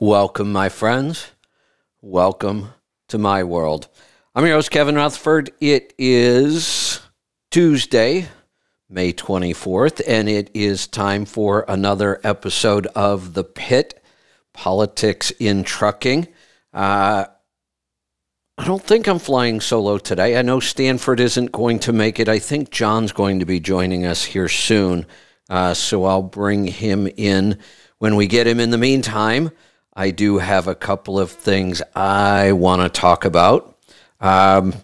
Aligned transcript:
Welcome, 0.00 0.50
my 0.50 0.70
friends. 0.70 1.28
Welcome 2.02 2.70
to 3.06 3.16
my 3.16 3.44
world. 3.44 3.86
I'm 4.34 4.44
your 4.44 4.56
host, 4.56 4.72
Kevin 4.72 4.96
Rutherford. 4.96 5.52
It 5.60 5.94
is 5.96 6.98
Tuesday, 7.52 8.26
May 8.90 9.12
24th, 9.12 10.02
and 10.04 10.28
it 10.28 10.50
is 10.52 10.88
time 10.88 11.24
for 11.24 11.64
another 11.68 12.20
episode 12.24 12.88
of 12.88 13.34
The 13.34 13.44
Pit 13.44 14.02
Politics 14.52 15.30
in 15.38 15.62
Trucking. 15.62 16.26
Uh, 16.72 17.26
I 18.58 18.64
don't 18.64 18.82
think 18.82 19.06
I'm 19.06 19.20
flying 19.20 19.60
solo 19.60 19.98
today. 19.98 20.36
I 20.36 20.42
know 20.42 20.58
Stanford 20.58 21.20
isn't 21.20 21.52
going 21.52 21.78
to 21.78 21.92
make 21.92 22.18
it. 22.18 22.28
I 22.28 22.40
think 22.40 22.70
John's 22.70 23.12
going 23.12 23.38
to 23.38 23.46
be 23.46 23.60
joining 23.60 24.06
us 24.06 24.24
here 24.24 24.48
soon. 24.48 25.06
Uh, 25.48 25.72
so 25.72 26.04
I'll 26.04 26.24
bring 26.24 26.66
him 26.66 27.06
in 27.16 27.60
when 27.98 28.16
we 28.16 28.26
get 28.26 28.48
him. 28.48 28.58
In 28.58 28.70
the 28.70 28.78
meantime, 28.78 29.52
I 29.96 30.10
do 30.10 30.38
have 30.38 30.66
a 30.66 30.74
couple 30.74 31.20
of 31.20 31.30
things 31.30 31.80
I 31.94 32.50
want 32.52 32.82
to 32.82 32.88
talk 32.88 33.24
about. 33.24 33.78
Um, 34.20 34.74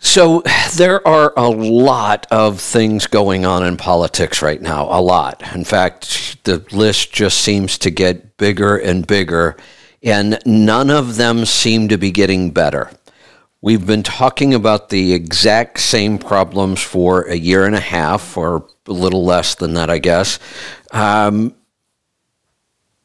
so 0.00 0.42
there 0.76 1.06
are 1.06 1.32
a 1.36 1.48
lot 1.48 2.26
of 2.30 2.60
things 2.60 3.06
going 3.06 3.46
on 3.46 3.64
in 3.64 3.76
politics 3.76 4.42
right 4.42 4.60
now, 4.60 4.88
a 4.90 5.00
lot. 5.00 5.42
In 5.54 5.64
fact, 5.64 6.42
the 6.44 6.64
list 6.72 7.12
just 7.12 7.38
seems 7.38 7.78
to 7.78 7.90
get 7.90 8.36
bigger 8.38 8.76
and 8.76 9.06
bigger, 9.06 9.56
and 10.02 10.38
none 10.44 10.90
of 10.90 11.16
them 11.16 11.44
seem 11.44 11.88
to 11.88 11.96
be 11.96 12.10
getting 12.10 12.50
better. 12.50 12.90
We've 13.60 13.86
been 13.86 14.02
talking 14.02 14.52
about 14.52 14.88
the 14.88 15.14
exact 15.14 15.80
same 15.80 16.18
problems 16.18 16.82
for 16.82 17.22
a 17.22 17.36
year 17.36 17.64
and 17.66 17.74
a 17.74 17.80
half, 17.80 18.36
or 18.36 18.66
a 18.86 18.92
little 18.92 19.24
less 19.24 19.54
than 19.54 19.74
that, 19.74 19.90
I 19.90 19.98
guess. 19.98 20.38
Um, 20.90 21.54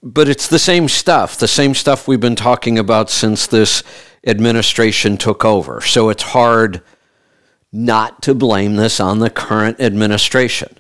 but 0.02 0.30
it's 0.30 0.48
the 0.48 0.60
same 0.60 0.88
stuff, 0.88 1.38
the 1.38 1.48
same 1.48 1.74
stuff 1.74 2.08
we've 2.08 2.20
been 2.20 2.36
talking 2.36 2.80
about 2.80 3.10
since 3.10 3.48
this 3.48 3.84
administration 4.26 5.18
took 5.18 5.44
over. 5.44 5.82
So 5.82 6.10
it's 6.10 6.24
hard 6.24 6.82
not 7.72 8.22
to 8.24 8.34
blame 8.34 8.76
this 8.76 9.00
on 9.00 9.20
the 9.20 9.30
current 9.30 9.80
administration. 9.80 10.78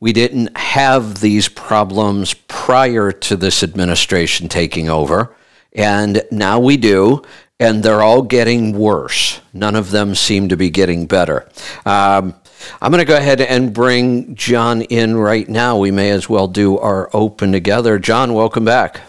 We 0.00 0.12
didn't 0.12 0.56
have 0.56 1.20
these 1.20 1.48
problems 1.48 2.34
prior 2.34 3.12
to 3.12 3.36
this 3.36 3.62
administration 3.62 4.48
taking 4.48 4.88
over, 4.88 5.34
and 5.72 6.22
now 6.30 6.58
we 6.58 6.76
do, 6.76 7.22
and 7.60 7.82
they're 7.82 8.02
all 8.02 8.22
getting 8.22 8.76
worse. 8.76 9.40
None 9.52 9.76
of 9.76 9.90
them 9.90 10.14
seem 10.14 10.48
to 10.48 10.56
be 10.56 10.70
getting 10.70 11.06
better. 11.06 11.48
Um, 11.86 12.34
I'm 12.80 12.90
going 12.90 13.04
to 13.04 13.04
go 13.04 13.16
ahead 13.16 13.40
and 13.40 13.72
bring 13.72 14.34
John 14.34 14.82
in 14.82 15.16
right 15.16 15.48
now. 15.48 15.78
We 15.78 15.90
may 15.90 16.10
as 16.10 16.28
well 16.28 16.48
do 16.48 16.78
our 16.78 17.10
open 17.12 17.52
together. 17.52 17.98
John, 17.98 18.34
welcome 18.34 18.64
back. 18.64 19.00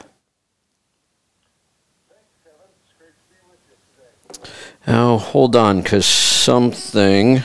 Now, 4.85 5.17
hold 5.17 5.55
on, 5.55 5.81
because 5.81 6.05
something 6.05 7.43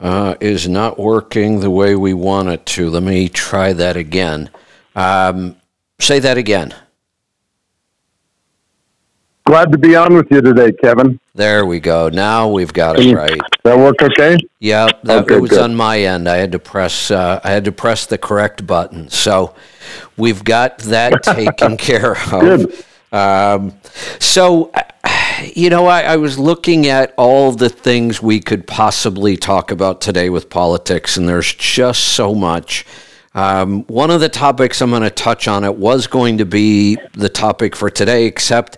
uh, 0.00 0.34
is 0.40 0.68
not 0.68 0.98
working 0.98 1.60
the 1.60 1.70
way 1.70 1.94
we 1.94 2.14
want 2.14 2.48
it 2.48 2.64
to. 2.66 2.88
Let 2.88 3.02
me 3.02 3.28
try 3.28 3.74
that 3.74 3.96
again. 3.96 4.48
Um, 4.96 5.56
say 6.00 6.18
that 6.18 6.38
again. 6.38 6.74
Glad 9.44 9.72
to 9.72 9.78
be 9.78 9.96
on 9.96 10.14
with 10.14 10.30
you 10.30 10.40
today, 10.40 10.70
Kevin. 10.72 11.18
There 11.34 11.66
we 11.66 11.80
go. 11.80 12.08
Now 12.08 12.48
we've 12.48 12.72
got 12.72 12.98
it 13.00 13.14
right. 13.14 13.40
That 13.64 13.76
worked 13.76 14.00
okay? 14.02 14.36
Yeah, 14.60 14.88
that 15.02 15.24
Okay, 15.24 15.40
was 15.40 15.50
good. 15.50 15.60
on 15.62 15.74
my 15.74 16.00
end. 16.00 16.28
I 16.28 16.36
had 16.36 16.52
to 16.52 16.58
press. 16.60 17.10
Uh, 17.10 17.40
I 17.42 17.50
had 17.50 17.64
to 17.64 17.72
press 17.72 18.06
the 18.06 18.18
correct 18.18 18.66
button. 18.66 19.08
So 19.10 19.54
we've 20.16 20.44
got 20.44 20.78
that 20.78 21.22
taken 21.24 21.76
care 21.76 22.12
of. 22.32 22.40
Good. 22.40 22.84
Um, 23.10 23.74
so, 24.20 24.70
you 25.54 25.70
know, 25.70 25.86
I, 25.86 26.02
I 26.02 26.16
was 26.16 26.38
looking 26.38 26.86
at 26.86 27.12
all 27.16 27.50
the 27.50 27.68
things 27.68 28.22
we 28.22 28.38
could 28.38 28.66
possibly 28.68 29.36
talk 29.36 29.72
about 29.72 30.00
today 30.00 30.30
with 30.30 30.50
politics, 30.50 31.16
and 31.16 31.28
there's 31.28 31.52
just 31.52 32.00
so 32.04 32.32
much. 32.34 32.86
Um, 33.34 33.82
one 33.84 34.10
of 34.10 34.20
the 34.20 34.28
topics 34.28 34.80
I'm 34.80 34.90
going 34.90 35.02
to 35.02 35.10
touch 35.10 35.48
on 35.48 35.64
it 35.64 35.74
was 35.76 36.06
going 36.06 36.38
to 36.38 36.44
be 36.44 36.96
the 37.14 37.28
topic 37.30 37.74
for 37.74 37.90
today, 37.90 38.26
except 38.26 38.76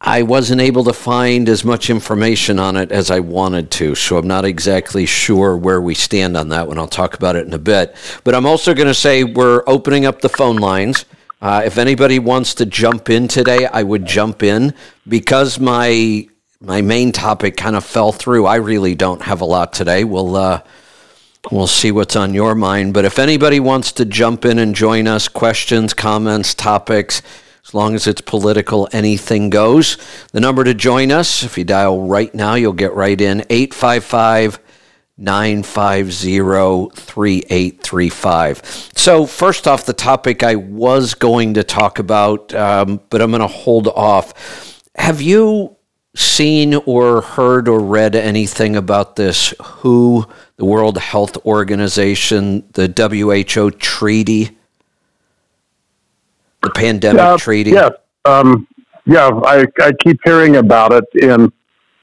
I 0.00 0.22
wasn't 0.22 0.60
able 0.60 0.84
to 0.84 0.92
find 0.92 1.48
as 1.48 1.64
much 1.64 1.90
information 1.90 2.60
on 2.60 2.76
it 2.76 2.92
as 2.92 3.10
I 3.10 3.18
wanted 3.18 3.70
to, 3.72 3.96
so 3.96 4.16
I'm 4.16 4.28
not 4.28 4.44
exactly 4.44 5.06
sure 5.06 5.56
where 5.56 5.80
we 5.80 5.94
stand 5.94 6.36
on 6.36 6.50
that 6.50 6.68
one. 6.68 6.78
I'll 6.78 6.86
talk 6.86 7.14
about 7.14 7.34
it 7.34 7.46
in 7.46 7.52
a 7.52 7.58
bit. 7.58 7.96
But 8.22 8.36
I'm 8.36 8.46
also 8.46 8.74
going 8.74 8.86
to 8.86 8.94
say 8.94 9.24
we're 9.24 9.64
opening 9.66 10.06
up 10.06 10.20
the 10.20 10.28
phone 10.28 10.56
lines. 10.56 11.04
Uh, 11.42 11.62
if 11.64 11.78
anybody 11.78 12.20
wants 12.20 12.54
to 12.54 12.66
jump 12.66 13.10
in 13.10 13.26
today, 13.26 13.66
I 13.66 13.82
would 13.82 14.06
jump 14.06 14.42
in 14.42 14.74
because 15.06 15.58
my 15.58 16.28
my 16.60 16.82
main 16.82 17.12
topic 17.12 17.56
kind 17.56 17.76
of 17.76 17.84
fell 17.84 18.10
through. 18.10 18.46
I 18.46 18.56
really 18.56 18.96
don't 18.96 19.22
have 19.22 19.40
a 19.40 19.44
lot 19.44 19.72
today. 19.72 20.02
We'll 20.04 20.36
uh, 20.36 20.62
we'll 21.50 21.66
see 21.68 21.90
what's 21.92 22.16
on 22.16 22.34
your 22.34 22.54
mind. 22.54 22.94
But 22.94 23.04
if 23.04 23.18
anybody 23.18 23.60
wants 23.60 23.92
to 23.92 24.04
jump 24.04 24.44
in 24.44 24.58
and 24.58 24.74
join 24.74 25.06
us, 25.08 25.28
questions, 25.28 25.94
comments, 25.94 26.54
topics, 26.54 27.22
as 27.68 27.74
long 27.74 27.94
as 27.94 28.06
it's 28.06 28.22
political, 28.22 28.88
anything 28.92 29.50
goes. 29.50 29.98
The 30.32 30.40
number 30.40 30.64
to 30.64 30.72
join 30.72 31.12
us, 31.12 31.42
if 31.42 31.58
you 31.58 31.64
dial 31.64 32.00
right 32.00 32.34
now, 32.34 32.54
you'll 32.54 32.72
get 32.72 32.94
right 32.94 33.20
in 33.20 33.44
855 33.50 34.58
950 35.18 36.38
3835. 36.94 38.90
So, 38.96 39.26
first 39.26 39.68
off, 39.68 39.84
the 39.84 39.92
topic 39.92 40.42
I 40.42 40.54
was 40.54 41.12
going 41.12 41.52
to 41.54 41.62
talk 41.62 41.98
about, 41.98 42.54
um, 42.54 43.02
but 43.10 43.20
I'm 43.20 43.30
going 43.30 43.42
to 43.42 43.46
hold 43.46 43.88
off. 43.88 44.82
Have 44.94 45.20
you 45.20 45.76
seen 46.16 46.74
or 46.74 47.20
heard 47.20 47.68
or 47.68 47.80
read 47.80 48.16
anything 48.16 48.76
about 48.76 49.16
this 49.16 49.52
WHO, 49.60 50.24
the 50.56 50.64
World 50.64 50.96
Health 50.96 51.36
Organization, 51.44 52.66
the 52.72 52.90
WHO 52.96 53.72
treaty? 53.72 54.57
The 56.68 56.80
pandemic 56.80 57.20
Uh, 57.20 57.36
treaty? 57.36 57.70
Yes. 57.70 57.92
Um, 58.24 58.66
yeah, 59.06 59.30
I, 59.44 59.64
I 59.80 59.92
keep 60.04 60.18
hearing 60.24 60.56
about 60.56 60.92
it 60.92 61.04
in 61.14 61.50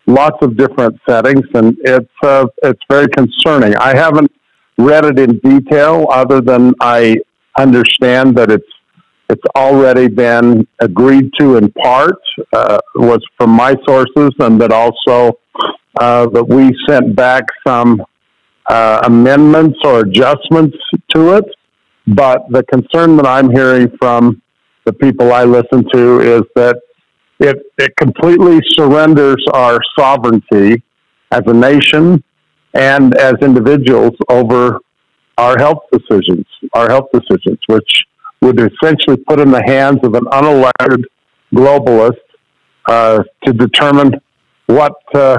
lots 0.07 0.37
of 0.41 0.57
different 0.57 0.99
settings, 1.07 1.45
and 1.53 1.77
it's 1.83 2.17
uh, 2.23 2.45
it's 2.63 2.81
very 2.89 3.07
concerning. 3.09 3.75
I 3.75 3.95
haven't 3.95 4.31
read 4.77 5.05
it 5.05 5.19
in 5.19 5.37
detail, 5.39 6.07
other 6.11 6.41
than 6.41 6.73
I 6.81 7.17
understand 7.57 8.35
that 8.37 8.49
it's 8.51 8.71
it's 9.29 9.47
already 9.55 10.07
been 10.07 10.67
agreed 10.79 11.31
to 11.39 11.57
in 11.57 11.71
part 11.73 12.19
uh, 12.53 12.79
was 12.95 13.21
from 13.37 13.51
my 13.51 13.75
sources, 13.87 14.31
and 14.39 14.59
that 14.61 14.71
also 14.71 15.37
uh, 15.99 16.25
that 16.27 16.47
we 16.47 16.75
sent 16.87 17.15
back 17.15 17.43
some 17.67 18.03
uh, 18.67 19.01
amendments 19.05 19.77
or 19.83 19.99
adjustments 19.99 20.77
to 21.13 21.37
it. 21.37 21.45
But 22.07 22.39
the 22.49 22.63
concern 22.63 23.15
that 23.17 23.27
I'm 23.27 23.49
hearing 23.51 23.91
from 23.99 24.41
the 24.85 24.94
people 24.94 25.34
I 25.34 25.44
listen 25.44 25.84
to 25.94 26.19
is 26.22 26.44
that 26.56 26.78
it, 27.40 27.57
it 27.78 27.96
completely 27.97 28.59
surrenders 28.69 29.44
our 29.53 29.79
sovereignty 29.97 30.81
as 31.31 31.41
a 31.47 31.53
nation 31.53 32.23
and 32.73 33.16
as 33.16 33.34
individuals 33.41 34.13
over 34.29 34.79
our 35.38 35.57
health 35.57 35.84
decisions, 35.91 36.46
our 36.73 36.90
health 36.90 37.07
decisions, 37.13 37.59
which 37.68 37.90
would 38.41 38.59
essentially 38.59 39.18
put 39.18 39.40
in 39.40 39.51
the 39.51 39.63
hands 39.66 40.00
of 40.03 40.13
an 40.13 40.25
unelected 40.25 41.03
globalist 41.53 42.13
uh, 42.88 43.23
to 43.46 43.53
determine 43.53 44.13
what, 44.67 44.94
uh, 45.13 45.38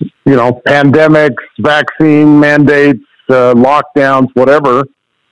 you 0.00 0.36
know, 0.36 0.60
pandemics, 0.66 1.42
vaccine 1.60 2.38
mandates, 2.38 3.04
uh, 3.30 3.54
lockdowns, 3.54 4.28
whatever, 4.34 4.84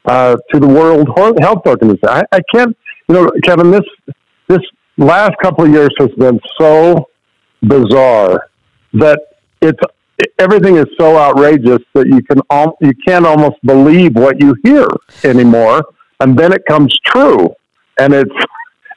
uh, 0.06 0.36
to 0.52 0.60
the 0.60 0.66
World 0.66 1.08
Health 1.40 1.62
Organization. 1.66 2.08
I, 2.08 2.22
I 2.32 2.40
can't, 2.54 2.76
you 3.08 3.14
know, 3.14 3.30
Kevin, 3.42 3.70
this 3.70 3.84
this 4.48 4.60
last 4.96 5.32
couple 5.42 5.64
of 5.64 5.70
years 5.70 5.90
has 5.98 6.10
been 6.18 6.40
so 6.58 7.08
bizarre 7.62 8.48
that 8.94 9.20
it's 9.60 9.80
everything 10.38 10.76
is 10.76 10.86
so 10.98 11.16
outrageous 11.18 11.80
that 11.94 12.06
you 12.06 12.22
can 12.22 12.40
you 12.80 12.92
can't 13.06 13.26
almost 13.26 13.56
believe 13.64 14.14
what 14.14 14.40
you 14.40 14.56
hear 14.64 14.88
anymore, 15.24 15.84
and 16.20 16.38
then 16.38 16.52
it 16.52 16.62
comes 16.68 16.96
true, 17.04 17.48
and 17.98 18.12
it's 18.12 18.34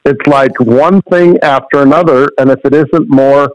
it's 0.05 0.25
like 0.27 0.57
one 0.59 1.01
thing 1.03 1.37
after 1.43 1.81
another, 1.81 2.29
and 2.37 2.49
if 2.49 2.59
it 2.63 2.73
isn't 2.73 3.09
more 3.09 3.51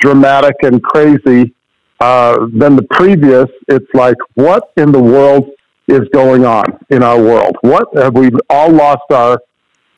dramatic 0.00 0.56
and 0.62 0.82
crazy 0.82 1.54
uh, 2.00 2.46
than 2.52 2.76
the 2.76 2.86
previous, 2.90 3.46
it's 3.68 3.86
like 3.94 4.16
what 4.34 4.72
in 4.76 4.92
the 4.92 5.00
world 5.00 5.50
is 5.86 6.00
going 6.12 6.44
on 6.44 6.64
in 6.90 7.02
our 7.02 7.20
world? 7.22 7.56
What 7.60 7.88
have 7.96 8.14
we 8.14 8.30
all 8.50 8.70
lost 8.70 9.10
our 9.10 9.38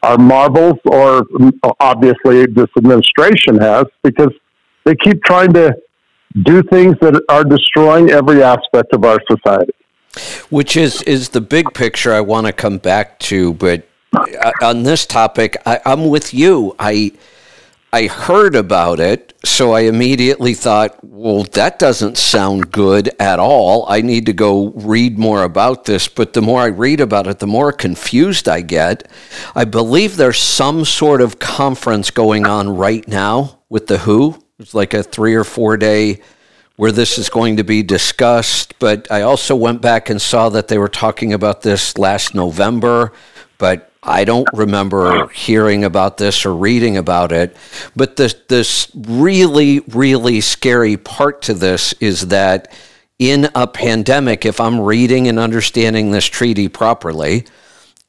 our 0.06 0.18
marbles, 0.18 0.78
or 0.84 1.24
mm, 1.24 1.52
obviously 1.80 2.46
this 2.46 2.70
administration 2.78 3.58
has, 3.58 3.84
because 4.02 4.32
they 4.84 4.94
keep 4.94 5.22
trying 5.24 5.52
to 5.52 5.76
do 6.42 6.62
things 6.64 6.96
that 7.00 7.20
are 7.28 7.44
destroying 7.44 8.10
every 8.10 8.42
aspect 8.42 8.92
of 8.92 9.04
our 9.04 9.18
society. 9.30 9.72
Which 10.48 10.76
is 10.76 11.02
is 11.02 11.30
the 11.30 11.40
big 11.40 11.74
picture 11.74 12.12
I 12.12 12.22
want 12.22 12.46
to 12.46 12.52
come 12.52 12.78
back 12.78 13.18
to, 13.30 13.54
but 13.54 13.86
uh, 14.14 14.52
on 14.62 14.84
this 14.84 15.04
topic, 15.04 15.56
I, 15.66 15.80
I'm 15.84 16.08
with 16.08 16.32
you. 16.32 16.74
I 16.78 17.12
I 17.96 18.08
heard 18.08 18.54
about 18.54 19.00
it, 19.00 19.32
so 19.42 19.72
I 19.72 19.80
immediately 19.80 20.52
thought, 20.52 21.02
well, 21.02 21.44
that 21.44 21.78
doesn't 21.78 22.18
sound 22.18 22.70
good 22.70 23.08
at 23.18 23.38
all. 23.38 23.86
I 23.88 24.02
need 24.02 24.26
to 24.26 24.34
go 24.34 24.68
read 24.72 25.18
more 25.18 25.44
about 25.44 25.86
this. 25.86 26.06
But 26.06 26.34
the 26.34 26.42
more 26.42 26.60
I 26.60 26.66
read 26.66 27.00
about 27.00 27.26
it, 27.26 27.38
the 27.38 27.46
more 27.46 27.72
confused 27.72 28.50
I 28.50 28.60
get. 28.60 29.10
I 29.54 29.64
believe 29.64 30.16
there's 30.18 30.36
some 30.36 30.84
sort 30.84 31.22
of 31.22 31.38
conference 31.38 32.10
going 32.10 32.44
on 32.44 32.68
right 32.76 33.08
now 33.08 33.60
with 33.70 33.86
the 33.86 33.96
WHO. 33.96 34.44
It's 34.58 34.74
like 34.74 34.92
a 34.92 35.02
three 35.02 35.34
or 35.34 35.44
four 35.44 35.78
day 35.78 36.20
where 36.76 36.92
this 36.92 37.16
is 37.16 37.30
going 37.30 37.56
to 37.56 37.64
be 37.64 37.82
discussed. 37.82 38.78
But 38.78 39.10
I 39.10 39.22
also 39.22 39.56
went 39.56 39.80
back 39.80 40.10
and 40.10 40.20
saw 40.20 40.50
that 40.50 40.68
they 40.68 40.76
were 40.76 40.88
talking 40.88 41.32
about 41.32 41.62
this 41.62 41.96
last 41.96 42.34
November. 42.34 43.14
But 43.56 43.90
I 44.06 44.24
don't 44.24 44.48
remember 44.52 45.28
hearing 45.28 45.82
about 45.82 46.16
this 46.16 46.46
or 46.46 46.54
reading 46.54 46.96
about 46.96 47.32
it. 47.32 47.56
But 47.96 48.14
this, 48.14 48.34
this 48.46 48.90
really, 48.94 49.80
really 49.80 50.40
scary 50.40 50.96
part 50.96 51.42
to 51.42 51.54
this 51.54 51.92
is 51.94 52.28
that 52.28 52.72
in 53.18 53.48
a 53.54 53.66
pandemic, 53.66 54.46
if 54.46 54.60
I'm 54.60 54.80
reading 54.80 55.26
and 55.26 55.40
understanding 55.40 56.12
this 56.12 56.26
treaty 56.26 56.68
properly, 56.68 57.46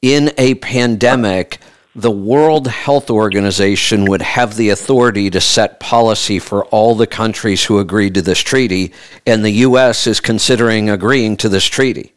in 0.00 0.30
a 0.38 0.54
pandemic, 0.54 1.58
the 1.96 2.10
World 2.12 2.68
Health 2.68 3.10
Organization 3.10 4.04
would 4.04 4.22
have 4.22 4.54
the 4.54 4.70
authority 4.70 5.30
to 5.30 5.40
set 5.40 5.80
policy 5.80 6.38
for 6.38 6.64
all 6.66 6.94
the 6.94 7.08
countries 7.08 7.64
who 7.64 7.80
agreed 7.80 8.14
to 8.14 8.22
this 8.22 8.38
treaty, 8.38 8.92
and 9.26 9.44
the 9.44 9.50
U.S. 9.50 10.06
is 10.06 10.20
considering 10.20 10.90
agreeing 10.90 11.36
to 11.38 11.48
this 11.48 11.64
treaty. 11.64 12.12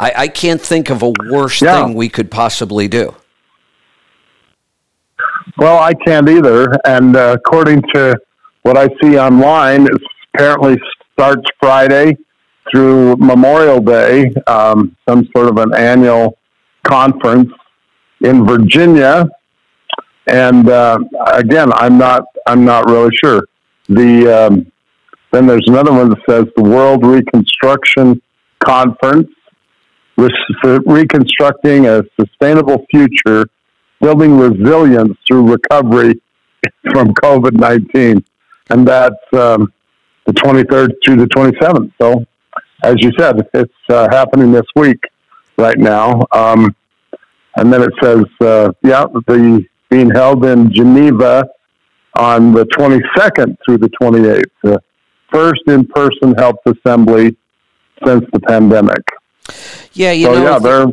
I, 0.00 0.12
I 0.16 0.28
can't 0.28 0.60
think 0.60 0.88
of 0.88 1.02
a 1.02 1.12
worse 1.30 1.60
yeah. 1.60 1.84
thing 1.84 1.94
we 1.94 2.08
could 2.08 2.30
possibly 2.30 2.88
do. 2.88 3.14
Well, 5.58 5.78
I 5.78 5.92
can't 5.92 6.26
either. 6.26 6.74
And 6.86 7.14
uh, 7.16 7.36
according 7.38 7.82
to 7.94 8.18
what 8.62 8.78
I 8.78 8.88
see 9.02 9.18
online, 9.18 9.86
it 9.86 9.92
apparently 10.32 10.78
starts 11.12 11.44
Friday 11.60 12.16
through 12.70 13.16
Memorial 13.16 13.78
Day, 13.80 14.32
um, 14.46 14.96
some 15.06 15.28
sort 15.36 15.48
of 15.48 15.58
an 15.58 15.74
annual 15.74 16.38
conference 16.82 17.52
in 18.22 18.46
Virginia. 18.46 19.28
And 20.26 20.70
uh, 20.70 20.98
again, 21.26 21.72
I'm 21.74 21.98
not 21.98 22.24
I'm 22.46 22.64
not 22.64 22.88
really 22.88 23.14
sure. 23.22 23.42
The 23.88 24.46
um, 24.46 24.72
then 25.30 25.46
there's 25.46 25.66
another 25.66 25.92
one 25.92 26.08
that 26.08 26.20
says 26.28 26.46
the 26.56 26.62
World 26.62 27.04
Reconstruction 27.04 28.22
Conference, 28.60 29.28
reconstructing 30.86 31.86
a 31.86 32.02
sustainable 32.18 32.84
future 32.90 33.46
building 34.00 34.38
resilience 34.38 35.16
through 35.26 35.50
recovery 35.50 36.20
from 36.90 37.08
COVID 37.14 37.52
19. 37.52 38.24
And 38.70 38.86
that's 38.86 39.14
um, 39.32 39.72
the 40.26 40.32
23rd 40.32 40.90
through 41.04 41.16
the 41.16 41.26
27th. 41.26 41.92
So, 42.00 42.24
as 42.82 42.94
you 42.98 43.10
said, 43.18 43.36
it's 43.52 43.72
uh, 43.88 44.08
happening 44.10 44.52
this 44.52 44.66
week 44.76 45.00
right 45.58 45.78
now. 45.78 46.22
Um, 46.32 46.74
and 47.56 47.72
then 47.72 47.82
it 47.82 47.92
says, 48.00 48.24
uh, 48.40 48.72
yeah, 48.82 49.06
the 49.26 49.64
being 49.90 50.10
held 50.10 50.44
in 50.44 50.72
Geneva 50.72 51.44
on 52.16 52.52
the 52.52 52.64
22nd 52.66 53.56
through 53.64 53.78
the 53.78 53.90
28th, 54.00 54.42
the 54.62 54.80
first 55.32 55.62
in 55.66 55.84
person 55.86 56.34
health 56.38 56.58
assembly 56.64 57.36
since 58.04 58.24
the 58.32 58.40
pandemic. 58.40 59.02
Yeah, 59.92 60.12
you 60.12 60.26
so, 60.26 60.34
know, 60.34 60.42
yeah, 60.42 60.58
they're 60.58 60.86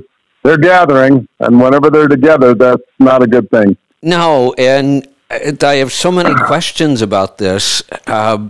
they're 0.43 0.57
gathering, 0.57 1.27
and 1.39 1.61
whenever 1.61 1.89
they're 1.89 2.07
together, 2.07 2.53
that's 2.53 2.83
not 2.99 3.21
a 3.21 3.27
good 3.27 3.49
thing. 3.49 3.77
No, 4.01 4.53
and 4.57 5.07
I 5.29 5.75
have 5.75 5.91
so 5.91 6.11
many 6.11 6.33
questions 6.45 7.01
about 7.01 7.37
this. 7.37 7.83
Uh, 8.05 8.49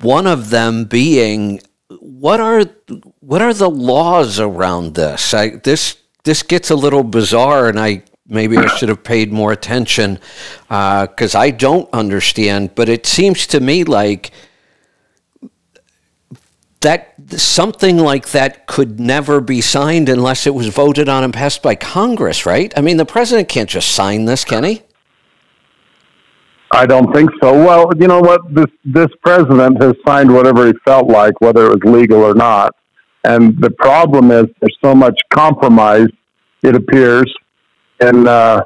one 0.00 0.26
of 0.26 0.50
them 0.50 0.84
being, 0.84 1.60
what 1.88 2.40
are 2.40 2.64
what 3.20 3.42
are 3.42 3.54
the 3.54 3.70
laws 3.70 4.38
around 4.38 4.94
this? 4.94 5.34
I, 5.34 5.50
this 5.56 5.96
this 6.24 6.42
gets 6.42 6.70
a 6.70 6.76
little 6.76 7.02
bizarre, 7.02 7.68
and 7.68 7.80
I 7.80 8.04
maybe 8.26 8.56
I 8.56 8.66
should 8.66 8.88
have 8.88 9.04
paid 9.04 9.32
more 9.32 9.52
attention 9.52 10.18
because 10.68 11.34
uh, 11.34 11.40
I 11.40 11.50
don't 11.50 11.88
understand. 11.92 12.74
But 12.74 12.88
it 12.88 13.06
seems 13.06 13.46
to 13.48 13.60
me 13.60 13.84
like 13.84 14.30
that 16.84 17.14
something 17.30 17.96
like 17.98 18.30
that 18.30 18.66
could 18.66 19.00
never 19.00 19.40
be 19.40 19.60
signed 19.60 20.08
unless 20.08 20.46
it 20.46 20.54
was 20.54 20.68
voted 20.68 21.08
on 21.08 21.24
and 21.24 21.32
passed 21.32 21.62
by 21.62 21.74
Congress, 21.74 22.46
right? 22.46 22.72
I 22.76 22.82
mean, 22.82 22.98
the 22.98 23.06
president 23.06 23.48
can't 23.48 23.68
just 23.68 23.92
sign 23.92 24.26
this, 24.26 24.44
can 24.44 24.64
he? 24.64 24.82
I 26.72 26.86
don't 26.86 27.12
think 27.14 27.30
so. 27.42 27.52
Well, 27.52 27.90
you 27.96 28.06
know 28.06 28.20
what? 28.20 28.40
This 28.52 28.66
this 28.84 29.08
president 29.22 29.82
has 29.82 29.94
signed 30.06 30.32
whatever 30.32 30.66
he 30.66 30.72
felt 30.84 31.08
like, 31.08 31.40
whether 31.40 31.66
it 31.66 31.84
was 31.84 31.92
legal 31.92 32.20
or 32.22 32.34
not. 32.34 32.74
And 33.24 33.58
the 33.60 33.70
problem 33.70 34.30
is 34.30 34.46
there's 34.60 34.78
so 34.84 34.94
much 34.94 35.18
compromise. 35.30 36.08
It 36.62 36.74
appears 36.74 37.32
in 38.00 38.26
uh, 38.26 38.62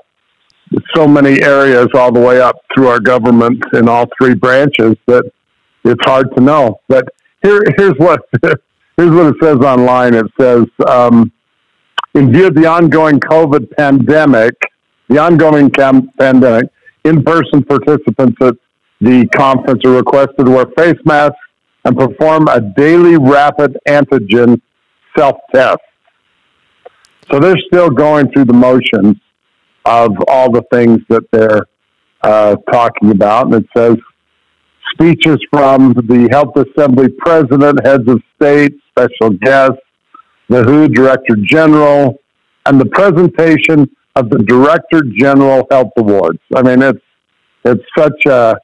so 0.94 1.06
many 1.06 1.42
areas, 1.42 1.88
all 1.94 2.10
the 2.10 2.20
way 2.20 2.40
up 2.40 2.56
through 2.74 2.88
our 2.88 3.00
government 3.00 3.62
in 3.74 3.88
all 3.88 4.06
three 4.20 4.34
branches, 4.34 4.96
that 5.06 5.30
it's 5.84 6.02
hard 6.04 6.34
to 6.36 6.42
know. 6.42 6.80
But 6.88 7.08
here, 7.42 7.62
here's 7.76 7.96
what 7.96 8.20
here's 8.42 9.10
what 9.10 9.26
it 9.26 9.36
says 9.42 9.58
online. 9.58 10.14
It 10.14 10.26
says, 10.40 10.66
um, 10.86 11.32
in 12.14 12.32
view 12.32 12.46
of 12.46 12.54
the 12.54 12.66
ongoing 12.66 13.20
COVID 13.20 13.70
pandemic, 13.76 14.54
the 15.08 15.18
ongoing 15.18 15.70
cam- 15.70 16.10
pandemic, 16.18 16.70
in-person 17.04 17.64
participants 17.64 18.36
at 18.42 18.54
the 19.00 19.26
conference 19.28 19.84
are 19.84 19.92
requested 19.92 20.46
to 20.46 20.50
wear 20.50 20.66
face 20.76 20.98
masks 21.04 21.36
and 21.84 21.96
perform 21.96 22.48
a 22.48 22.60
daily 22.60 23.16
rapid 23.16 23.78
antigen 23.86 24.60
self-test. 25.16 25.78
So 27.30 27.38
they're 27.38 27.56
still 27.66 27.90
going 27.90 28.30
through 28.32 28.46
the 28.46 28.54
motions 28.54 29.16
of 29.84 30.12
all 30.26 30.50
the 30.50 30.62
things 30.72 31.00
that 31.08 31.22
they're 31.30 31.66
uh, 32.22 32.56
talking 32.70 33.10
about, 33.10 33.46
and 33.46 33.54
it 33.54 33.66
says 33.76 33.96
speeches 34.92 35.38
from 35.50 35.92
the 35.92 36.28
Health 36.30 36.56
Assembly 36.56 37.08
president, 37.08 37.84
heads 37.86 38.08
of 38.08 38.22
state, 38.36 38.74
special 38.90 39.30
guests, 39.30 39.78
the 40.48 40.62
WHO 40.64 40.88
Director 40.88 41.36
General, 41.42 42.18
and 42.66 42.80
the 42.80 42.86
presentation 42.86 43.88
of 44.16 44.30
the 44.30 44.38
Director 44.38 45.02
General 45.16 45.66
Health 45.70 45.92
Awards. 45.96 46.40
I 46.54 46.62
mean, 46.62 46.82
it's 46.82 47.00
it's 47.64 47.84
such 47.96 48.26
a 48.26 48.56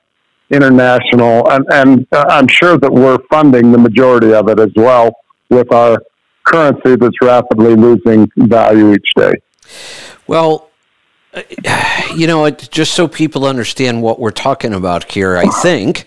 international, 0.50 1.50
and, 1.50 1.64
and 1.72 2.06
uh, 2.12 2.24
I'm 2.28 2.48
sure 2.48 2.78
that 2.78 2.92
we're 2.92 3.18
funding 3.30 3.72
the 3.72 3.78
majority 3.78 4.32
of 4.32 4.48
it 4.48 4.60
as 4.60 4.72
well 4.76 5.10
with 5.50 5.72
our 5.72 5.98
currency 6.44 6.96
that's 6.96 7.20
rapidly 7.22 7.74
losing 7.74 8.28
value 8.36 8.92
each 8.92 9.10
day. 9.16 9.34
Well, 10.26 10.63
you 12.16 12.26
know, 12.26 12.48
just 12.50 12.94
so 12.94 13.08
people 13.08 13.44
understand 13.44 14.02
what 14.02 14.20
we're 14.20 14.30
talking 14.30 14.74
about 14.74 15.10
here, 15.10 15.36
I 15.36 15.46
think, 15.62 16.06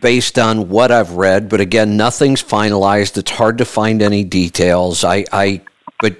based 0.00 0.38
on 0.38 0.68
what 0.68 0.90
I've 0.90 1.12
read, 1.12 1.48
but 1.48 1.60
again, 1.60 1.96
nothing's 1.96 2.42
finalized. 2.42 3.16
It's 3.18 3.30
hard 3.30 3.58
to 3.58 3.64
find 3.64 4.02
any 4.02 4.24
details. 4.24 5.04
I, 5.04 5.24
I 5.32 5.62
but 6.00 6.16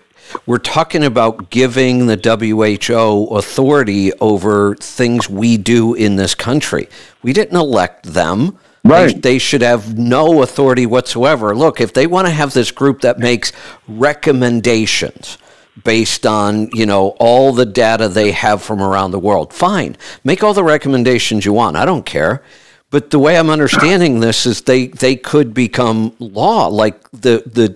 we're 0.47 0.59
talking 0.59 1.05
about 1.05 1.51
giving 1.51 2.07
the 2.07 2.17
WHO 2.17 3.35
authority 3.37 4.13
over 4.15 4.75
things 4.77 5.29
we 5.29 5.57
do 5.57 5.95
in 5.95 6.17
this 6.17 6.35
country. 6.35 6.89
We 7.23 7.33
didn't 7.33 7.57
elect 7.57 8.05
them. 8.05 8.59
Right. 8.87 9.15
They, 9.15 9.21
they, 9.21 9.39
should 9.39 9.63
have 9.63 9.97
no 9.97 10.43
authority 10.43 10.85
whatsoever. 10.85 11.57
Look, 11.57 11.81
if 11.81 11.95
they 11.95 12.07
want 12.07 12.27
to 12.27 12.31
have 12.31 12.53
this 12.53 12.71
group 12.71 13.01
that 13.01 13.19
makes 13.19 13.51
recommendations 13.89 15.39
based 15.83 16.25
on, 16.27 16.69
you 16.73 16.87
know, 16.87 17.09
all 17.19 17.53
the 17.53 17.67
data 17.67 18.09
they 18.09 18.31
have 18.31 18.63
from 18.63 18.81
around 18.81 19.11
the 19.11 19.19
world, 19.19 19.53
fine. 19.53 19.97
Make 20.23 20.43
all 20.43 20.55
the 20.55 20.63
recommendations 20.63 21.45
you 21.45 21.53
want. 21.53 21.77
I 21.77 21.85
don't 21.85 22.07
care. 22.07 22.43
But 22.91 23.11
the 23.11 23.19
way 23.19 23.37
I'm 23.37 23.51
understanding 23.51 24.21
this 24.21 24.47
is 24.47 24.63
they, 24.63 24.87
they 24.87 25.17
could 25.17 25.53
become 25.53 26.15
law. 26.21 26.69
Like 26.69 27.11
the, 27.11 27.43
the 27.45 27.75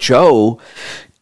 WHO, 0.00 0.60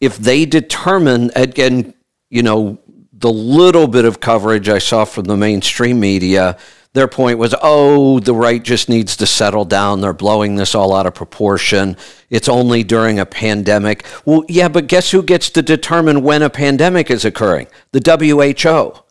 if 0.01 0.17
they 0.17 0.45
determine, 0.45 1.29
again, 1.35 1.93
you 2.31 2.41
know, 2.41 2.79
the 3.13 3.31
little 3.31 3.87
bit 3.87 4.05
of 4.05 4.19
coverage 4.19 4.69
I 4.69 4.79
saw 4.79 5.05
from 5.05 5.25
the 5.25 5.37
mainstream 5.37 5.99
media, 5.99 6.57
their 6.97 7.07
point 7.07 7.37
was, 7.37 7.55
oh, 7.61 8.19
the 8.19 8.33
right 8.33 8.61
just 8.61 8.89
needs 8.89 9.15
to 9.17 9.27
settle 9.27 9.65
down. 9.65 10.01
They're 10.01 10.13
blowing 10.13 10.55
this 10.55 10.75
all 10.75 10.93
out 10.93 11.05
of 11.05 11.13
proportion. 11.13 11.95
It's 12.29 12.49
only 12.49 12.83
during 12.83 13.19
a 13.19 13.25
pandemic. 13.25 14.05
Well, 14.25 14.43
yeah, 14.49 14.67
but 14.67 14.87
guess 14.87 15.11
who 15.11 15.23
gets 15.23 15.49
to 15.51 15.61
determine 15.61 16.23
when 16.23 16.41
a 16.41 16.49
pandemic 16.49 17.09
is 17.11 17.23
occurring? 17.23 17.67
The 17.91 18.01
WHO. 18.01 19.03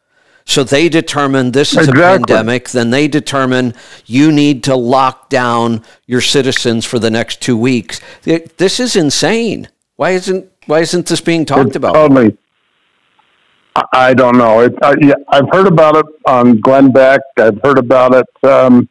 So 0.48 0.62
they 0.62 0.88
determine 0.88 1.50
this 1.50 1.72
is 1.72 1.88
exactly. 1.88 2.02
a 2.02 2.06
pandemic. 2.18 2.68
Then 2.68 2.90
they 2.90 3.08
determine 3.08 3.74
you 4.06 4.30
need 4.30 4.62
to 4.64 4.76
lock 4.76 5.28
down 5.28 5.82
your 6.06 6.20
citizens 6.20 6.84
for 6.84 6.98
the 6.98 7.10
next 7.10 7.42
two 7.42 7.56
weeks. 7.56 8.00
This 8.22 8.78
is 8.78 8.94
insane. 8.94 9.68
Why 9.96 10.10
isn't 10.10 10.50
why 10.66 10.80
isn't 10.80 11.06
this 11.06 11.20
being 11.20 11.46
talked 11.46 11.74
about? 11.74 11.94
Totally. 11.94 12.36
I 13.92 14.14
don't 14.14 14.38
know. 14.38 14.60
It, 14.60 14.74
I, 14.82 14.94
yeah, 15.00 15.14
I've 15.28 15.48
heard 15.52 15.66
about 15.66 15.96
it 15.96 16.06
on 16.26 16.60
Glenn 16.60 16.90
Beck. 16.92 17.20
I've 17.36 17.60
heard 17.62 17.78
about 17.78 18.14
it 18.14 18.48
um, 18.48 18.88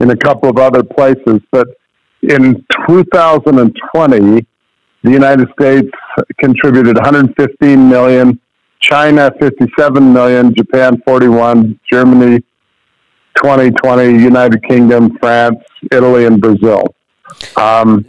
in 0.00 0.10
a 0.10 0.16
couple 0.16 0.48
of 0.48 0.58
other 0.58 0.82
places. 0.82 1.40
But 1.50 1.68
in 2.22 2.64
2020, 2.88 4.46
the 5.02 5.10
United 5.10 5.48
States 5.58 5.88
contributed 6.38 6.96
115 6.96 7.88
million, 7.88 8.38
China 8.80 9.30
57 9.40 10.12
million, 10.12 10.54
Japan 10.54 11.00
41, 11.06 11.78
Germany 11.90 12.42
2020, 13.36 14.22
United 14.22 14.62
Kingdom, 14.64 15.16
France, 15.18 15.58
Italy, 15.92 16.26
and 16.26 16.40
Brazil. 16.40 16.94
Um, 17.56 18.04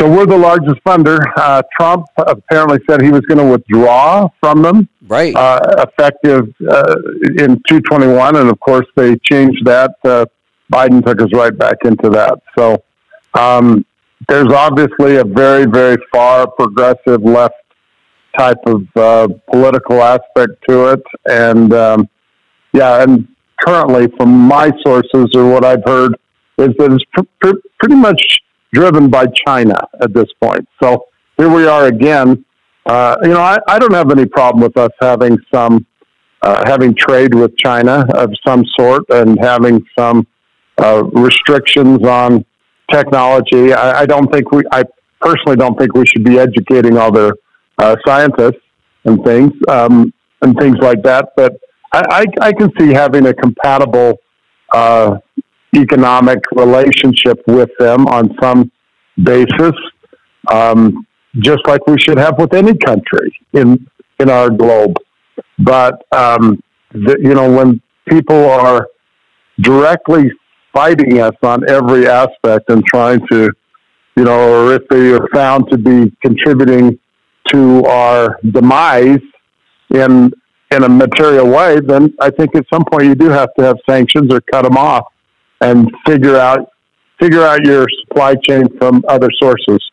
so 0.00 0.08
we're 0.08 0.24
the 0.24 0.38
largest 0.38 0.76
funder. 0.86 1.20
Uh, 1.36 1.62
Trump 1.78 2.06
apparently 2.16 2.78
said 2.88 3.02
he 3.02 3.10
was 3.10 3.20
going 3.22 3.36
to 3.38 3.44
withdraw 3.44 4.28
from 4.40 4.62
them, 4.62 4.88
right? 5.10 5.34
Uh, 5.36 5.84
effective 5.86 6.48
uh, 6.70 6.94
in 7.38 7.60
221, 7.68 8.36
and 8.36 8.48
of 8.48 8.58
course 8.60 8.86
they 8.96 9.16
changed 9.16 9.66
that. 9.66 9.90
Uh, 10.02 10.24
Biden 10.72 11.04
took 11.04 11.20
us 11.20 11.28
right 11.34 11.56
back 11.56 11.78
into 11.84 12.08
that. 12.10 12.38
So 12.56 12.82
um, 13.34 13.84
there's 14.28 14.52
obviously 14.52 15.16
a 15.16 15.24
very, 15.24 15.66
very 15.66 15.96
far 16.12 16.46
progressive 16.48 17.22
left 17.22 17.54
type 18.38 18.58
of 18.66 18.86
uh, 18.94 19.28
political 19.52 20.00
aspect 20.00 20.52
to 20.68 20.92
it, 20.92 21.02
and 21.28 21.74
um, 21.74 22.08
yeah, 22.72 23.02
and 23.02 23.26
currently, 23.60 24.06
from 24.16 24.30
my 24.30 24.70
sources 24.86 25.26
or 25.34 25.50
what 25.50 25.64
I've 25.64 25.84
heard, 25.84 26.14
is 26.58 26.68
that 26.78 26.92
it's 26.92 27.04
pr- 27.12 27.22
pr- 27.40 27.58
pretty 27.80 27.96
much 27.96 28.22
driven 28.72 29.10
by 29.10 29.26
China 29.46 29.76
at 30.00 30.14
this 30.14 30.28
point. 30.40 30.68
So 30.80 31.06
here 31.36 31.52
we 31.52 31.66
are 31.66 31.86
again. 31.86 32.44
Uh, 32.86 33.16
you 33.22 33.28
know, 33.28 33.40
I, 33.40 33.58
I 33.68 33.78
don't 33.78 33.94
have 33.94 34.10
any 34.10 34.26
problem 34.26 34.62
with 34.62 34.76
us 34.76 34.90
having 35.00 35.38
some 35.52 35.86
uh, 36.42 36.62
having 36.66 36.94
trade 36.94 37.34
with 37.34 37.56
China 37.58 38.06
of 38.14 38.30
some 38.46 38.64
sort 38.78 39.04
and 39.10 39.38
having 39.40 39.84
some 39.98 40.26
uh, 40.78 41.04
restrictions 41.12 42.02
on 42.06 42.44
technology. 42.90 43.72
I, 43.74 44.00
I, 44.00 44.06
don't 44.06 44.32
think 44.32 44.50
we. 44.50 44.62
I 44.72 44.84
personally 45.20 45.56
don't 45.56 45.78
think 45.78 45.94
we 45.94 46.06
should 46.06 46.24
be 46.24 46.38
educating 46.38 46.96
all 46.96 47.12
their 47.12 47.32
uh, 47.78 47.96
scientists 48.06 48.62
and 49.04 49.22
things 49.24 49.52
um, 49.68 50.12
and 50.42 50.56
things 50.58 50.76
like 50.80 51.02
that. 51.02 51.30
But 51.36 51.56
I, 51.92 52.02
I, 52.40 52.46
I 52.46 52.52
can 52.52 52.70
see 52.78 52.92
having 52.92 53.26
a 53.26 53.34
compatible 53.34 54.18
uh, 54.72 55.18
economic 55.74 56.38
relationship 56.52 57.42
with 57.46 57.70
them 57.78 58.06
on 58.06 58.34
some 58.40 58.70
basis, 59.22 59.74
um, 60.50 61.06
just 61.38 61.66
like 61.66 61.86
we 61.86 61.98
should 61.98 62.18
have 62.18 62.38
with 62.38 62.54
any 62.54 62.76
country 62.76 63.36
in 63.52 63.86
in 64.18 64.28
our 64.28 64.50
globe. 64.50 64.96
But 65.58 66.02
um, 66.12 66.62
the, 66.92 67.16
you 67.20 67.34
know, 67.34 67.50
when 67.50 67.80
people 68.08 68.50
are 68.50 68.88
directly 69.60 70.30
fighting 70.72 71.20
us 71.20 71.34
on 71.42 71.68
every 71.68 72.06
aspect 72.06 72.70
and 72.70 72.84
trying 72.84 73.26
to, 73.28 73.50
you 74.16 74.24
know, 74.24 74.66
or 74.66 74.74
if 74.74 74.82
they 74.88 75.12
are 75.12 75.26
found 75.32 75.70
to 75.70 75.78
be 75.78 76.12
contributing 76.22 76.98
to 77.48 77.84
our 77.84 78.38
demise 78.50 79.20
in 79.90 80.32
in 80.72 80.84
a 80.84 80.88
material 80.88 81.48
way, 81.48 81.80
then 81.80 82.14
I 82.20 82.30
think 82.30 82.54
at 82.54 82.64
some 82.72 82.84
point 82.84 83.04
you 83.04 83.14
do 83.16 83.28
have 83.28 83.52
to 83.58 83.64
have 83.64 83.76
sanctions 83.88 84.32
or 84.32 84.40
cut 84.40 84.62
them 84.62 84.76
off 84.76 85.06
and 85.60 85.90
figure 86.06 86.36
out 86.36 86.70
figure 87.20 87.42
out 87.42 87.64
your 87.64 87.86
supply 88.00 88.34
chain 88.48 88.64
from 88.78 89.02
other 89.08 89.28
sources. 89.42 89.89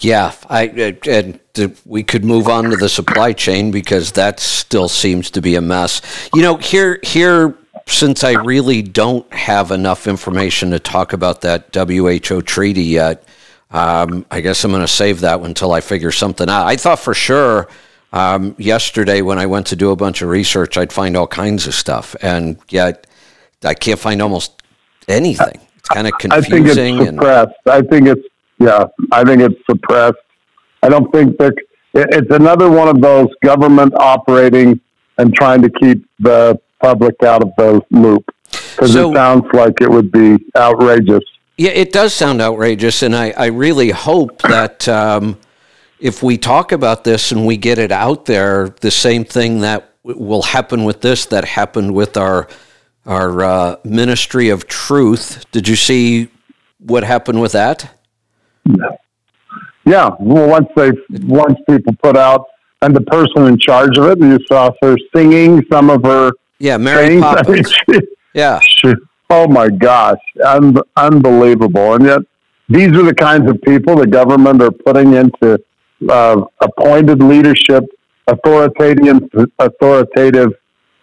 Yeah, 0.00 0.32
I 0.48 0.96
and 1.06 1.40
we 1.84 2.02
could 2.02 2.24
move 2.24 2.48
on 2.48 2.70
to 2.70 2.76
the 2.76 2.88
supply 2.88 3.32
chain 3.32 3.70
because 3.70 4.12
that 4.12 4.40
still 4.40 4.88
seems 4.88 5.30
to 5.32 5.42
be 5.42 5.54
a 5.56 5.60
mess. 5.60 6.02
You 6.34 6.42
know, 6.42 6.56
here 6.56 6.98
here 7.02 7.56
since 7.86 8.24
I 8.24 8.32
really 8.32 8.82
don't 8.82 9.30
have 9.32 9.70
enough 9.70 10.06
information 10.06 10.70
to 10.70 10.78
talk 10.78 11.12
about 11.12 11.40
that 11.42 11.74
WHO 11.74 12.42
treaty 12.42 12.84
yet, 12.84 13.24
um, 13.70 14.24
I 14.30 14.40
guess 14.40 14.64
I'm 14.64 14.70
going 14.70 14.82
to 14.82 14.88
save 14.88 15.20
that 15.20 15.40
one 15.40 15.50
until 15.50 15.72
I 15.72 15.80
figure 15.80 16.12
something 16.12 16.48
out. 16.48 16.66
I 16.66 16.76
thought 16.76 16.98
for 16.98 17.14
sure 17.14 17.68
um, 18.12 18.54
yesterday 18.58 19.22
when 19.22 19.38
I 19.38 19.46
went 19.46 19.66
to 19.68 19.76
do 19.76 19.90
a 19.90 19.96
bunch 19.96 20.22
of 20.22 20.28
research, 20.28 20.76
I'd 20.76 20.92
find 20.92 21.16
all 21.16 21.26
kinds 21.26 21.66
of 21.66 21.74
stuff, 21.74 22.14
and 22.22 22.58
yet 22.68 23.06
I 23.64 23.74
can't 23.74 23.98
find 23.98 24.20
almost 24.20 24.62
anything. 25.08 25.60
It's 25.78 25.88
kind 25.88 26.06
of 26.06 26.12
confusing. 26.18 26.52
I 26.52 26.56
think 26.56 26.66
it's 26.66 27.16
suppressed. 27.16 27.54
And, 27.64 27.72
I 27.72 27.82
think 27.82 28.06
it's 28.08 28.28
yeah. 28.62 28.86
I 29.10 29.24
think 29.24 29.42
it's 29.42 29.60
suppressed. 29.68 30.16
I 30.82 30.88
don't 30.88 31.10
think 31.12 31.36
that 31.38 31.54
it's 31.94 32.30
another 32.30 32.70
one 32.70 32.88
of 32.88 33.00
those 33.00 33.28
government 33.44 33.94
operating 33.96 34.80
and 35.18 35.34
trying 35.34 35.62
to 35.62 35.70
keep 35.70 36.06
the 36.18 36.58
public 36.80 37.22
out 37.22 37.42
of 37.42 37.52
the 37.56 37.82
loop 37.90 38.24
because 38.50 38.92
so, 38.92 39.10
it 39.10 39.14
sounds 39.14 39.44
like 39.52 39.80
it 39.80 39.90
would 39.90 40.10
be 40.10 40.38
outrageous. 40.56 41.22
Yeah, 41.56 41.70
it 41.70 41.92
does 41.92 42.12
sound 42.12 42.40
outrageous, 42.40 43.02
and 43.02 43.14
I, 43.14 43.30
I 43.30 43.46
really 43.46 43.90
hope 43.90 44.42
that 44.42 44.88
um, 44.88 45.38
if 46.00 46.22
we 46.22 46.38
talk 46.38 46.72
about 46.72 47.04
this 47.04 47.32
and 47.32 47.46
we 47.46 47.56
get 47.56 47.78
it 47.78 47.92
out 47.92 48.26
there, 48.26 48.70
the 48.80 48.90
same 48.90 49.24
thing 49.24 49.60
that 49.60 49.90
will 50.02 50.42
happen 50.42 50.84
with 50.84 51.00
this 51.00 51.26
that 51.26 51.44
happened 51.44 51.94
with 51.94 52.16
our 52.16 52.48
our 53.04 53.42
uh, 53.42 53.76
ministry 53.84 54.48
of 54.48 54.66
truth. 54.68 55.44
Did 55.50 55.66
you 55.66 55.76
see 55.76 56.28
what 56.78 57.02
happened 57.04 57.40
with 57.40 57.52
that? 57.52 57.92
Yeah. 59.84 60.10
Well, 60.20 60.48
once 60.48 60.68
they 60.76 60.92
once 61.22 61.58
people 61.68 61.94
put 62.02 62.16
out 62.16 62.46
and 62.82 62.94
the 62.94 63.00
person 63.00 63.46
in 63.46 63.58
charge 63.58 63.96
of 63.98 64.04
it, 64.06 64.18
you 64.18 64.38
saw 64.46 64.70
her 64.82 64.96
singing 65.14 65.62
some 65.70 65.90
of 65.90 66.02
her 66.04 66.32
yeah 66.58 66.76
Mary 66.76 67.20
Poppins. 67.20 67.72
I 67.88 67.92
mean, 67.92 68.00
she, 68.00 68.08
yeah. 68.34 68.60
She, 68.60 68.94
oh 69.30 69.48
my 69.48 69.68
gosh, 69.68 70.20
un- 70.44 70.76
unbelievable! 70.96 71.94
And 71.94 72.04
yet, 72.04 72.20
these 72.68 72.88
are 72.88 73.02
the 73.02 73.14
kinds 73.14 73.50
of 73.50 73.60
people 73.62 73.96
the 73.96 74.06
government 74.06 74.62
are 74.62 74.70
putting 74.70 75.14
into 75.14 75.62
uh, 76.08 76.42
appointed 76.60 77.22
leadership, 77.22 77.84
authoritative 78.26 79.28
authoritative 79.58 80.52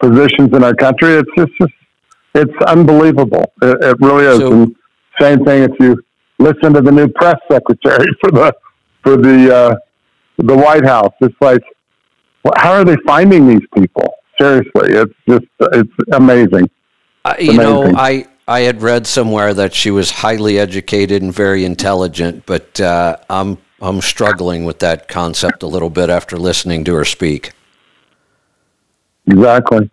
positions 0.00 0.54
in 0.54 0.64
our 0.64 0.74
country. 0.74 1.14
It's 1.14 1.30
just, 1.36 1.52
just 1.60 1.72
it's 2.34 2.64
unbelievable. 2.66 3.52
It, 3.60 3.84
it 3.84 3.96
really 4.00 4.24
is. 4.24 4.38
So, 4.38 4.52
and 4.52 4.76
same 5.20 5.44
thing 5.44 5.64
if 5.64 5.72
you 5.80 6.02
listen 6.40 6.72
to 6.74 6.80
the 6.80 6.90
new 6.90 7.08
press 7.08 7.36
secretary 7.50 8.06
for 8.20 8.30
the 8.32 8.54
for 9.02 9.16
the 9.16 9.54
uh, 9.54 9.76
the 10.38 10.56
White 10.56 10.84
House. 10.84 11.12
It's 11.20 11.34
like, 11.40 11.62
how 12.56 12.72
are 12.72 12.84
they 12.84 12.96
finding 13.06 13.46
these 13.46 13.66
people? 13.76 14.14
Seriously, 14.40 14.94
it's 14.94 15.14
just 15.28 15.44
it's 15.72 15.92
amazing. 16.12 16.68
Uh, 17.24 17.34
you 17.38 17.52
amazing. 17.52 17.92
know, 17.92 17.94
I 17.96 18.26
I 18.48 18.60
had 18.60 18.82
read 18.82 19.06
somewhere 19.06 19.54
that 19.54 19.74
she 19.74 19.90
was 19.90 20.10
highly 20.10 20.58
educated 20.58 21.22
and 21.22 21.32
very 21.32 21.64
intelligent, 21.64 22.46
but 22.46 22.80
uh, 22.80 23.16
I'm 23.28 23.58
I'm 23.80 24.00
struggling 24.00 24.64
with 24.64 24.78
that 24.80 25.08
concept 25.08 25.62
a 25.62 25.66
little 25.66 25.90
bit 25.90 26.10
after 26.10 26.36
listening 26.36 26.84
to 26.84 26.94
her 26.94 27.04
speak. 27.04 27.52
Exactly. 29.26 29.90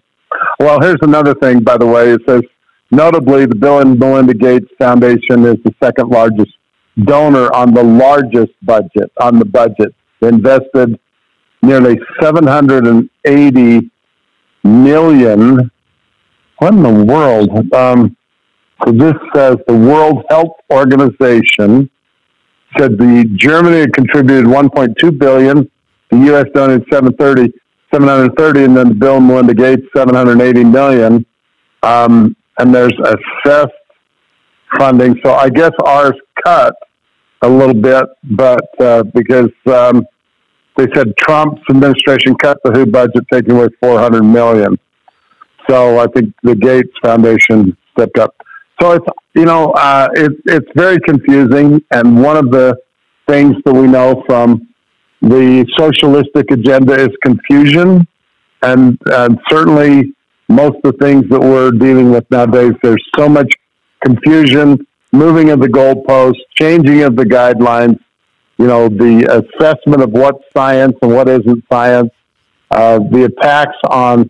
Well, 0.59 0.81
here's 0.81 0.99
another 1.01 1.35
thing, 1.35 1.59
by 1.59 1.77
the 1.77 1.85
way. 1.85 2.11
It 2.11 2.21
says, 2.27 2.41
notably, 2.91 3.45
the 3.45 3.55
Bill 3.55 3.79
and 3.79 3.99
Melinda 3.99 4.33
Gates 4.33 4.67
Foundation 4.77 5.45
is 5.45 5.57
the 5.63 5.73
second 5.81 6.09
largest 6.09 6.51
donor 7.03 7.53
on 7.53 7.73
the 7.73 7.83
largest 7.83 8.53
budget, 8.63 9.11
on 9.21 9.39
the 9.39 9.45
budget. 9.45 9.93
They 10.19 10.29
invested 10.29 10.99
nearly 11.61 11.99
780 12.21 13.91
million. 14.63 15.71
What 16.59 16.73
in 16.73 16.83
the 16.83 17.03
world? 17.05 17.73
Um, 17.73 18.17
so 18.85 18.91
this 18.91 19.15
says 19.35 19.57
the 19.67 19.75
World 19.75 20.23
Health 20.29 20.55
Organization 20.71 21.89
said 22.77 22.97
the 22.97 23.29
Germany 23.35 23.79
had 23.79 23.93
contributed 23.93 24.45
1.2 24.45 25.17
billion, 25.17 25.69
the 26.11 26.17
U.S. 26.17 26.45
donated 26.53 26.85
730, 26.91 27.53
730, 27.93 28.63
and 28.63 28.77
then 28.77 28.89
the 28.89 28.95
Bill 28.95 29.17
and 29.17 29.27
Melinda 29.27 29.53
Gates 29.53 29.83
780 29.95 30.63
million. 30.63 31.25
Um, 31.83 32.35
and 32.59 32.73
there's 32.73 32.93
assessed 33.03 33.71
funding, 34.77 35.19
so 35.23 35.33
I 35.33 35.49
guess 35.49 35.71
ours 35.85 36.13
cut 36.43 36.75
a 37.41 37.49
little 37.49 37.75
bit, 37.75 38.05
but 38.23 38.81
uh, 38.81 39.03
because 39.03 39.51
um, 39.67 40.05
they 40.77 40.87
said 40.93 41.15
Trump's 41.17 41.61
administration 41.69 42.35
cut 42.35 42.57
the 42.63 42.71
WHO 42.71 42.85
budget, 42.87 43.23
taking 43.31 43.55
away 43.55 43.67
400 43.79 44.23
million. 44.23 44.77
So 45.69 45.99
I 45.99 46.07
think 46.07 46.33
the 46.43 46.55
Gates 46.55 46.93
Foundation 47.03 47.75
stepped 47.93 48.17
up. 48.19 48.35
So 48.81 48.93
it's 48.93 49.05
you 49.33 49.45
know 49.45 49.71
uh, 49.71 50.07
it, 50.13 50.31
it's 50.45 50.67
very 50.75 50.99
confusing, 50.99 51.83
and 51.91 52.21
one 52.21 52.37
of 52.37 52.51
the 52.51 52.77
things 53.27 53.55
that 53.65 53.73
we 53.73 53.87
know 53.87 54.23
from 54.27 54.67
the 55.21 55.65
socialistic 55.77 56.51
agenda 56.51 56.93
is 56.93 57.09
confusion, 57.23 58.07
and, 58.61 58.97
and 59.07 59.39
certainly 59.49 60.13
most 60.49 60.77
of 60.83 60.93
the 60.93 60.97
things 61.05 61.25
that 61.29 61.39
we're 61.39 61.71
dealing 61.71 62.11
with 62.11 62.29
nowadays, 62.31 62.73
there's 62.81 63.03
so 63.17 63.27
much 63.29 63.53
confusion, 64.05 64.85
moving 65.11 65.49
of 65.49 65.59
the 65.59 65.67
goalposts, 65.67 66.41
changing 66.55 67.03
of 67.03 67.15
the 67.15 67.23
guidelines, 67.23 67.99
you 68.57 68.67
know, 68.67 68.89
the 68.89 69.25
assessment 69.59 70.01
of 70.01 70.11
what's 70.11 70.43
science 70.55 70.95
and 71.01 71.13
what 71.13 71.27
isn't 71.29 71.63
science. 71.71 72.11
uh, 72.71 72.99
the 73.11 73.25
attacks 73.25 73.77
on 73.89 74.29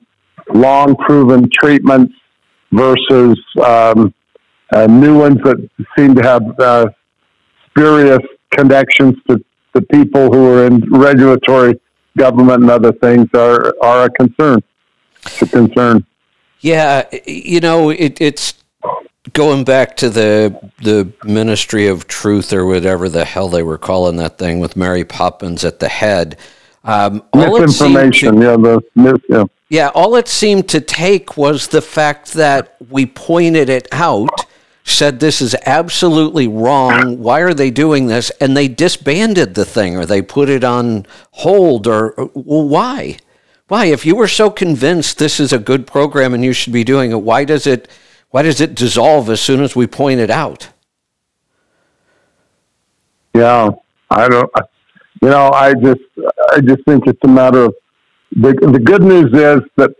long 0.54 0.96
proven 0.96 1.50
treatments 1.52 2.14
versus 2.72 3.40
um, 3.64 4.14
uh, 4.74 4.88
new 4.88 5.18
ones 5.20 5.38
that 5.44 5.70
seem 5.98 6.16
to 6.16 6.24
have 6.24 6.44
uh, 6.60 6.86
spurious 7.70 8.20
connections 8.52 9.16
to 9.30 9.44
the 9.74 9.82
people 9.84 10.32
who 10.32 10.48
are 10.54 10.66
in 10.66 10.80
regulatory 10.92 11.80
government 12.18 12.62
and 12.64 12.72
other 12.72 12.92
things 12.94 13.28
are, 13.34 13.74
are 13.82 14.06
a 14.06 14.10
concern. 14.12 14.62
It's 15.26 15.42
a 15.42 15.48
concern. 15.48 16.06
Yeah, 16.60 17.08
you 17.26 17.60
know, 17.60 17.90
it, 17.90 18.20
it's 18.20 18.56
going 19.34 19.64
back 19.64 19.98
to 19.98 20.10
the 20.10 20.72
the 20.82 21.12
Ministry 21.24 21.88
of 21.88 22.08
Truth 22.08 22.54
or 22.54 22.66
whatever 22.66 23.10
the 23.10 23.26
hell 23.26 23.50
they 23.50 23.64
were 23.64 23.78
calling 23.78 24.18
that 24.18 24.38
thing 24.38 24.60
with 24.60 24.76
Mary 24.76 25.04
Poppins 25.04 25.64
at 25.64 25.80
the 25.80 25.90
head. 25.90 26.38
Um, 26.84 27.24
Misinformation, 27.36 28.38
to, 28.38 28.42
yeah, 28.42 28.56
the 28.56 28.82
mis, 28.96 29.20
yeah. 29.30 29.44
Yeah, 29.70 29.90
all 29.94 30.16
it 30.16 30.30
seemed 30.30 30.70
to 30.70 30.80
take 30.80 31.36
was 31.36 31.68
the 31.68 31.82
fact 31.82 32.34
that 32.34 32.78
we 32.90 33.06
pointed 33.06 33.70
it 33.70 33.90
out, 33.92 34.30
said 34.86 35.20
this 35.20 35.42
is 35.42 35.56
absolutely 35.66 36.48
wrong. 36.48 37.20
Why 37.20 37.42
are 37.42 37.54
they 37.54 37.70
doing 37.70 38.08
this? 38.08 38.30
And 38.40 38.56
they 38.56 38.70
disbanded 38.70 39.56
the 39.56 39.66
thing, 39.66 39.98
or 39.98 40.06
they 40.06 40.22
put 40.22 40.48
it 40.48 40.64
on 40.64 41.06
hold, 41.32 41.86
or 41.86 42.14
well, 42.34 42.68
why? 42.68 43.18
Why, 43.68 43.86
if 43.86 44.06
you 44.06 44.16
were 44.16 44.28
so 44.30 44.50
convinced 44.50 45.18
this 45.18 45.40
is 45.40 45.52
a 45.52 45.60
good 45.60 45.86
program 45.86 46.34
and 46.34 46.44
you 46.44 46.54
should 46.54 46.72
be 46.72 46.84
doing 46.84 47.12
it, 47.12 47.22
why 47.22 47.44
does 47.44 47.68
it? 47.68 47.90
Why 48.30 48.42
does 48.42 48.60
it 48.62 48.76
dissolve 48.76 49.30
as 49.30 49.42
soon 49.42 49.62
as 49.62 49.76
we 49.76 49.88
point 49.88 50.20
it 50.20 50.30
out? 50.30 50.70
Yeah, 53.34 53.70
I 54.10 54.28
don't. 54.28 54.50
You 55.22 55.30
know, 55.30 55.50
I 55.52 55.74
just, 55.74 56.02
I 56.52 56.62
just 56.62 56.84
think 56.86 57.08
it's 57.08 57.20
a 57.24 57.28
matter 57.28 57.66
of 57.66 57.76
the. 58.32 58.54
The 58.54 58.80
good 58.80 59.04
news 59.04 59.32
is 59.34 59.62
that 59.76 59.92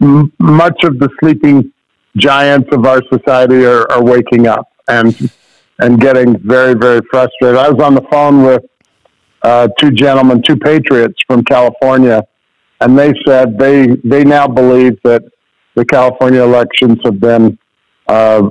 m- 0.00 0.32
much 0.38 0.84
of 0.84 0.98
the 0.98 1.08
sleeping 1.20 1.72
giants 2.16 2.68
of 2.72 2.86
our 2.86 3.02
society 3.12 3.64
are, 3.64 3.90
are 3.92 4.02
waking 4.02 4.46
up 4.46 4.68
and 4.88 5.30
and 5.78 6.00
getting 6.00 6.38
very, 6.38 6.74
very 6.74 7.00
frustrated. 7.10 7.58
I 7.58 7.68
was 7.68 7.82
on 7.82 7.94
the 7.94 8.06
phone 8.10 8.42
with 8.42 8.64
uh, 9.42 9.68
two 9.78 9.90
gentlemen, 9.90 10.42
two 10.42 10.56
patriots 10.56 11.20
from 11.26 11.44
California, 11.44 12.22
and 12.80 12.98
they 12.98 13.12
said 13.26 13.58
they 13.58 13.86
they 14.04 14.24
now 14.24 14.46
believe 14.46 14.98
that 15.02 15.22
the 15.74 15.84
California 15.84 16.42
elections 16.42 16.98
have 17.04 17.20
been 17.20 17.58
uh, 18.08 18.48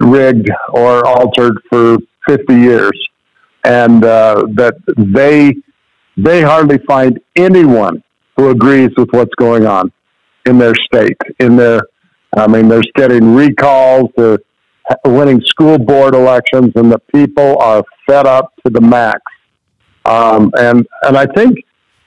rigged 0.00 0.50
or 0.70 1.06
altered 1.06 1.54
for 1.68 1.98
50 2.26 2.54
years, 2.54 3.08
and 3.64 4.04
uh, 4.04 4.46
that 4.54 4.74
they 4.96 5.54
they 6.16 6.42
hardly 6.42 6.78
find 6.86 7.20
anyone 7.36 8.02
who 8.36 8.50
agrees 8.50 8.90
with 8.96 9.08
what's 9.12 9.34
going 9.36 9.66
on 9.66 9.92
in 10.46 10.58
their 10.58 10.74
state. 10.74 11.16
In 11.38 11.56
their, 11.56 11.80
I 12.36 12.46
mean, 12.46 12.68
they're 12.68 12.82
getting 12.94 13.34
recalls, 13.34 14.10
they're 14.16 14.38
winning 15.04 15.40
school 15.42 15.78
board 15.78 16.14
elections, 16.14 16.72
and 16.74 16.90
the 16.90 16.98
people 17.14 17.58
are 17.60 17.82
fed 18.06 18.26
up 18.26 18.52
to 18.64 18.70
the 18.70 18.80
max. 18.80 19.20
Um, 20.04 20.50
and 20.58 20.86
and 21.02 21.16
I 21.16 21.26
think 21.26 21.58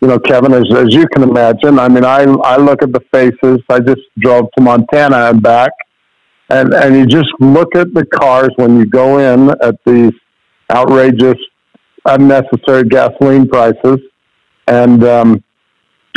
you 0.03 0.09
know, 0.09 0.19
Kevin, 0.19 0.53
as, 0.53 0.65
as 0.75 0.93
you 0.93 1.07
can 1.07 1.23
imagine, 1.23 1.79
I 1.79 1.87
mean, 1.87 2.03
I, 2.03 2.23
I 2.23 2.57
look 2.57 2.83
at 2.83 2.91
the 2.91 2.99
faces. 3.13 3.61
I 3.69 3.79
just 3.79 4.01
drove 4.19 4.51
to 4.57 4.61
Montana 4.61 5.29
and 5.29 5.41
back, 5.41 5.71
and, 6.49 6.73
and 6.73 6.93
you 6.93 7.05
just 7.05 7.29
look 7.39 7.73
at 7.73 7.93
the 7.93 8.05
cars 8.07 8.49
when 8.57 8.77
you 8.77 8.85
go 8.85 9.19
in 9.19 9.51
at 9.61 9.75
these 9.85 10.11
outrageous, 10.69 11.37
unnecessary 12.05 12.83
gasoline 12.83 13.47
prices. 13.47 13.99
And, 14.67 15.05
um, 15.05 15.41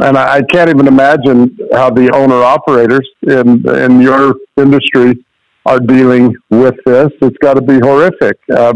and 0.03 0.19
I, 0.19 0.39
I 0.39 0.43
can't 0.43 0.69
even 0.69 0.89
imagine 0.89 1.57
how 1.73 1.91
the 1.91 2.11
owner 2.13 2.43
operators 2.43 3.09
in, 3.23 3.69
in 3.69 4.01
your 4.01 4.35
industry 4.57 5.25
are 5.65 5.79
dealing 5.79 6.35
with 6.51 6.75
this. 6.85 7.13
It's 7.23 7.39
got 7.39 7.55
to 7.55 7.63
be 7.63 7.79
horrific. 7.79 8.37
Uh, 8.53 8.75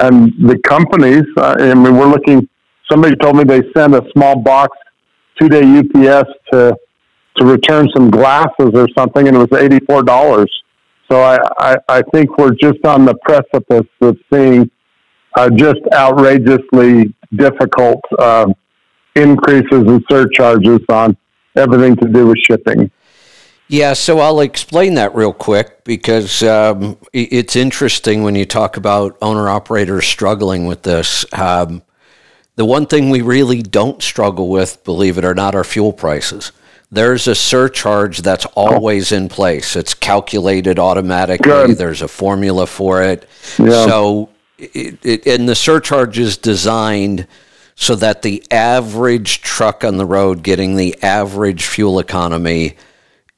and 0.00 0.32
the 0.38 0.58
companies, 0.64 1.24
uh, 1.36 1.56
I 1.58 1.74
mean, 1.74 1.94
we're 1.94 2.08
looking 2.08 2.48
somebody 2.90 3.16
told 3.16 3.36
me 3.36 3.44
they 3.44 3.62
sent 3.76 3.94
a 3.94 4.02
small 4.12 4.36
box 4.36 4.76
two 5.40 5.48
day 5.48 5.62
UPS 5.62 6.30
to 6.52 6.76
to 7.36 7.44
return 7.44 7.88
some 7.94 8.10
glasses 8.10 8.70
or 8.74 8.88
something, 8.96 9.28
and 9.28 9.36
it 9.36 9.50
was 9.50 9.60
eighty 9.60 9.78
four 9.86 10.02
dollars. 10.02 10.50
So 11.10 11.20
I, 11.20 11.38
I, 11.58 11.76
I 11.88 12.02
think 12.12 12.36
we're 12.36 12.54
just 12.54 12.84
on 12.84 13.04
the 13.04 13.14
precipice 13.22 13.86
of 14.00 14.16
seeing 14.32 14.68
uh, 15.36 15.50
just 15.50 15.80
outrageously 15.94 17.14
difficult 17.36 18.00
uh, 18.18 18.46
increases 19.14 19.84
and 19.86 20.02
surcharges 20.10 20.80
on 20.88 21.16
everything 21.54 21.94
to 21.96 22.08
do 22.08 22.26
with 22.26 22.38
shipping. 22.38 22.90
Yeah, 23.68 23.94
so 23.94 24.20
I'll 24.20 24.40
explain 24.40 24.94
that 24.94 25.14
real 25.14 25.32
quick 25.32 25.82
because 25.84 26.42
um, 26.42 26.98
it's 27.12 27.56
interesting 27.56 28.22
when 28.22 28.36
you 28.36 28.46
talk 28.46 28.76
about 28.76 29.18
owner 29.20 29.48
operators 29.48 30.06
struggling 30.06 30.66
with 30.66 30.82
this. 30.82 31.26
Um, 31.32 31.82
the 32.56 32.64
one 32.64 32.86
thing 32.86 33.10
we 33.10 33.22
really 33.22 33.62
don't 33.62 34.02
struggle 34.02 34.48
with, 34.48 34.82
believe 34.84 35.18
it 35.18 35.24
or 35.24 35.34
not, 35.34 35.54
are 35.54 35.64
fuel 35.64 35.92
prices. 35.92 36.52
There's 36.90 37.26
a 37.26 37.34
surcharge 37.34 38.22
that's 38.22 38.46
always 38.54 39.12
in 39.12 39.28
place. 39.28 39.76
It's 39.76 39.92
calculated 39.92 40.78
automatically. 40.78 41.50
Good. 41.50 41.78
There's 41.78 42.02
a 42.02 42.08
formula 42.08 42.66
for 42.66 43.02
it. 43.02 43.28
Yeah. 43.58 43.86
So, 43.86 44.30
it, 44.56 45.04
it, 45.04 45.26
and 45.26 45.48
the 45.48 45.54
surcharge 45.54 46.18
is 46.18 46.36
designed 46.36 47.26
so 47.74 47.94
that 47.96 48.22
the 48.22 48.42
average 48.50 49.42
truck 49.42 49.84
on 49.84 49.98
the 49.98 50.06
road 50.06 50.42
getting 50.42 50.76
the 50.76 50.96
average 51.02 51.66
fuel 51.66 51.98
economy 51.98 52.76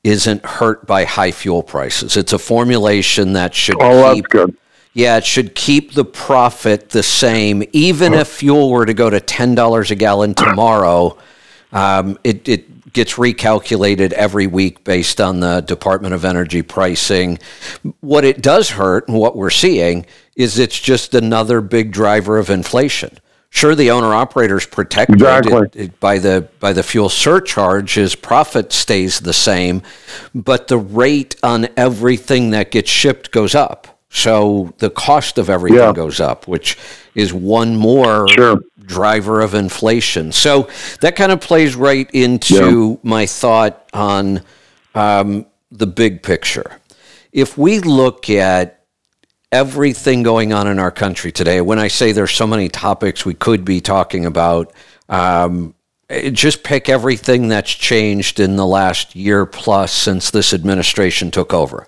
isn't 0.05 0.45
hurt 0.45 0.87
by 0.87 1.05
high 1.05 1.33
fuel 1.33 1.63
prices. 1.63 2.17
It's 2.17 2.33
a 2.33 2.39
formulation 2.39 3.33
that 3.33 3.53
should 3.55 3.77
oh, 3.81 4.15
keep, 4.15 4.27
yeah, 4.99 5.19
it 5.19 5.25
should 5.25 5.55
keep 5.55 5.93
the 5.93 6.05
profit 6.05 6.91
the 6.91 7.05
same. 7.05 7.63
Even 7.73 8.15
if 8.15 8.27
fuel 8.27 8.69
were 8.69 8.85
to 8.85 8.95
go 8.95 9.09
to 9.09 9.21
$10 9.21 9.91
a 9.93 9.95
gallon 9.95 10.35
tomorrow, 10.35 11.17
um, 11.71 12.19
it, 12.25 12.49
it 12.49 12.93
gets 12.93 13.15
recalculated 13.15 14.11
every 14.11 14.49
week 14.49 14.83
based 14.83 15.21
on 15.21 15.39
the 15.39 15.61
Department 15.61 16.15
of 16.15 16.25
Energy 16.25 16.63
pricing. 16.63 17.39
What 18.01 18.25
it 18.25 18.43
does 18.43 18.71
hurt, 18.71 19.07
and 19.07 19.17
what 19.17 19.37
we're 19.37 19.51
seeing, 19.51 20.05
is 20.35 20.59
it's 20.59 20.81
just 20.81 21.15
another 21.15 21.61
big 21.61 21.93
driver 21.93 22.37
of 22.37 22.51
inflation. 22.51 23.19
Sure, 23.51 23.77
the 23.77 23.93
owner 23.93 24.13
operators 24.13 24.67
protected 24.67 25.15
exactly. 25.15 25.53
it, 25.53 25.77
it, 25.77 26.01
by 26.01 26.19
the 26.19 26.49
by 26.59 26.73
the 26.73 26.83
fuel 26.83 27.09
surcharge. 27.09 27.95
His 27.95 28.17
profit 28.17 28.73
stays 28.73 29.21
the 29.21 29.33
same, 29.33 29.83
but 30.35 30.67
the 30.67 30.77
rate 30.77 31.37
on 31.45 31.69
everything 31.77 32.51
that 32.51 32.73
gets 32.73 32.91
shipped 32.91 33.31
goes 33.31 33.55
up. 33.55 33.98
So 34.11 34.73
the 34.79 34.91
cost 34.91 35.39
of 35.39 35.51
everything 35.51 35.79
yeah. 35.79 35.93
goes 35.93 36.21
up, 36.21 36.49
which 36.49 36.79
is 37.15 37.33
one 37.33 37.77
more 37.77 38.27
sure. 38.29 38.61
driver 38.81 39.41
of 39.41 39.55
inflation. 39.55 40.33
So 40.33 40.69
that 41.01 41.15
kind 41.15 41.31
of 41.31 41.41
plays 41.41 41.77
right 41.77 42.11
into 42.13 42.93
yeah. 43.03 43.09
my 43.09 43.27
thought 43.27 43.89
on 43.93 44.43
um, 44.95 45.47
the 45.71 45.87
big 45.87 46.23
picture. 46.23 46.81
If 47.33 47.59
we 47.59 47.81
look 47.81 48.31
at 48.31 48.83
everything 49.53 50.23
going 50.23 50.53
on 50.53 50.67
in 50.67 50.79
our 50.79 50.91
country 50.91 51.31
today, 51.31 51.61
when 51.61 51.79
I 51.79 51.89
say 51.89 52.13
there's 52.13 52.33
so 52.33 52.47
many 52.47 52.71
topics 52.71 53.27
we 53.27 53.35
could 53.35 53.65
be 53.65 53.81
talking 53.81 54.25
about, 54.25 54.73
um, 55.11 55.75
just 56.33 56.65
pick 56.65 56.89
everything 56.89 57.49
that's 57.49 57.71
changed 57.71 58.41
in 58.41 58.57
the 58.57 58.67
last 58.67 59.15
year 59.15 59.45
plus 59.45 59.93
since 59.93 60.31
this 60.31 60.55
administration 60.55 61.31
took 61.31 61.53
over 61.53 61.87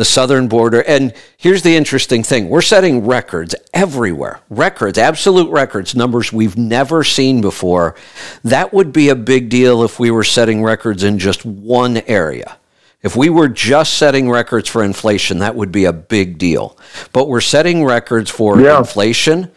the 0.00 0.04
southern 0.06 0.48
border. 0.48 0.80
And 0.80 1.12
here's 1.36 1.60
the 1.60 1.76
interesting 1.76 2.22
thing 2.22 2.48
we're 2.48 2.62
setting 2.62 3.06
records 3.06 3.54
everywhere 3.74 4.40
records, 4.48 4.96
absolute 4.96 5.50
records, 5.50 5.94
numbers 5.94 6.32
we've 6.32 6.56
never 6.56 7.04
seen 7.04 7.42
before. 7.42 7.94
That 8.42 8.72
would 8.72 8.94
be 8.94 9.10
a 9.10 9.14
big 9.14 9.50
deal 9.50 9.84
if 9.84 10.00
we 10.00 10.10
were 10.10 10.24
setting 10.24 10.62
records 10.62 11.04
in 11.04 11.18
just 11.18 11.44
one 11.44 11.98
area. 12.06 12.56
If 13.02 13.14
we 13.14 13.28
were 13.28 13.48
just 13.48 13.98
setting 13.98 14.30
records 14.30 14.70
for 14.70 14.82
inflation, 14.82 15.40
that 15.40 15.54
would 15.54 15.70
be 15.70 15.84
a 15.84 15.92
big 15.92 16.38
deal. 16.38 16.78
But 17.12 17.28
we're 17.28 17.42
setting 17.42 17.84
records 17.84 18.30
for 18.30 18.58
yeah. 18.58 18.78
inflation, 18.78 19.50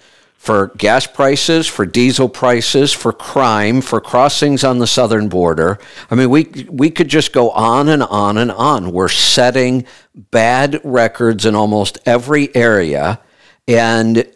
for 0.44 0.74
gas 0.76 1.08
prices, 1.08 1.68
for 1.68 1.86
diesel 1.86 2.28
prices, 2.28 2.92
for 2.92 3.14
crime, 3.14 3.80
for 3.80 4.02
crossings 4.02 4.66
on 4.66 4.78
the 4.78 4.86
southern 4.86 5.30
border. 5.30 5.80
I 6.12 6.16
mean, 6.16 6.30
we 6.30 6.66
we 6.70 6.90
could 6.90 7.08
just 7.08 7.32
go 7.32 7.50
on 7.52 7.88
and 7.88 8.04
on 8.04 8.38
and 8.38 8.52
on. 8.52 8.92
We're 8.92 9.08
setting 9.08 9.86
bad 10.14 10.82
records 10.84 11.46
in 11.46 11.56
almost 11.56 12.00
every 12.06 12.54
area, 12.58 13.22
and 13.70 14.28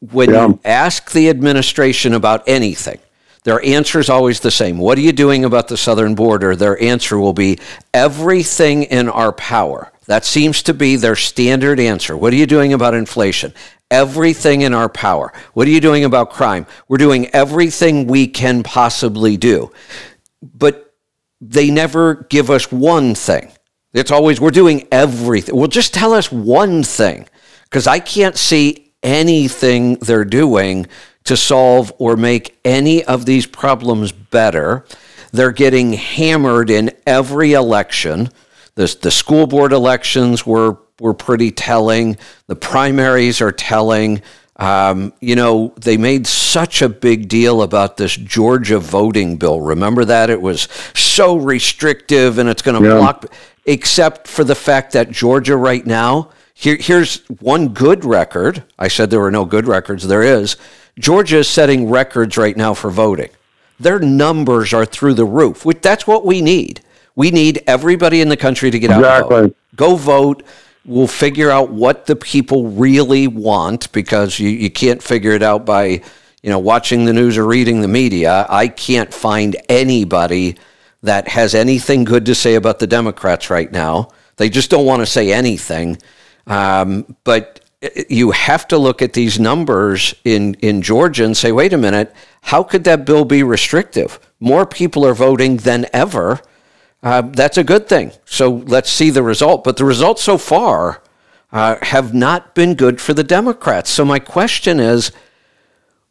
when 0.00 0.30
yeah. 0.30 0.46
you 0.46 0.60
ask 0.64 1.10
the 1.10 1.28
administration 1.28 2.14
about 2.14 2.42
anything, 2.46 2.98
their 3.44 3.62
answer 3.62 4.00
is 4.00 4.08
always 4.08 4.40
the 4.40 4.50
same. 4.50 4.78
What 4.78 4.96
are 4.96 5.02
you 5.02 5.12
doing 5.12 5.44
about 5.44 5.68
the 5.68 5.76
southern 5.76 6.14
border? 6.14 6.56
Their 6.56 6.82
answer 6.82 7.18
will 7.18 7.34
be 7.34 7.58
everything 7.92 8.84
in 8.84 9.10
our 9.10 9.32
power. 9.32 9.92
That 10.06 10.24
seems 10.24 10.62
to 10.62 10.72
be 10.72 10.96
their 10.96 11.16
standard 11.16 11.78
answer. 11.80 12.16
What 12.16 12.32
are 12.32 12.36
you 12.36 12.46
doing 12.46 12.72
about 12.72 12.94
inflation? 12.94 13.52
Everything 13.90 14.62
in 14.62 14.74
our 14.74 14.88
power. 14.88 15.32
What 15.54 15.66
are 15.68 15.70
you 15.70 15.80
doing 15.80 16.04
about 16.04 16.30
crime? 16.30 16.66
We're 16.88 16.98
doing 16.98 17.28
everything 17.34 18.06
we 18.06 18.26
can 18.26 18.62
possibly 18.62 19.36
do. 19.36 19.72
but 20.42 20.82
they 21.40 21.70
never 21.70 22.26
give 22.30 22.50
us 22.50 22.72
one 22.72 23.14
thing. 23.14 23.52
It's 23.92 24.10
always, 24.10 24.40
we're 24.40 24.50
doing 24.50 24.88
everything. 24.90 25.56
Well, 25.56 25.68
just 25.68 25.94
tell 25.94 26.12
us 26.12 26.30
one 26.30 26.82
thing 26.82 27.28
because 27.64 27.86
I 27.86 27.98
can't 27.98 28.36
see 28.36 28.92
anything 29.02 29.96
they're 29.96 30.24
doing 30.24 30.86
to 31.24 31.36
solve 31.36 31.92
or 31.98 32.16
make 32.16 32.58
any 32.64 33.04
of 33.04 33.26
these 33.26 33.46
problems 33.46 34.12
better. 34.12 34.84
They're 35.32 35.52
getting 35.52 35.92
hammered 35.92 36.70
in 36.70 36.90
every 37.06 37.52
election. 37.52 38.30
The, 38.74 38.96
the 39.00 39.10
school 39.10 39.46
board 39.46 39.72
elections 39.72 40.46
were, 40.46 40.78
were 41.00 41.14
pretty 41.14 41.50
telling. 41.50 42.16
The 42.46 42.56
primaries 42.56 43.40
are 43.40 43.52
telling. 43.52 44.22
Um, 44.56 45.12
you 45.20 45.36
know, 45.36 45.74
they 45.76 45.96
made 45.98 46.26
such 46.26 46.80
a 46.80 46.88
big 46.88 47.28
deal 47.28 47.62
about 47.62 47.98
this 47.98 48.16
Georgia 48.16 48.78
voting 48.78 49.36
bill. 49.36 49.60
Remember 49.60 50.04
that? 50.06 50.30
It 50.30 50.40
was 50.40 50.68
so 50.94 51.36
restrictive 51.36 52.38
and 52.38 52.48
it's 52.48 52.62
going 52.62 52.80
to 52.82 52.88
yeah. 52.88 52.96
block, 52.96 53.26
except 53.66 54.26
for 54.26 54.44
the 54.44 54.54
fact 54.54 54.92
that 54.92 55.10
Georgia 55.10 55.56
right 55.56 55.84
now, 55.84 56.30
here, 56.54 56.76
here's 56.76 57.18
one 57.40 57.68
good 57.68 58.04
record. 58.06 58.64
I 58.78 58.88
said 58.88 59.10
there 59.10 59.20
were 59.20 59.30
no 59.30 59.44
good 59.44 59.66
records. 59.66 60.08
There 60.08 60.22
is. 60.22 60.56
Georgia 60.98 61.38
is 61.38 61.48
setting 61.48 61.90
records 61.90 62.38
right 62.38 62.56
now 62.56 62.72
for 62.72 62.90
voting. 62.90 63.28
Their 63.78 63.98
numbers 63.98 64.72
are 64.72 64.86
through 64.86 65.14
the 65.14 65.26
roof. 65.26 65.66
That's 65.82 66.06
what 66.06 66.24
we 66.24 66.40
need. 66.40 66.80
We 67.14 67.30
need 67.30 67.62
everybody 67.66 68.22
in 68.22 68.30
the 68.30 68.36
country 68.38 68.70
to 68.70 68.78
get 68.78 68.90
out 68.90 69.00
exactly. 69.00 69.54
Go 69.74 69.96
vote 69.96 70.42
we'll 70.86 71.06
figure 71.06 71.50
out 71.50 71.70
what 71.70 72.06
the 72.06 72.16
people 72.16 72.68
really 72.68 73.26
want 73.26 73.90
because 73.92 74.38
you, 74.38 74.48
you 74.48 74.70
can't 74.70 75.02
figure 75.02 75.32
it 75.32 75.42
out 75.42 75.66
by 75.66 76.02
you 76.42 76.50
know 76.50 76.58
watching 76.58 77.04
the 77.04 77.12
news 77.12 77.36
or 77.36 77.46
reading 77.46 77.80
the 77.80 77.88
media. 77.88 78.46
I 78.48 78.68
can't 78.68 79.12
find 79.12 79.56
anybody 79.68 80.56
that 81.02 81.28
has 81.28 81.54
anything 81.54 82.04
good 82.04 82.26
to 82.26 82.34
say 82.34 82.54
about 82.54 82.78
the 82.78 82.86
democrats 82.86 83.50
right 83.50 83.70
now. 83.70 84.08
They 84.36 84.48
just 84.48 84.70
don't 84.70 84.86
want 84.86 85.02
to 85.02 85.06
say 85.06 85.32
anything. 85.32 85.98
Um, 86.46 87.16
but 87.24 87.60
you 88.08 88.30
have 88.30 88.66
to 88.68 88.78
look 88.78 89.02
at 89.02 89.12
these 89.12 89.38
numbers 89.38 90.14
in, 90.24 90.54
in 90.54 90.80
georgia 90.80 91.24
and 91.24 91.36
say 91.36 91.52
wait 91.52 91.72
a 91.72 91.78
minute 91.78 92.12
how 92.46 92.62
could 92.62 92.84
that 92.84 93.04
bill 93.04 93.24
be 93.24 93.42
restrictive? 93.42 94.20
More 94.38 94.66
people 94.66 95.04
are 95.04 95.14
voting 95.14 95.56
than 95.56 95.86
ever 95.92 96.40
uh, 97.02 97.22
that's 97.22 97.58
a 97.58 97.64
good 97.64 97.88
thing. 97.88 98.12
So 98.24 98.50
let's 98.50 98.90
see 98.90 99.10
the 99.10 99.22
result. 99.22 99.64
But 99.64 99.76
the 99.76 99.84
results 99.84 100.22
so 100.22 100.38
far 100.38 101.02
uh, 101.52 101.76
have 101.82 102.14
not 102.14 102.54
been 102.54 102.74
good 102.74 103.00
for 103.00 103.14
the 103.14 103.24
Democrats. 103.24 103.90
So 103.90 104.04
my 104.04 104.18
question 104.18 104.80
is 104.80 105.12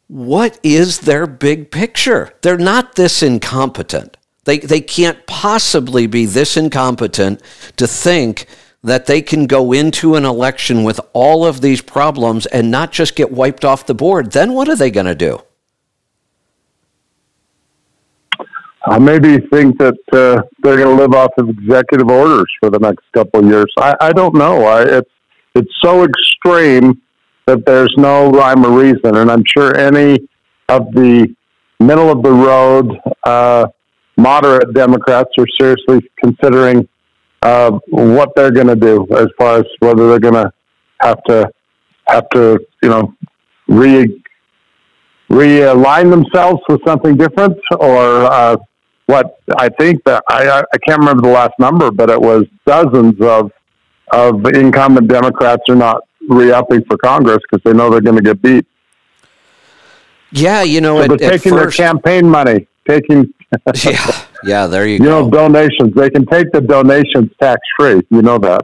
what 0.08 0.60
is 0.64 1.00
their 1.00 1.26
big 1.26 1.72
picture? 1.72 2.34
They're 2.42 2.58
not 2.58 2.96
this 2.96 3.24
incompetent. 3.24 4.18
They, 4.44 4.60
they 4.60 4.82
can't 4.82 5.26
possibly 5.26 6.06
be 6.06 6.26
this 6.26 6.56
incompetent 6.56 7.42
to 7.78 7.88
think 7.88 8.46
that 8.84 9.08
they 9.08 9.24
can 9.24 9.48
go 9.48 9.74
into 9.74 10.14
an 10.14 10.24
election 10.24 10.84
with 10.84 11.00
all 11.14 11.44
of 11.44 11.62
these 11.62 11.82
problems 11.82 12.46
and 12.46 12.70
not 12.70 12.92
just 12.92 13.16
get 13.16 13.32
wiped 13.32 13.66
off 13.66 13.88
the 13.88 13.96
board. 13.96 14.32
Then 14.32 14.54
what 14.54 14.70
are 14.70 14.76
they 14.76 14.92
going 14.92 15.08
to 15.08 15.16
do? 15.16 15.42
I 18.88 19.00
maybe 19.00 19.40
think 19.52 19.80
that 19.80 19.98
uh, 20.14 20.42
they're 20.62 20.78
going 20.78 20.96
to 20.96 21.02
live 21.02 21.14
off 21.14 21.32
of 21.38 21.50
executive 21.50 22.10
orders 22.10 22.46
for 22.60 22.70
the 22.70 22.80
next 22.80 23.04
couple 23.14 23.40
of 23.40 23.48
years. 23.48 23.72
I, 23.80 23.96
I 24.00 24.14
don't 24.14 24.36
know. 24.36 24.66
I, 24.66 24.84
it's 24.84 25.10
it's 25.56 25.72
so 25.82 26.04
extreme 26.04 27.02
that 27.48 27.66
there's 27.66 27.94
no 27.98 28.30
rhyme 28.30 28.66
or 28.66 28.78
reason, 28.78 29.16
and 29.16 29.32
I'm 29.32 29.44
sure 29.46 29.76
any 29.76 30.28
of 30.70 30.92
the 30.94 31.34
middle 31.80 32.12
of 32.12 32.22
the 32.24 32.32
road 32.32 32.92
uh, 33.24 33.68
moderate 34.18 34.74
Democrats 34.74 35.30
are 35.38 35.46
seriously 35.60 36.08
considering 36.24 36.88
uh, 37.42 37.72
what 37.90 38.36
they're 38.36 38.52
going 38.52 38.68
to 38.68 38.76
do 38.76 39.08
as 39.16 39.28
far 39.38 39.60
as 39.60 39.66
whether 39.80 40.10
they're 40.10 40.20
going 40.20 40.34
to 40.34 40.52
have 41.02 41.24
to 41.24 41.50
have 42.08 42.30
to 42.30 42.60
you 42.84 42.90
know 42.90 43.14
re 43.68 44.22
realign 45.30 46.12
themselves 46.12 46.62
with 46.70 46.80
something 46.86 47.18
different 47.18 47.58
or 47.80 48.26
uh, 48.26 48.56
what 49.06 49.40
I 49.58 49.70
think 49.70 50.04
that 50.06 50.24
I, 50.30 50.64
I 50.74 50.78
can't 50.88 51.00
remember 51.00 51.24
the 51.24 51.34
last 51.34 51.54
number, 51.60 51.92
but 51.92 52.10
it 52.10 52.20
was 52.20 52.46
dozens 52.66 53.20
of 53.22 53.52
of 54.12 54.46
incumbent 54.46 55.08
Democrats 55.08 55.64
are 55.70 55.76
not 55.76 56.04
re-upping 56.30 56.84
for 56.86 56.98
Congress 56.98 57.40
because 57.50 57.64
they 57.64 57.74
know 57.74 57.90
they're 57.90 58.02
going 58.02 58.18
to 58.18 58.24
get 58.24 58.42
beat. 58.42 58.66
Yeah, 60.32 60.64
you 60.64 60.82
know, 60.82 60.98
so 60.98 61.14
at, 61.14 61.20
they're 61.20 61.32
taking 61.32 61.54
first, 61.54 61.78
their 61.78 61.88
campaign 61.88 62.30
money, 62.30 62.68
taking 62.88 63.34
yeah, 63.84 64.26
yeah. 64.44 64.68
There 64.68 64.86
you, 64.86 64.94
you 64.94 65.00
go. 65.00 65.24
know 65.24 65.30
donations. 65.30 65.94
They 65.96 66.10
can 66.10 66.26
take 66.26 66.52
the 66.52 66.62
donations 66.62 67.32
tax 67.40 67.62
free. 67.78 68.02
You 68.10 68.22
know 68.22 68.38
that. 68.40 68.62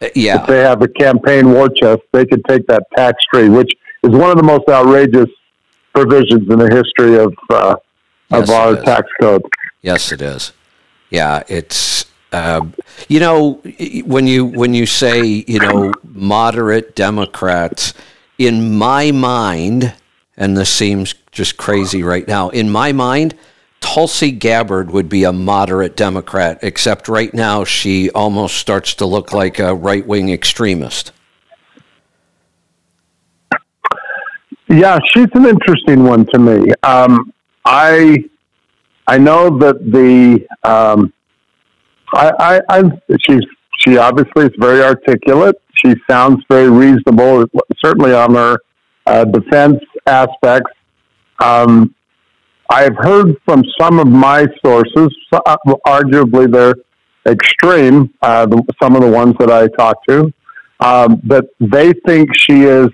Uh, 0.00 0.08
yeah. 0.14 0.40
If 0.40 0.48
they 0.48 0.60
have 0.60 0.82
a 0.82 0.88
campaign 0.88 1.52
war 1.52 1.68
chest, 1.68 2.02
they 2.12 2.26
can 2.26 2.42
take 2.42 2.66
that 2.66 2.84
tax 2.96 3.22
free, 3.32 3.48
which 3.48 3.70
is 4.02 4.10
one 4.10 4.30
of 4.30 4.36
the 4.36 4.42
most 4.42 4.68
outrageous 4.68 5.30
provisions 5.94 6.50
in 6.50 6.58
the 6.58 6.68
history 6.70 7.16
of 7.16 7.32
uh, 7.50 7.76
of 8.32 8.48
yes, 8.48 8.50
our 8.50 8.76
tax 8.82 9.08
code. 9.20 9.42
Yes, 9.84 10.12
it 10.12 10.22
is. 10.22 10.52
Yeah, 11.10 11.42
it's 11.46 12.06
uh, 12.32 12.64
you 13.06 13.20
know 13.20 13.60
when 14.06 14.26
you 14.26 14.46
when 14.46 14.72
you 14.72 14.86
say 14.86 15.22
you 15.22 15.58
know 15.58 15.92
moderate 16.02 16.96
Democrats, 16.96 17.92
in 18.38 18.78
my 18.78 19.12
mind, 19.12 19.92
and 20.38 20.56
this 20.56 20.70
seems 20.70 21.14
just 21.32 21.58
crazy 21.58 22.02
right 22.02 22.26
now. 22.26 22.48
In 22.48 22.70
my 22.70 22.92
mind, 22.92 23.34
Tulsi 23.80 24.30
Gabbard 24.30 24.90
would 24.90 25.10
be 25.10 25.24
a 25.24 25.34
moderate 25.34 25.96
Democrat, 25.96 26.60
except 26.62 27.06
right 27.06 27.34
now 27.34 27.62
she 27.62 28.08
almost 28.12 28.56
starts 28.56 28.94
to 28.94 29.04
look 29.04 29.34
like 29.34 29.58
a 29.58 29.74
right 29.74 30.06
wing 30.06 30.30
extremist. 30.30 31.12
Yeah, 34.66 34.98
she's 35.12 35.28
an 35.34 35.44
interesting 35.44 36.04
one 36.04 36.24
to 36.32 36.38
me. 36.38 36.72
Um, 36.82 37.34
I 37.66 38.24
I 39.06 39.18
know 39.18 39.58
that 39.58 39.76
the 39.92 40.46
um, 40.68 41.12
I, 42.14 42.32
I, 42.38 42.60
I 42.78 42.82
she's 43.20 43.42
she 43.78 43.98
obviously 43.98 44.46
is 44.46 44.52
very 44.58 44.82
articulate. 44.82 45.56
She 45.84 45.94
sounds 46.08 46.42
very 46.48 46.70
reasonable, 46.70 47.44
certainly 47.84 48.14
on 48.14 48.34
her 48.34 48.56
uh, 49.06 49.24
defense 49.24 49.80
aspects. 50.06 50.70
Um, 51.42 51.94
I've 52.70 52.96
heard 52.96 53.36
from 53.44 53.62
some 53.78 53.98
of 53.98 54.06
my 54.06 54.46
sources, 54.64 55.14
uh, 55.32 55.56
arguably 55.86 56.50
they're 56.50 56.76
extreme, 57.30 58.12
uh, 58.22 58.46
the, 58.46 58.62
some 58.82 58.96
of 58.96 59.02
the 59.02 59.10
ones 59.10 59.34
that 59.38 59.50
I 59.50 59.66
talked 59.76 60.08
to, 60.08 60.32
um, 60.80 61.20
that 61.24 61.44
they 61.60 61.92
think 62.06 62.30
she 62.34 62.62
is 62.62 62.88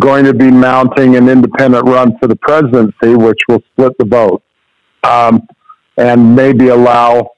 going 0.00 0.24
to 0.24 0.34
be 0.34 0.50
mounting 0.50 1.16
an 1.16 1.28
independent 1.28 1.86
run 1.86 2.18
for 2.18 2.26
the 2.26 2.36
presidency, 2.36 3.14
which 3.14 3.38
will 3.48 3.62
split 3.72 3.92
the 3.98 4.04
vote 4.04 4.42
um, 5.08 5.46
and 5.96 6.36
maybe 6.36 6.68
allow 6.68 7.30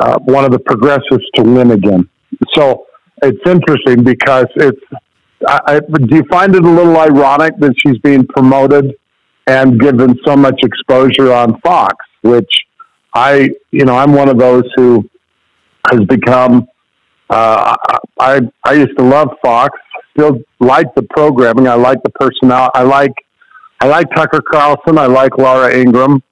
uh, 0.00 0.18
one 0.20 0.44
of 0.44 0.50
the 0.50 0.58
progressives 0.58 1.24
to 1.36 1.42
win 1.42 1.70
again. 1.70 2.08
So 2.54 2.86
it's 3.22 3.40
interesting 3.46 4.02
because 4.02 4.46
it's. 4.56 4.80
I, 5.46 5.60
I, 5.66 5.80
do 5.80 6.16
you 6.16 6.24
find 6.30 6.54
it 6.54 6.64
a 6.64 6.68
little 6.68 6.96
ironic 6.96 7.58
that 7.58 7.74
she's 7.78 7.98
being 7.98 8.26
promoted 8.26 8.94
and 9.46 9.78
given 9.78 10.18
so 10.24 10.36
much 10.36 10.58
exposure 10.62 11.32
on 11.32 11.60
Fox, 11.60 11.96
which 12.22 12.50
I, 13.12 13.50
you 13.70 13.84
know, 13.84 13.94
I'm 13.94 14.12
one 14.14 14.28
of 14.28 14.38
those 14.38 14.64
who 14.76 15.08
has 15.90 16.00
become. 16.06 16.66
Uh, 17.28 17.76
I 18.18 18.40
I 18.64 18.72
used 18.74 18.96
to 18.98 19.04
love 19.04 19.28
Fox. 19.42 19.78
Still 20.16 20.38
like 20.60 20.94
the 20.94 21.02
programming. 21.02 21.68
I 21.68 21.74
like 21.74 22.02
the 22.02 22.10
personnel. 22.10 22.70
I 22.74 22.82
like 22.82 23.12
I 23.80 23.86
like 23.86 24.06
Tucker 24.14 24.40
Carlson. 24.40 24.98
I 24.98 25.06
like 25.06 25.36
Laura 25.36 25.74
Ingraham. 25.74 26.22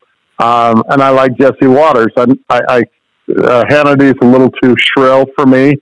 Um, 0.43 0.83
and 0.89 1.01
I 1.01 1.11
like 1.11 1.37
Jesse 1.37 1.69
Watters. 1.69 2.13
I, 2.17 2.27
I, 2.49 2.61
I 2.69 2.83
uh, 3.39 3.65
Hannity's 3.69 4.15
a 4.21 4.27
little 4.27 4.51
too 4.51 4.75
shrill 4.77 5.27
for 5.37 5.47
me, 5.47 5.77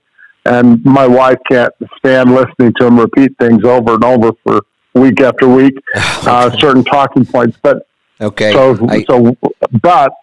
and 0.45 0.83
my 0.85 1.07
wife 1.07 1.39
can't 1.49 1.73
stand 1.97 2.33
listening 2.33 2.71
to 2.79 2.85
him 2.85 2.99
repeat 2.99 3.35
things 3.39 3.63
over 3.63 3.95
and 3.95 4.03
over 4.03 4.31
for 4.43 4.61
week 4.93 5.19
after 5.21 5.47
week, 5.47 5.73
uh, 5.95 6.55
certain 6.59 6.83
talking 6.83 7.25
points. 7.25 7.57
But 7.61 7.87
okay, 8.21 8.53
so 8.53 8.77
I, 8.87 9.03
so, 9.05 9.35
but 9.81 10.13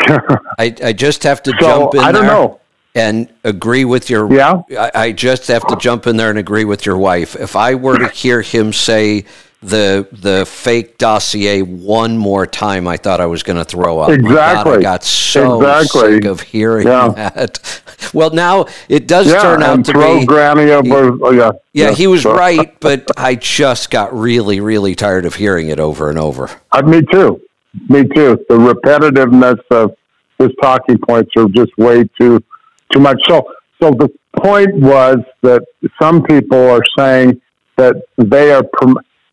I, 0.59 0.75
I 0.83 0.93
just 0.93 1.23
have 1.23 1.41
to 1.43 1.51
so, 1.51 1.57
jump 1.59 1.95
in. 1.95 2.01
I 2.01 2.11
don't 2.11 2.25
there. 2.25 2.31
know 2.31 2.59
and 2.95 3.31
agree 3.43 3.85
with 3.85 4.09
your 4.09 4.31
yeah 4.31 4.61
I, 4.77 4.91
I, 4.93 5.11
just 5.13 5.47
have 5.47 5.65
to 5.65 5.75
jump 5.77 6.05
in 6.05 6.17
there 6.17 6.29
and 6.29 6.37
agree 6.37 6.63
with 6.63 6.85
your 6.85 6.95
wife 6.95 7.35
if 7.35 7.55
i 7.55 7.73
were 7.73 7.97
to 7.97 8.07
hear 8.09 8.43
him 8.43 8.71
say 8.71 9.25
the 9.63 10.07
the 10.11 10.45
fake 10.45 10.97
dossier 10.97 11.61
one 11.61 12.17
more 12.17 12.45
time, 12.45 12.87
I 12.87 12.97
thought 12.97 13.21
I 13.21 13.25
was 13.25 13.43
going 13.43 13.57
to 13.57 13.65
throw 13.65 13.99
up. 13.99 14.09
Exactly. 14.09 14.33
God, 14.33 14.79
I 14.79 14.81
got 14.81 15.03
so 15.03 15.61
exactly. 15.61 16.15
sick 16.15 16.25
of 16.25 16.41
hearing 16.41 16.87
yeah. 16.87 17.09
that. 17.09 17.81
Well, 18.13 18.31
now 18.31 18.65
it 18.89 19.07
does 19.07 19.31
yeah, 19.31 19.41
turn 19.41 19.63
out 19.63 19.85
to 19.85 19.93
be 19.93 20.25
Granny 20.25 20.69
over. 20.71 21.17
Oh, 21.25 21.31
yeah, 21.31 21.51
yeah, 21.71 21.91
he 21.93 22.05
was 22.05 22.25
right, 22.25 22.77
but 22.81 23.09
I 23.17 23.35
just 23.35 23.89
got 23.89 24.13
really, 24.13 24.59
really 24.59 24.93
tired 24.93 25.25
of 25.25 25.35
hearing 25.35 25.69
it 25.69 25.79
over 25.79 26.09
and 26.09 26.19
over. 26.19 26.49
Uh, 26.73 26.81
me 26.81 27.01
too. 27.01 27.41
Me 27.87 28.03
too. 28.03 28.45
The 28.49 28.57
repetitiveness 28.57 29.59
of 29.71 29.95
his 30.37 30.49
talking 30.61 30.97
points 30.97 31.31
are 31.37 31.47
just 31.47 31.75
way 31.77 32.03
too 32.19 32.43
too 32.91 32.99
much. 32.99 33.19
So 33.27 33.51
so 33.81 33.91
the 33.91 34.09
point 34.35 34.75
was 34.75 35.17
that 35.41 35.63
some 36.01 36.23
people 36.23 36.69
are 36.69 36.83
saying 36.97 37.41
that 37.77 37.95
they 38.17 38.51
are, 38.51 38.63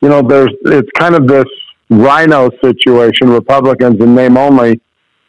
you 0.01 0.09
know, 0.09 0.23
there's 0.23 0.53
it's 0.65 0.91
kind 0.99 1.15
of 1.15 1.27
this 1.27 1.45
RINO 1.91 2.51
situation, 2.63 3.29
Republicans 3.29 4.01
in 4.01 4.15
name 4.15 4.37
only, 4.37 4.81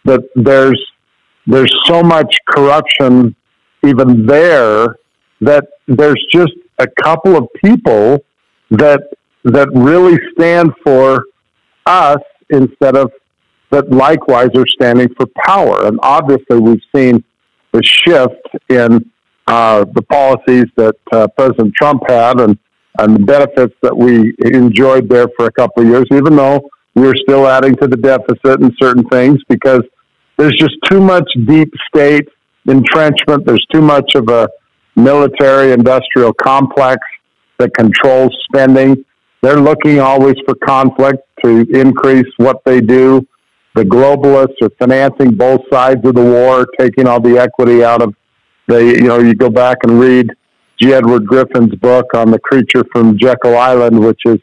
that 0.06 0.22
there's 0.36 0.80
there's 1.48 1.74
so 1.86 2.04
much 2.04 2.36
corruption 2.48 3.36
even 3.86 4.26
there 4.26 4.96
that 5.42 5.66
there's 5.88 6.24
just 6.32 6.54
a 6.80 6.88
couple 7.04 7.36
of 7.36 7.48
people 7.64 8.24
that 8.70 9.02
that 9.44 9.68
really 9.74 10.18
stand 10.34 10.72
for 10.84 11.26
us 11.86 12.20
instead 12.52 12.96
of 12.96 13.12
that 13.72 13.90
likewise 13.90 14.50
are 14.56 14.68
standing 14.68 15.10
for 15.16 15.26
power. 15.46 15.86
And 15.88 16.00
obviously, 16.04 16.60
we've 16.60 16.84
seen 16.94 17.24
the 17.72 17.82
shift 17.84 18.48
in 18.70 19.10
uh, 19.48 19.86
the 19.94 20.02
policies 20.04 20.66
that 20.76 20.96
uh, 21.12 21.28
President 21.30 21.74
Trump 21.76 22.04
had 22.08 22.40
and, 22.40 22.58
and 23.00 23.16
the 23.16 23.20
benefits 23.20 23.74
that 23.82 23.96
we 23.96 24.36
enjoyed 24.44 25.10
there 25.10 25.28
for 25.38 25.46
a 25.46 25.52
couple 25.52 25.84
of 25.84 25.90
years, 25.90 26.06
even 26.12 26.36
though 26.36 26.70
we're 26.96 27.16
still 27.16 27.48
adding 27.48 27.76
to 27.78 27.88
the 27.88 27.96
deficit 27.96 28.62
in 28.62 28.72
certain 28.82 29.04
things 29.06 29.40
because 29.48 29.82
there's 30.38 30.56
just 30.58 30.76
too 30.90 31.00
much 31.00 31.30
deep 31.46 31.72
state 31.88 32.28
entrenchment. 32.68 33.46
There's 33.46 33.66
too 33.72 33.82
much 33.82 34.16
of 34.16 34.28
a 34.30 34.50
military 34.96 35.72
industrial 35.72 36.34
complex 36.34 37.00
that 37.60 37.74
controls 37.76 38.36
spending. 38.44 39.06
They're 39.42 39.60
looking 39.60 40.00
always 40.00 40.36
for 40.46 40.56
conflict 40.56 41.20
to 41.44 41.66
increase 41.74 42.32
what 42.38 42.64
they 42.66 42.82
do. 42.82 43.26
The 43.74 43.84
globalists 43.84 44.62
are 44.62 44.70
financing 44.80 45.32
both 45.32 45.62
sides 45.72 46.06
of 46.06 46.16
the 46.16 46.24
war, 46.24 46.68
taking 46.78 47.08
all 47.08 47.22
the 47.22 47.38
equity 47.38 47.84
out 47.84 48.02
of 48.02 48.14
the, 48.68 48.84
you 48.84 49.08
know, 49.08 49.20
you 49.20 49.34
go 49.34 49.50
back 49.50 49.78
and 49.84 50.00
read 50.00 50.30
G. 50.82 50.94
Edward 50.94 51.28
Griffin's 51.28 51.76
book 51.76 52.08
on 52.16 52.32
the 52.32 52.40
creature 52.40 52.84
from 52.92 53.18
Jekyll 53.18 53.56
Island, 53.56 54.00
which 54.00 54.22
is 54.26 54.40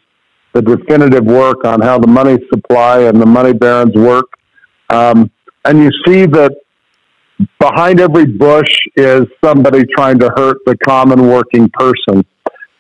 the 0.55 0.63
definitive 0.63 1.25
work 1.25 1.65
on 1.65 1.81
how 1.81 1.99
the 1.99 2.07
money 2.07 2.39
supply 2.49 3.01
and 3.01 3.21
the 3.21 3.27
money 3.27 3.53
barons 3.53 3.95
work. 3.97 4.27
Um, 4.89 5.31
and 5.65 5.83
you 5.83 5.91
see 6.07 6.27
that 6.27 6.53
behind 7.59 8.01
every 8.01 8.25
bush 8.25 8.73
is 8.97 9.23
somebody 9.45 9.85
trying 9.97 10.19
to 10.21 10.31
hurt 10.37 10.59
the 10.65 10.77
common 10.79 11.27
working 11.27 11.69
person. 11.71 12.25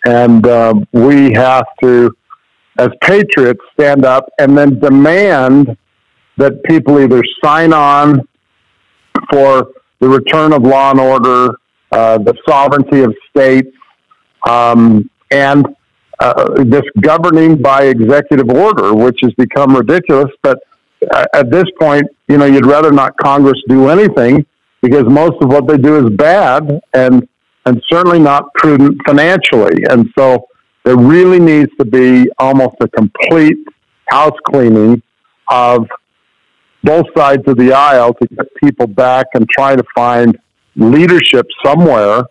And 0.05 0.47
uh, 0.47 0.75
we 0.92 1.33
have 1.33 1.66
to, 1.83 2.12
as 2.79 2.88
patriots, 3.03 3.61
stand 3.75 4.05
up 4.05 4.29
and 4.38 4.57
then 4.57 4.79
demand 4.79 5.77
that 6.37 6.62
people 6.62 7.01
either 7.01 7.23
sign 7.44 7.73
on 7.73 8.21
for 9.33 9.73
the 9.99 10.09
return 10.09 10.53
of 10.53 10.62
law 10.62 10.92
and 10.92 11.01
order, 11.01 11.57
uh, 11.92 12.18
the 12.18 12.35
sovereignty 12.48 13.03
of 13.03 13.14
states, 13.31 13.74
um, 14.46 15.09
and 15.31 15.66
uh, 16.20 16.64
this 16.64 16.83
governing 17.01 17.57
by 17.57 17.85
executive 17.85 18.51
order, 18.51 18.94
which 18.94 19.20
has 19.22 19.33
become 19.35 19.74
ridiculous. 19.74 20.31
But 20.42 20.59
uh, 21.12 21.24
at 21.35 21.51
this 21.51 21.64
point, 21.81 22.05
you 22.29 22.38
know, 22.38 22.44
you'd 22.44 22.66
rather 22.66 22.92
not 22.92 23.16
Congress 23.18 23.61
do 23.68 23.88
anything 23.88 24.44
because 24.83 25.05
most 25.05 25.42
of 25.42 25.48
what 25.48 25.66
they 25.66 25.79
do 25.79 26.07
is 26.07 26.12
bad 26.14 26.81
and 26.94 27.29
and 27.66 27.83
certainly 27.90 28.18
not 28.18 28.53
prudent 28.55 28.96
financially. 29.07 29.85
And 29.90 30.09
so 30.18 30.46
there 30.85 30.96
really 30.96 31.38
needs 31.38 31.70
to 31.79 31.85
be 31.85 32.31
almost 32.38 32.77
a 32.81 32.88
complete 32.88 33.59
house 34.09 34.37
cleaning 34.46 35.03
of 35.48 35.87
both 36.83 37.07
sides 37.16 37.42
of 37.46 37.59
the 37.59 37.72
aisle 37.72 38.14
to 38.14 38.27
get 38.29 38.46
people 38.62 38.87
back 38.87 39.27
and 39.35 39.46
try 39.51 39.77
to 39.77 39.85
find 39.94 40.38
leadership 40.79 41.47
somewhere 41.64 42.25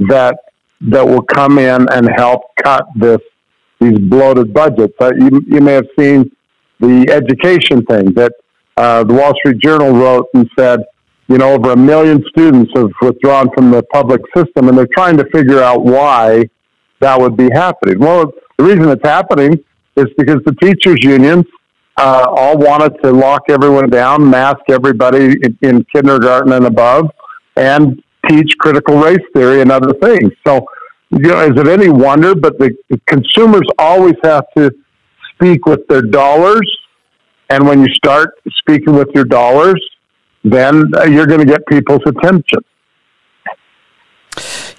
that 0.00 0.36
that 0.80 1.06
will 1.06 1.22
come 1.22 1.58
in 1.58 1.88
and 1.90 2.08
help 2.16 2.42
cut 2.62 2.86
this 2.94 3.20
these 3.80 3.98
bloated 3.98 4.52
budgets. 4.52 4.94
Uh, 5.00 5.12
you, 5.16 5.42
you 5.46 5.60
may 5.60 5.72
have 5.72 5.86
seen 5.98 6.30
the 6.80 7.10
education 7.10 7.84
thing 7.84 8.12
that 8.12 8.32
uh, 8.76 9.04
the 9.04 9.12
Wall 9.12 9.34
Street 9.36 9.58
Journal 9.58 9.92
wrote 9.92 10.26
and 10.34 10.48
said, 10.58 10.80
you 11.28 11.38
know, 11.38 11.52
over 11.52 11.72
a 11.72 11.76
million 11.76 12.24
students 12.28 12.72
have 12.74 12.90
withdrawn 13.02 13.50
from 13.54 13.70
the 13.70 13.82
public 13.92 14.20
system, 14.34 14.68
and 14.68 14.78
they're 14.78 14.88
trying 14.94 15.16
to 15.16 15.28
figure 15.30 15.60
out 15.60 15.84
why 15.84 16.48
that 17.00 17.20
would 17.20 17.36
be 17.36 17.48
happening. 17.52 17.98
Well, 17.98 18.32
the 18.56 18.64
reason 18.64 18.88
it's 18.88 19.04
happening 19.04 19.52
is 19.96 20.06
because 20.16 20.40
the 20.44 20.54
teachers' 20.60 21.02
unions 21.02 21.44
uh, 21.96 22.26
all 22.28 22.56
wanted 22.56 23.00
to 23.02 23.12
lock 23.12 23.42
everyone 23.48 23.90
down, 23.90 24.28
mask 24.28 24.60
everybody 24.68 25.36
in, 25.42 25.58
in 25.62 25.84
kindergarten 25.92 26.52
and 26.52 26.66
above, 26.66 27.10
and 27.58 28.02
teach 28.28 28.50
critical 28.58 28.98
race 28.98 29.24
theory 29.34 29.60
and 29.60 29.70
other 29.70 29.92
things. 29.94 30.32
So, 30.46 30.66
you 31.10 31.18
know, 31.18 31.40
is 31.40 31.58
it 31.58 31.68
any 31.68 31.88
wonder? 31.88 32.34
But 32.34 32.58
the, 32.58 32.76
the 32.90 33.00
consumers 33.06 33.66
always 33.78 34.16
have 34.22 34.44
to 34.56 34.70
speak 35.34 35.66
with 35.66 35.86
their 35.88 36.02
dollars, 36.02 36.68
and 37.50 37.66
when 37.66 37.80
you 37.80 37.88
start 37.94 38.34
speaking 38.58 38.94
with 38.94 39.08
your 39.14 39.24
dollars, 39.24 39.82
then 40.44 40.84
uh, 40.96 41.04
you're 41.04 41.26
going 41.26 41.40
to 41.40 41.46
get 41.46 41.66
people's 41.66 42.02
attention. 42.06 42.60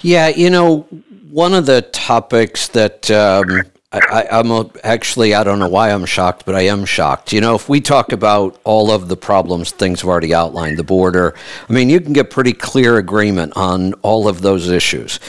Yeah, 0.02 0.30
you 0.30 0.50
know, 0.50 0.88
one 1.30 1.54
of 1.54 1.66
the 1.66 1.82
topics 1.82 2.68
that 2.70 3.12
um, 3.12 3.64
I, 3.92 4.28
am 4.30 4.70
actually, 4.84 5.34
I 5.34 5.44
don't 5.44 5.58
know 5.58 5.68
why 5.68 5.90
I'm 5.90 6.06
shocked, 6.06 6.46
but 6.46 6.54
I 6.54 6.62
am 6.62 6.86
shocked. 6.86 7.34
You 7.34 7.42
know, 7.42 7.56
if 7.56 7.68
we 7.68 7.82
talk 7.82 8.12
about 8.12 8.60
all 8.64 8.92
of 8.92 9.08
the 9.08 9.18
problems, 9.18 9.72
things 9.72 10.02
have 10.02 10.10
already 10.10 10.32
outlined, 10.32 10.78
the 10.78 10.84
border, 10.84 11.34
I 11.68 11.74
mean, 11.74 11.90
you 11.90 12.00
can 12.00 12.14
get 12.14 12.30
pretty 12.30 12.54
clear 12.54 12.98
agreement 12.98 13.54
on 13.56 13.94
all 14.04 14.28
of 14.28 14.42
those 14.42 14.70
issues. 14.70 15.20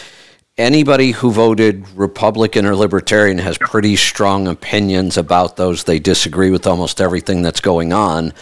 Anybody 0.58 1.12
who 1.12 1.32
voted 1.32 1.88
Republican 1.94 2.66
or 2.66 2.76
Libertarian 2.76 3.38
has 3.38 3.56
pretty 3.56 3.96
strong 3.96 4.46
opinions 4.46 5.16
about 5.16 5.56
those. 5.56 5.84
They 5.84 5.98
disagree 5.98 6.50
with 6.50 6.66
almost 6.66 7.00
everything 7.00 7.40
that's 7.40 7.62
going 7.62 7.94
on. 7.94 8.34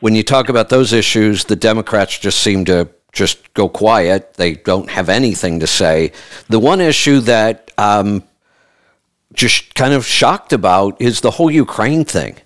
When 0.00 0.14
you 0.14 0.22
talk 0.22 0.48
about 0.48 0.70
those 0.70 0.94
issues, 0.94 1.44
the 1.44 1.56
Democrats 1.56 2.18
just 2.18 2.40
seem 2.40 2.64
to 2.66 2.88
just 3.12 3.52
go 3.52 3.68
quiet. 3.68 4.34
They 4.34 4.54
don't 4.54 4.88
have 4.88 5.10
anything 5.10 5.60
to 5.60 5.66
say. 5.66 6.12
The 6.48 6.58
one 6.58 6.80
issue 6.80 7.20
that 7.20 7.70
um, 7.76 8.22
just 9.38 9.74
kind 9.74 9.94
of 9.94 10.04
shocked 10.04 10.52
about 10.52 11.00
is 11.00 11.20
the 11.20 11.30
whole 11.30 11.50
Ukraine 11.50 12.04
thing. 12.04 12.36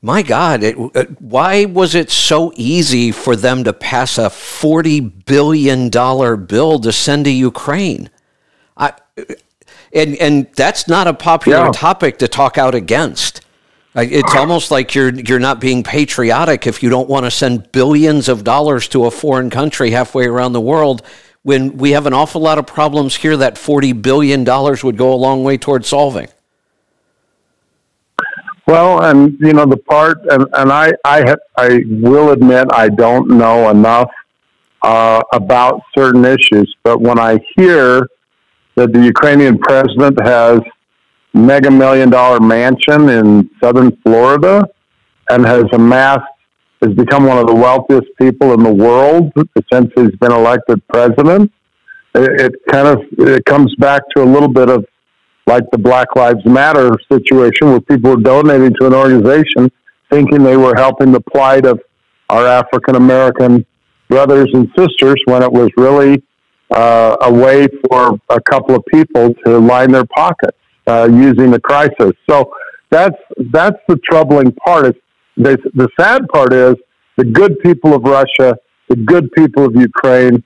My 0.00 0.22
God, 0.22 0.64
it, 0.64 0.76
uh, 0.96 1.04
why 1.20 1.66
was 1.66 1.94
it 1.94 2.10
so 2.10 2.52
easy 2.56 3.12
for 3.12 3.36
them 3.36 3.62
to 3.64 3.72
pass 3.72 4.18
a 4.18 4.22
$40 4.22 5.26
billion 5.26 5.90
bill 6.46 6.80
to 6.80 6.92
send 6.92 7.26
to 7.26 7.30
Ukraine? 7.30 8.10
I, 8.76 8.94
and, 9.92 10.16
and 10.16 10.52
that's 10.56 10.88
not 10.88 11.06
a 11.06 11.14
popular 11.14 11.66
yeah. 11.66 11.72
topic 11.72 12.18
to 12.18 12.26
talk 12.26 12.58
out 12.58 12.74
against. 12.74 13.42
It's 13.94 14.34
almost 14.34 14.70
like 14.70 14.94
you're 14.94 15.12
you're 15.12 15.38
not 15.38 15.60
being 15.60 15.82
patriotic 15.82 16.66
if 16.66 16.82
you 16.82 16.88
don't 16.88 17.10
want 17.10 17.26
to 17.26 17.30
send 17.30 17.70
billions 17.72 18.26
of 18.30 18.42
dollars 18.42 18.88
to 18.88 19.04
a 19.04 19.10
foreign 19.10 19.50
country 19.50 19.90
halfway 19.90 20.24
around 20.24 20.54
the 20.54 20.62
world 20.62 21.02
when 21.42 21.76
we 21.76 21.90
have 21.90 22.06
an 22.06 22.12
awful 22.12 22.40
lot 22.40 22.58
of 22.58 22.66
problems 22.66 23.16
here 23.16 23.36
that 23.36 23.56
$40 23.56 24.00
billion 24.00 24.44
would 24.44 24.96
go 24.96 25.12
a 25.12 25.16
long 25.16 25.42
way 25.42 25.56
toward 25.58 25.84
solving? 25.84 26.28
Well, 28.66 29.02
and 29.02 29.36
you 29.40 29.52
know 29.52 29.66
the 29.66 29.76
part, 29.76 30.18
and, 30.30 30.46
and 30.54 30.72
I, 30.72 30.92
I, 31.04 31.34
I 31.56 31.82
will 31.88 32.30
admit 32.30 32.68
I 32.72 32.88
don't 32.88 33.28
know 33.36 33.70
enough 33.70 34.08
uh, 34.82 35.20
about 35.32 35.82
certain 35.96 36.24
issues, 36.24 36.74
but 36.84 37.00
when 37.00 37.18
I 37.18 37.40
hear 37.56 38.06
that 38.76 38.92
the 38.92 39.02
Ukrainian 39.02 39.58
president 39.58 40.18
has 40.24 40.60
mega 41.34 41.70
million 41.70 42.08
dollar 42.08 42.40
mansion 42.40 43.08
in 43.08 43.50
southern 43.60 43.96
Florida 44.02 44.64
and 45.30 45.44
has 45.44 45.64
amassed 45.72 46.31
has 46.82 46.92
become 46.94 47.24
one 47.24 47.38
of 47.38 47.46
the 47.46 47.54
wealthiest 47.54 48.08
people 48.20 48.52
in 48.54 48.62
the 48.62 48.72
world 48.72 49.32
since 49.72 49.90
he's 49.96 50.14
been 50.16 50.32
elected 50.32 50.86
president. 50.88 51.52
It, 52.14 52.40
it 52.40 52.52
kind 52.68 52.88
of 52.88 53.02
it 53.18 53.44
comes 53.44 53.74
back 53.76 54.02
to 54.16 54.22
a 54.22 54.24
little 54.24 54.48
bit 54.48 54.68
of 54.68 54.84
like 55.46 55.64
the 55.72 55.78
Black 55.78 56.14
Lives 56.14 56.44
Matter 56.44 56.90
situation, 57.10 57.70
where 57.70 57.80
people 57.80 58.10
were 58.10 58.22
donating 58.22 58.72
to 58.80 58.86
an 58.86 58.94
organization 58.94 59.70
thinking 60.10 60.42
they 60.42 60.56
were 60.56 60.74
helping 60.76 61.10
the 61.10 61.20
plight 61.20 61.64
of 61.66 61.80
our 62.28 62.46
African 62.46 62.96
American 62.96 63.64
brothers 64.08 64.48
and 64.52 64.68
sisters, 64.76 65.16
when 65.24 65.42
it 65.42 65.50
was 65.50 65.70
really 65.76 66.22
uh, 66.70 67.16
a 67.22 67.32
way 67.32 67.66
for 67.88 68.20
a 68.28 68.40
couple 68.40 68.74
of 68.74 68.84
people 68.86 69.34
to 69.44 69.58
line 69.58 69.90
their 69.90 70.04
pockets 70.06 70.56
uh, 70.86 71.08
using 71.10 71.50
the 71.50 71.60
crisis. 71.60 72.12
So 72.28 72.52
that's 72.90 73.16
that's 73.50 73.78
the 73.88 73.96
troubling 74.08 74.52
part. 74.52 74.86
Is 74.86 75.01
the, 75.36 75.56
the 75.74 75.88
sad 75.98 76.28
part 76.28 76.52
is 76.52 76.74
the 77.16 77.24
good 77.24 77.58
people 77.60 77.94
of 77.94 78.02
Russia, 78.02 78.56
the 78.88 78.96
good 78.96 79.30
people 79.32 79.64
of 79.64 79.74
Ukraine, 79.74 80.42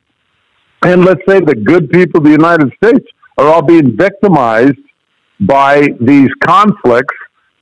and 0.83 1.05
let's 1.05 1.23
say 1.29 1.41
the 1.41 1.55
good 1.55 1.91
people 1.91 2.19
of 2.19 2.25
the 2.25 2.31
United 2.31 2.73
States 2.83 3.07
are 3.39 3.47
all 3.47 3.63
being 3.63 3.97
victimized 3.97 4.79
by 5.41 5.89
these 6.01 6.29
conflicts 6.45 7.15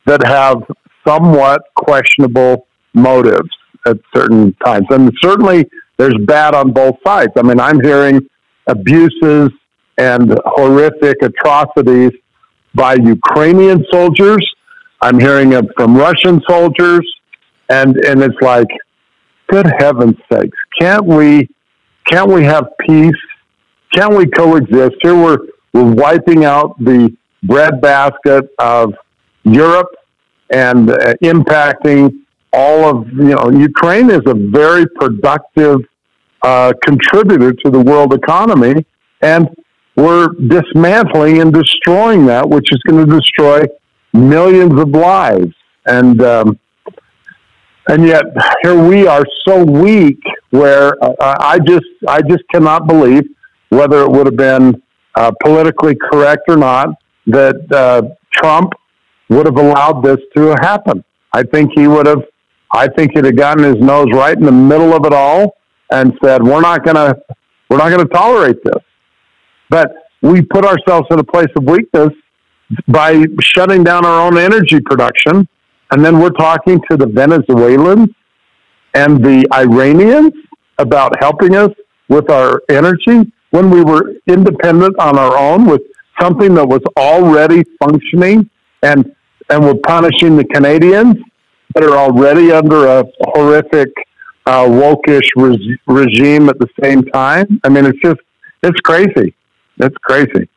that 0.07 0.25
have 0.25 0.63
somewhat 1.07 1.63
questionable 1.77 2.67
motives. 2.95 3.51
at 3.87 3.99
certain 4.15 4.55
times. 4.65 4.87
And 4.91 5.13
certainly 5.21 5.69
there's 5.99 6.17
bad 6.27 6.55
on 6.55 6.73
both 6.73 6.97
sides. 7.07 7.33
I 7.37 7.43
mean, 7.43 7.61
I'm 7.61 7.81
hearing 7.81 8.21
abuses 8.67 9.51
and 9.99 10.39
horrific 10.47 11.17
atrocities 11.23 12.13
by 12.75 12.95
Ukrainian 12.95 13.85
soldiers. 13.93 14.45
I'm 15.01 15.19
hearing 15.19 15.53
it 15.53 15.65
from 15.77 15.97
Russian 15.97 16.41
soldiers. 16.49 17.07
And, 17.69 17.97
and 18.05 18.23
it's 18.23 18.41
like, 18.41 18.69
good 19.49 19.67
heavens 19.79 20.17
sakes, 20.33 20.59
can't 20.79 21.05
we, 21.05 21.49
can't 22.07 22.31
we 22.31 22.45
have 22.45 22.67
peace? 22.87 23.13
Can't 23.93 24.15
we 24.17 24.27
coexist? 24.27 24.97
Here 25.03 25.15
we're, 25.15 25.39
we're 25.73 25.93
wiping 25.93 26.45
out 26.45 26.77
the 26.79 27.17
breadbasket 27.43 28.45
of 28.59 28.95
Europe 29.45 29.91
and 30.51 30.91
uh, 30.91 31.15
impacting 31.23 32.13
all 32.53 32.85
of, 32.85 33.09
you 33.09 33.35
know, 33.35 33.51
Ukraine 33.51 34.11
is 34.11 34.23
a 34.27 34.35
very 34.35 34.87
productive 34.87 35.79
uh, 36.43 36.73
contributor 36.85 37.53
to 37.53 37.71
the 37.71 37.81
world 37.81 38.13
economy. 38.13 38.85
And 39.23 39.49
we're 39.97 40.29
dismantling 40.49 41.41
and 41.41 41.53
destroying 41.53 42.27
that, 42.27 42.49
which 42.49 42.67
is 42.73 42.79
going 42.87 43.07
to 43.07 43.21
destroy 43.21 43.63
millions 44.15 44.81
of 44.81 44.89
lives. 44.91 45.55
And, 45.87 46.23
um, 46.23 46.59
and 47.89 48.07
yet 48.07 48.25
here 48.63 48.83
we 48.83 49.07
are 49.07 49.25
so 49.47 49.63
weak 49.63 50.21
where 50.51 50.95
uh, 51.05 51.37
I 51.41 51.59
just, 51.59 51.85
I 52.09 52.23
just 52.23 52.45
cannot 52.51 52.87
believe 52.87 53.29
whether 53.69 54.03
it 54.03 54.11
would 54.11 54.27
have 54.27 54.37
been 54.37 54.81
uh, 55.17 55.33
politically 55.43 55.95
correct 55.95 56.43
or 56.49 56.57
not 56.57 56.89
that 57.27 57.71
uh, 57.73 58.03
Trump 58.33 58.73
would 59.29 59.47
have 59.47 59.57
allowed 59.57 60.03
this 60.03 60.19
to 60.37 60.55
happen. 60.61 61.05
I 61.33 61.43
think 61.43 61.73
he 61.75 61.89
would 61.89 62.07
have. 62.07 62.23
I 62.73 62.89
think 62.89 63.13
he'd 63.15 63.25
have 63.25 63.37
gotten 63.37 63.63
his 63.63 63.77
nose 63.77 64.09
right 64.13 64.37
in 64.37 64.45
the 64.45 64.53
middle 64.53 64.95
of 64.95 65.05
it 65.07 65.13
all 65.13 65.57
and 65.91 66.17
said, 66.23 66.43
"We're 66.43 66.61
not 66.61 66.85
going 66.85 66.97
to, 66.97 67.17
we're 67.69 67.77
not 67.77 67.91
going 67.91 68.07
to 68.07 68.13
tolerate 68.13 68.63
this." 68.65 68.83
But 69.71 69.93
we 70.23 70.43
put 70.43 70.65
ourselves 70.65 71.07
in 71.11 71.19
a 71.19 71.25
place 71.25 71.49
of 71.57 71.65
weakness 71.65 72.11
by 72.89 73.25
shutting 73.41 73.85
down 73.85 74.05
our 74.05 74.27
own 74.27 74.39
energy 74.39 74.81
production, 74.81 75.49
and 75.91 76.05
then 76.05 76.19
we're 76.19 76.31
talking 76.31 76.81
to 76.91 76.97
the 76.97 77.07
Venezuelans 77.07 78.09
and 78.95 79.25
the 79.25 79.47
Iranians 79.53 80.33
about 80.79 81.13
helping 81.21 81.55
us 81.57 81.71
with 82.09 82.31
our 82.31 82.63
energy 82.69 83.33
when 83.51 83.71
we 83.71 83.83
were 83.83 84.15
independent 84.27 84.99
on 84.99 85.19
our 85.19 85.37
own 85.37 85.67
with 85.67 85.83
something 86.21 86.55
that 86.55 86.67
was 86.67 86.81
already 86.97 87.63
functioning 87.81 88.49
and 88.83 89.15
and 89.51 89.63
we're 89.63 89.75
punishing 89.75 90.37
the 90.37 90.45
Canadians 90.45 91.17
that 91.75 91.85
are 91.85 91.99
already 91.99 92.51
under 92.51 92.87
a 92.87 93.05
horrific 93.35 93.91
uh, 94.47 94.65
wokish 94.65 95.29
re- 95.37 95.79
regime 95.87 96.49
at 96.49 96.59
the 96.59 96.69
same 96.83 97.03
time. 97.05 97.61
I 97.63 97.69
mean, 97.69 97.85
it's 97.85 97.99
just 98.03 98.21
it's 98.63 98.81
crazy. 98.81 99.35
It's 99.79 99.97
crazy. 100.03 100.49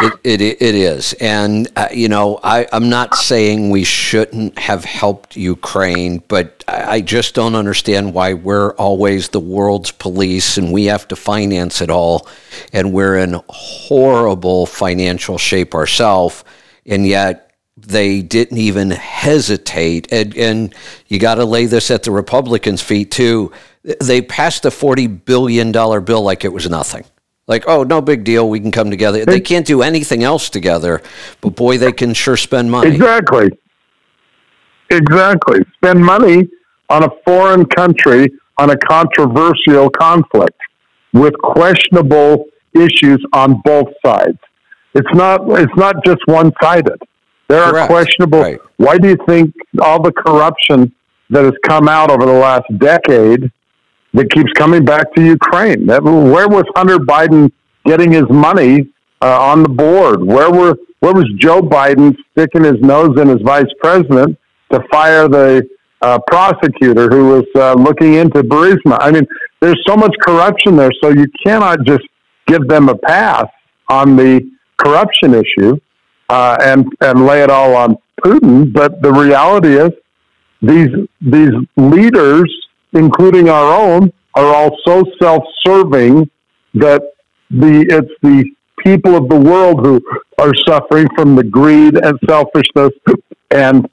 It, 0.00 0.20
it, 0.24 0.40
it 0.40 0.74
is. 0.74 1.12
And, 1.14 1.68
uh, 1.74 1.88
you 1.92 2.08
know, 2.08 2.38
I, 2.42 2.66
I'm 2.72 2.88
not 2.88 3.14
saying 3.14 3.70
we 3.70 3.84
shouldn't 3.84 4.58
have 4.58 4.84
helped 4.84 5.36
Ukraine, 5.36 6.22
but 6.28 6.62
I 6.68 7.00
just 7.00 7.34
don't 7.34 7.54
understand 7.54 8.14
why 8.14 8.34
we're 8.34 8.72
always 8.74 9.28
the 9.28 9.40
world's 9.40 9.90
police 9.90 10.58
and 10.58 10.72
we 10.72 10.86
have 10.86 11.08
to 11.08 11.16
finance 11.16 11.80
it 11.80 11.90
all. 11.90 12.28
And 12.72 12.92
we're 12.92 13.18
in 13.18 13.40
horrible 13.48 14.66
financial 14.66 15.38
shape 15.38 15.74
ourselves. 15.74 16.44
And 16.86 17.06
yet 17.06 17.48
they 17.76 18.22
didn't 18.22 18.58
even 18.58 18.90
hesitate. 18.90 20.12
And, 20.12 20.36
and 20.36 20.74
you 21.06 21.18
got 21.18 21.36
to 21.36 21.44
lay 21.44 21.66
this 21.66 21.90
at 21.90 22.02
the 22.02 22.10
Republicans' 22.10 22.82
feet, 22.82 23.10
too. 23.10 23.52
They 24.00 24.22
passed 24.22 24.64
a 24.64 24.70
$40 24.70 25.24
billion 25.24 25.72
bill 25.72 26.22
like 26.22 26.44
it 26.44 26.52
was 26.52 26.68
nothing. 26.68 27.04
Like, 27.48 27.64
oh, 27.66 27.82
no 27.82 28.02
big 28.02 28.24
deal. 28.24 28.48
We 28.48 28.60
can 28.60 28.70
come 28.70 28.90
together. 28.90 29.24
They 29.24 29.40
can't 29.40 29.66
do 29.66 29.82
anything 29.82 30.22
else 30.22 30.50
together, 30.50 31.02
but 31.40 31.56
boy, 31.56 31.78
they 31.78 31.92
can 31.92 32.12
sure 32.12 32.36
spend 32.36 32.70
money. 32.70 32.90
Exactly. 32.90 33.50
Exactly. 34.90 35.60
Spend 35.76 36.04
money 36.04 36.48
on 36.90 37.04
a 37.04 37.08
foreign 37.24 37.64
country 37.64 38.30
on 38.58 38.70
a 38.70 38.76
controversial 38.76 39.88
conflict 39.90 40.58
with 41.14 41.32
questionable 41.38 42.44
issues 42.74 43.24
on 43.32 43.60
both 43.64 43.88
sides. 44.04 44.38
It's 44.94 45.14
not. 45.14 45.40
It's 45.58 45.76
not 45.76 46.04
just 46.04 46.18
one 46.26 46.52
sided. 46.62 47.00
There 47.48 47.70
Correct. 47.70 47.84
are 47.84 47.86
questionable. 47.86 48.40
Right. 48.40 48.60
Why 48.76 48.98
do 48.98 49.08
you 49.08 49.16
think 49.26 49.54
all 49.80 50.02
the 50.02 50.12
corruption 50.12 50.92
that 51.30 51.44
has 51.44 51.54
come 51.66 51.88
out 51.88 52.10
over 52.10 52.26
the 52.26 52.32
last 52.32 52.66
decade 52.78 53.50
that 54.14 54.30
keeps 54.30 54.52
coming 54.52 54.84
back 54.84 55.12
to 55.14 55.22
Ukraine. 55.22 55.86
That, 55.86 56.02
where 56.02 56.48
was 56.48 56.64
Hunter 56.76 56.98
Biden 56.98 57.50
getting 57.84 58.12
his 58.12 58.28
money 58.30 58.88
uh, 59.20 59.40
on 59.40 59.62
the 59.62 59.68
board? 59.68 60.22
Where 60.22 60.50
were 60.50 60.76
where 61.00 61.14
was 61.14 61.30
Joe 61.36 61.60
Biden 61.60 62.16
sticking 62.32 62.64
his 62.64 62.80
nose 62.80 63.18
in 63.20 63.30
as 63.30 63.40
vice 63.42 63.72
president 63.80 64.36
to 64.72 64.80
fire 64.90 65.28
the 65.28 65.68
uh, 66.02 66.18
prosecutor 66.26 67.08
who 67.08 67.28
was 67.28 67.44
uh, 67.54 67.74
looking 67.74 68.14
into 68.14 68.42
Burisma? 68.42 68.98
I 69.00 69.12
mean, 69.12 69.26
there's 69.60 69.80
so 69.86 69.96
much 69.96 70.14
corruption 70.20 70.76
there, 70.76 70.90
so 71.00 71.10
you 71.10 71.26
cannot 71.44 71.84
just 71.86 72.04
give 72.46 72.66
them 72.66 72.88
a 72.88 72.96
pass 72.96 73.46
on 73.88 74.16
the 74.16 74.40
corruption 74.76 75.34
issue 75.34 75.78
uh, 76.28 76.56
and 76.60 76.86
and 77.00 77.26
lay 77.26 77.42
it 77.42 77.50
all 77.50 77.76
on 77.76 77.96
Putin. 78.24 78.72
But 78.72 79.00
the 79.02 79.12
reality 79.12 79.76
is, 79.76 79.90
these 80.62 80.90
these 81.20 81.52
leaders 81.76 82.67
including 82.92 83.48
our 83.48 83.74
own, 83.74 84.12
are 84.34 84.46
all 84.46 84.76
so 84.86 85.04
self-serving 85.20 86.30
that 86.74 87.02
the 87.50 87.86
it's 87.88 88.12
the 88.22 88.44
people 88.84 89.16
of 89.16 89.28
the 89.28 89.38
world 89.38 89.84
who 89.84 90.00
are 90.38 90.52
suffering 90.66 91.08
from 91.16 91.34
the 91.34 91.42
greed 91.42 91.96
and 91.96 92.18
selfishness 92.28 92.92
and 93.50 93.88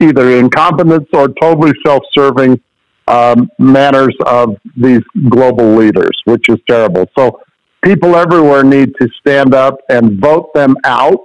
either 0.00 0.38
incompetence 0.38 1.08
or 1.12 1.28
totally 1.40 1.72
self-serving 1.86 2.60
um, 3.06 3.50
manners 3.58 4.14
of 4.26 4.56
these 4.76 5.02
global 5.28 5.74
leaders, 5.74 6.16
which 6.24 6.48
is 6.48 6.58
terrible. 6.68 7.10
So 7.16 7.40
people 7.82 8.14
everywhere 8.16 8.62
need 8.62 8.94
to 9.00 9.08
stand 9.20 9.54
up 9.54 9.78
and 9.88 10.20
vote 10.20 10.52
them 10.54 10.76
out. 10.84 11.24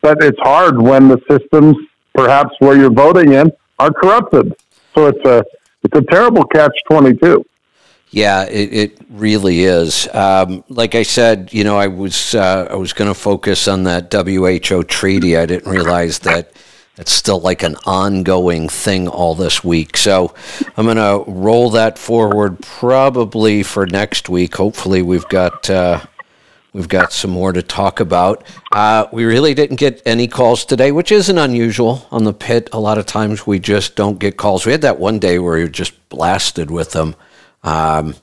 But 0.00 0.22
it's 0.22 0.38
hard 0.40 0.80
when 0.80 1.08
the 1.08 1.20
systems, 1.30 1.76
perhaps 2.14 2.50
where 2.58 2.76
you're 2.76 2.92
voting 2.92 3.34
in, 3.34 3.52
are 3.78 3.92
corrupted. 3.92 4.54
So 4.94 5.06
it's 5.06 5.24
a 5.24 5.44
it's 5.82 5.96
a 5.96 6.02
terrible 6.02 6.44
catch 6.44 6.72
22. 6.90 7.44
Yeah, 8.10 8.44
it, 8.44 8.74
it 8.74 8.98
really 9.08 9.64
is. 9.64 10.06
Um, 10.12 10.64
like 10.68 10.94
I 10.94 11.02
said, 11.02 11.52
you 11.52 11.64
know, 11.64 11.78
I 11.78 11.86
was 11.86 12.34
uh, 12.34 12.68
I 12.70 12.74
was 12.74 12.92
going 12.92 13.08
to 13.08 13.18
focus 13.18 13.66
on 13.68 13.84
that 13.84 14.12
WHO 14.12 14.82
treaty. 14.84 15.36
I 15.36 15.46
didn't 15.46 15.70
realize 15.70 16.18
that 16.20 16.52
it's 16.98 17.10
still 17.10 17.40
like 17.40 17.62
an 17.62 17.76
ongoing 17.86 18.68
thing 18.68 19.08
all 19.08 19.34
this 19.34 19.64
week. 19.64 19.96
So 19.96 20.34
I'm 20.76 20.84
going 20.84 20.98
to 20.98 21.24
roll 21.26 21.70
that 21.70 21.98
forward 21.98 22.60
probably 22.60 23.62
for 23.62 23.86
next 23.86 24.28
week. 24.28 24.56
Hopefully, 24.56 25.00
we've 25.00 25.28
got 25.28 25.70
uh, 25.70 26.00
We've 26.72 26.88
got 26.88 27.12
some 27.12 27.30
more 27.30 27.52
to 27.52 27.62
talk 27.62 28.00
about. 28.00 28.44
Uh, 28.72 29.06
we 29.12 29.24
really 29.24 29.52
didn't 29.52 29.76
get 29.76 30.00
any 30.06 30.26
calls 30.26 30.64
today, 30.64 30.90
which 30.90 31.12
isn't 31.12 31.36
unusual 31.36 32.06
on 32.10 32.24
the 32.24 32.32
pit. 32.32 32.70
A 32.72 32.80
lot 32.80 32.96
of 32.96 33.04
times 33.04 33.46
we 33.46 33.58
just 33.58 33.94
don't 33.94 34.18
get 34.18 34.38
calls. 34.38 34.64
We 34.64 34.72
had 34.72 34.80
that 34.80 34.98
one 34.98 35.18
day 35.18 35.38
where 35.38 35.56
we 35.56 35.64
were 35.64 35.68
just 35.68 36.08
blasted 36.08 36.70
with 36.70 36.92
them. 36.92 37.14
Um, 37.62 38.14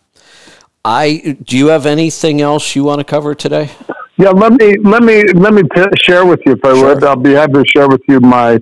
I 0.83 1.37
do 1.43 1.57
you 1.57 1.67
have 1.67 1.85
anything 1.85 2.41
else 2.41 2.75
you 2.75 2.83
want 2.83 2.99
to 2.99 3.03
cover 3.03 3.35
today? 3.35 3.69
Yeah, 4.17 4.31
let 4.31 4.53
me 4.53 4.77
let 4.79 5.03
me 5.03 5.31
let 5.33 5.53
me 5.53 5.61
t- 5.75 5.85
share 5.97 6.25
with 6.25 6.41
you 6.45 6.53
if 6.53 6.65
I 6.65 6.73
sure. 6.73 6.95
would. 6.95 7.03
I'll 7.03 7.15
be 7.15 7.33
happy 7.33 7.53
to 7.53 7.65
share 7.67 7.87
with 7.87 8.01
you 8.07 8.19
my 8.19 8.59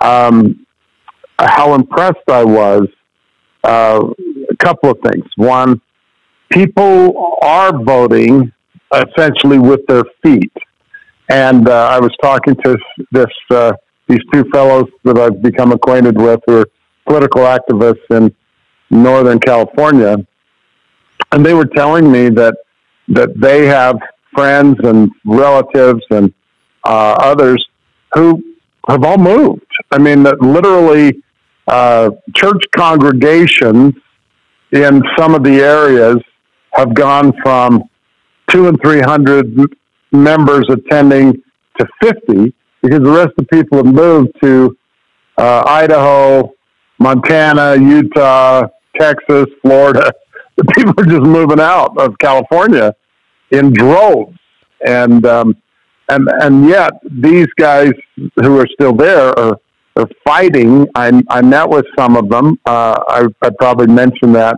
um, 0.00 0.66
how 1.38 1.74
impressed 1.74 2.28
I 2.28 2.44
was. 2.44 2.88
Uh, 3.64 4.10
a 4.50 4.56
couple 4.56 4.90
of 4.90 4.98
things. 5.00 5.24
One, 5.36 5.80
people 6.50 7.38
are 7.42 7.82
voting 7.82 8.52
essentially 8.92 9.58
with 9.58 9.86
their 9.86 10.04
feet. 10.22 10.52
And 11.28 11.68
uh, 11.68 11.88
I 11.88 12.00
was 12.00 12.10
talking 12.22 12.56
to 12.64 12.76
this 13.12 13.26
uh, 13.50 13.72
these 14.08 14.20
two 14.32 14.44
fellows 14.52 14.86
that 15.04 15.16
I've 15.16 15.40
become 15.40 15.70
acquainted 15.70 16.20
with 16.20 16.40
who 16.46 16.62
are 16.62 16.66
political 17.06 17.42
activists 17.42 18.04
in 18.10 18.34
Northern 18.90 19.38
California, 19.38 20.16
and 21.30 21.46
they 21.46 21.54
were 21.54 21.66
telling 21.66 22.10
me 22.10 22.28
that 22.30 22.56
that 23.08 23.38
they 23.40 23.66
have 23.66 23.96
friends 24.34 24.76
and 24.82 25.10
relatives 25.24 26.02
and 26.10 26.32
uh, 26.84 27.14
others 27.20 27.64
who 28.14 28.42
have 28.88 29.04
all 29.04 29.18
moved. 29.18 29.66
I 29.92 29.98
mean, 29.98 30.22
that 30.24 30.40
literally 30.40 31.22
uh, 31.68 32.10
church 32.34 32.62
congregations 32.76 33.94
in 34.72 35.02
some 35.16 35.34
of 35.34 35.42
the 35.44 35.60
areas 35.60 36.18
have 36.72 36.94
gone 36.94 37.32
from 37.42 37.89
two 38.50 38.68
and 38.68 38.78
three 38.82 39.00
hundred 39.00 39.54
members 40.12 40.66
attending 40.70 41.42
to 41.78 41.86
fifty 42.02 42.54
because 42.82 43.00
the 43.02 43.10
rest 43.10 43.28
of 43.28 43.36
the 43.36 43.44
people 43.52 43.78
have 43.78 43.94
moved 43.94 44.30
to 44.42 44.76
uh, 45.38 45.62
Idaho, 45.66 46.52
Montana, 46.98 47.76
Utah, 47.76 48.66
Texas, 48.98 49.46
Florida. 49.62 50.12
The 50.56 50.64
people 50.76 50.92
are 50.98 51.06
just 51.06 51.22
moving 51.22 51.60
out 51.60 51.96
of 51.96 52.18
California 52.18 52.94
in 53.50 53.72
droves, 53.72 54.36
and 54.86 55.24
um, 55.24 55.56
and 56.10 56.28
and 56.42 56.68
yet 56.68 56.92
these 57.10 57.46
guys 57.58 57.92
who 58.36 58.58
are 58.60 58.66
still 58.74 58.92
there 58.94 59.38
are 59.38 59.58
are 59.96 60.08
fighting. 60.22 60.86
I 60.94 61.22
I 61.30 61.40
met 61.40 61.66
with 61.66 61.86
some 61.98 62.14
of 62.14 62.28
them. 62.28 62.58
Uh, 62.66 62.94
I 63.08 63.26
I 63.40 63.50
probably 63.58 63.86
mentioned 63.86 64.34
that 64.34 64.56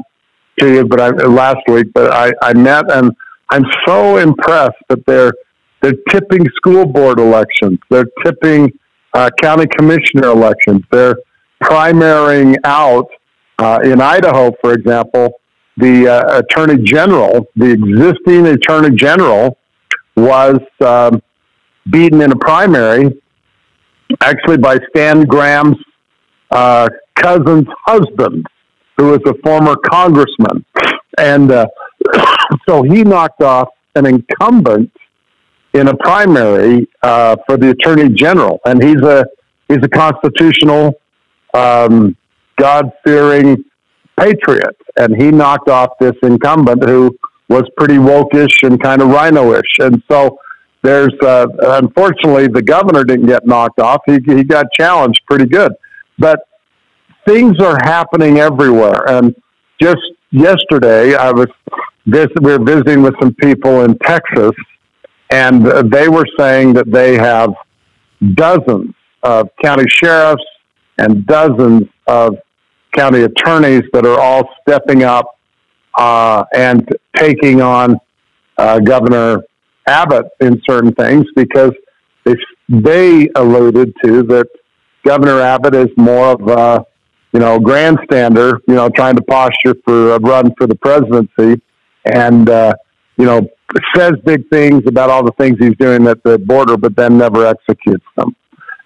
to 0.59 0.74
you, 0.74 0.84
but 0.86 1.01
I 1.01 1.11
last 1.11 1.61
week. 1.68 1.86
But 1.95 2.12
I 2.12 2.32
I 2.43 2.53
met 2.55 2.90
and 2.90 3.12
I'm 3.53 3.66
so 3.86 4.16
impressed 4.16 4.78
that 4.88 5.05
they're 5.05 5.34
they're 5.82 5.98
tipping 6.09 6.46
school 6.57 6.86
board 6.86 7.18
elections. 7.18 7.78
They're 7.90 8.07
tipping 8.24 8.72
uh, 9.12 9.28
county 9.42 9.66
commissioner 9.66 10.28
elections. 10.28 10.80
They're 10.90 11.16
primarying 11.62 12.57
out 12.64 13.09
uh, 13.59 13.80
in 13.84 14.00
Idaho, 14.00 14.53
for 14.62 14.72
example. 14.72 15.34
The 15.76 16.09
uh, 16.09 16.38
attorney 16.38 16.82
general, 16.82 17.46
the 17.55 17.72
existing 17.72 18.46
attorney 18.46 18.96
general, 18.96 19.59
was 20.16 20.59
um, 20.80 21.22
beaten 21.90 22.22
in 22.22 22.32
a 22.32 22.36
primary, 22.36 23.20
actually 24.22 24.59
by 24.59 24.78
Stan 24.90 25.24
Graham's 25.24 25.76
uh, 26.50 26.88
cousin's 27.16 27.68
husband, 27.84 28.46
who 28.96 29.09
was 29.09 29.20
a 29.26 29.34
former 29.44 29.76
congressman, 29.76 30.64
and 31.18 31.50
uh, 31.50 31.66
so 32.68 32.82
he 32.82 33.04
knocked 33.04 33.42
off 33.42 33.68
an 33.94 34.06
incumbent 34.06 34.90
in 35.74 35.88
a 35.88 35.96
primary 35.96 36.88
uh, 37.02 37.36
for 37.46 37.56
the 37.56 37.70
attorney 37.70 38.08
general, 38.10 38.60
and 38.66 38.82
he's 38.82 39.00
a 39.02 39.24
he's 39.68 39.82
a 39.82 39.88
constitutional, 39.88 40.94
um, 41.54 42.16
God 42.58 42.90
fearing 43.04 43.64
patriot, 44.18 44.76
and 44.96 45.20
he 45.20 45.30
knocked 45.30 45.68
off 45.68 45.90
this 45.98 46.14
incumbent 46.22 46.84
who 46.84 47.16
was 47.48 47.62
pretty 47.76 47.96
wokeish 47.96 48.66
and 48.66 48.82
kind 48.82 49.02
of 49.02 49.08
RINO-ish, 49.08 49.78
and 49.80 50.02
so 50.10 50.38
there's 50.82 51.14
uh, 51.22 51.46
unfortunately 51.80 52.48
the 52.48 52.62
governor 52.62 53.04
didn't 53.04 53.26
get 53.26 53.46
knocked 53.46 53.80
off; 53.80 54.02
he 54.06 54.18
he 54.26 54.44
got 54.44 54.66
challenged 54.78 55.20
pretty 55.28 55.46
good, 55.46 55.72
but 56.18 56.40
things 57.26 57.58
are 57.60 57.78
happening 57.82 58.38
everywhere, 58.38 59.08
and 59.08 59.34
just 59.80 60.02
yesterday 60.30 61.14
I 61.14 61.30
was 61.30 61.48
this 62.07 62.28
we're 62.40 62.62
visiting 62.62 63.03
with 63.03 63.14
some 63.20 63.34
people 63.34 63.82
in 63.82 63.96
Texas 63.98 64.53
and 65.30 65.64
they 65.90 66.09
were 66.09 66.26
saying 66.38 66.74
that 66.74 66.90
they 66.90 67.16
have 67.16 67.55
dozens 68.34 68.94
of 69.22 69.48
county 69.62 69.88
sheriffs 69.88 70.44
and 70.98 71.26
dozens 71.26 71.88
of 72.07 72.36
county 72.92 73.22
attorneys 73.22 73.82
that 73.92 74.05
are 74.05 74.20
all 74.20 74.48
stepping 74.61 75.03
up 75.03 75.38
uh, 75.98 76.44
and 76.55 76.88
taking 77.16 77.61
on 77.61 77.98
uh, 78.59 78.78
Governor 78.80 79.42
Abbott 79.86 80.26
in 80.40 80.61
certain 80.68 80.92
things 80.92 81.26
because 81.34 81.72
they, 82.24 82.34
they 82.68 83.28
alluded 83.34 83.94
to 84.05 84.22
that 84.24 84.46
Governor 85.05 85.40
Abbott 85.40 85.74
is 85.74 85.88
more 85.96 86.32
of 86.32 86.48
a 86.48 86.84
you 87.32 87.40
know 87.40 87.59
grandstander, 87.59 88.59
you 88.68 88.74
know, 88.74 88.88
trying 88.90 89.16
to 89.16 89.22
posture 89.22 89.74
for 89.84 90.12
a 90.12 90.18
run 90.20 90.53
for 90.57 90.66
the 90.66 90.74
presidency, 90.76 91.61
and 92.05 92.48
uh, 92.48 92.74
you 93.16 93.24
know 93.24 93.48
says 93.96 94.12
big 94.24 94.48
things 94.50 94.82
about 94.86 95.11
all 95.11 95.24
the 95.24 95.32
things 95.32 95.57
he's 95.59 95.76
doing 95.76 96.07
at 96.07 96.22
the 96.22 96.38
border, 96.38 96.76
but 96.76 96.94
then 96.96 97.16
never 97.16 97.46
executes 97.46 98.05
them. 98.16 98.34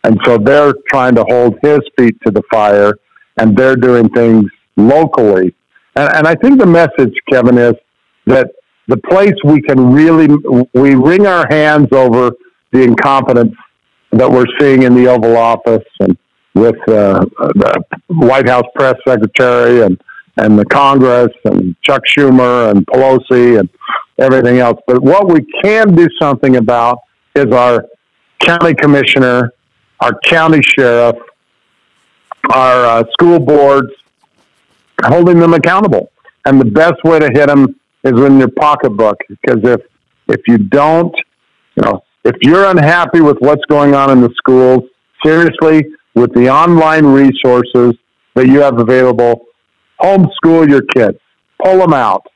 And 0.05 0.19
so 0.25 0.39
they're 0.39 0.73
trying 0.89 1.15
to 1.17 1.25
hold 1.25 1.59
his 1.63 1.81
feet 1.99 2.17
to 2.25 2.31
the 2.31 2.43
fire, 2.51 2.93
and 3.39 3.57
they're 3.57 3.77
doing 3.77 4.09
things 4.11 4.45
locally. 4.77 5.55
And, 5.97 6.17
and 6.17 6.27
I 6.29 6.35
think 6.37 6.61
the 6.61 6.67
message, 6.67 7.15
Kevin, 7.29 7.59
is 7.59 7.75
that 8.27 8.51
the 8.87 8.97
place 8.97 9.35
we 9.45 9.61
can 9.63 9.93
really 9.93 10.29
we 10.75 10.95
wring 10.95 11.27
our 11.27 11.47
hands 11.51 11.89
over 11.93 12.31
the 12.73 12.83
incompetence 12.83 13.55
that 14.13 14.31
we're 14.31 14.47
seeing 14.61 14.85
in 14.85 14.95
the 14.95 15.09
Oval 15.09 15.37
Office 15.37 15.85
and 16.01 16.17
with 16.55 16.77
uh, 16.89 17.25
the 17.39 17.85
White 18.09 18.49
House 18.49 18.65
press 18.75 18.95
secretary 19.07 19.83
and 19.83 20.01
and 20.37 20.59
the 20.59 20.65
Congress 20.67 21.33
and 21.45 21.75
Chuck 21.83 22.03
Schumer 22.07 22.71
and 22.71 22.87
Pelosi 22.87 23.59
and 23.59 23.69
everything 24.19 24.59
else. 24.59 24.81
But 24.87 25.03
what 25.03 25.29
we 25.29 25.43
can 25.63 25.95
do 25.95 26.09
something 26.21 26.57
about 26.57 26.99
is 27.35 27.47
our 27.53 27.87
county 28.39 28.75
commissioner, 28.75 29.53
our 30.01 30.19
county 30.21 30.63
sheriff, 30.63 31.17
our 32.53 32.87
uh, 32.87 33.05
school 33.13 33.39
boards, 33.39 33.93
holding 35.05 35.39
them 35.39 35.55
accountable. 35.55 36.13
And 36.45 36.61
the 36.61 36.67
best 36.67 37.03
way 37.03 37.19
to 37.19 37.29
hit 37.33 37.49
them 37.49 37.81
is 38.05 38.13
in 38.13 38.39
your 38.39 38.49
pocketbook 38.49 39.19
because 39.29 39.65
if 39.65 39.81
if 40.29 40.41
you 40.47 40.59
don't, 40.59 41.15
you 41.77 41.83
know, 41.83 42.03
if 42.25 42.37
you're 42.43 42.67
unhappy 42.67 43.21
with 43.21 43.39
what's 43.39 43.65
going 43.67 43.95
on 43.95 44.11
in 44.11 44.21
the 44.21 44.33
schools, 44.37 44.83
seriously, 45.25 45.87
with 46.15 46.33
the 46.35 46.49
online 46.49 47.05
resources 47.05 47.95
that 48.35 48.47
you 48.49 48.61
have 48.61 48.79
available, 48.79 49.46
homeschool 50.01 50.69
your 50.69 50.83
kids, 50.83 51.19
pull 51.63 51.79
them 51.79 51.93
out, 51.93 52.27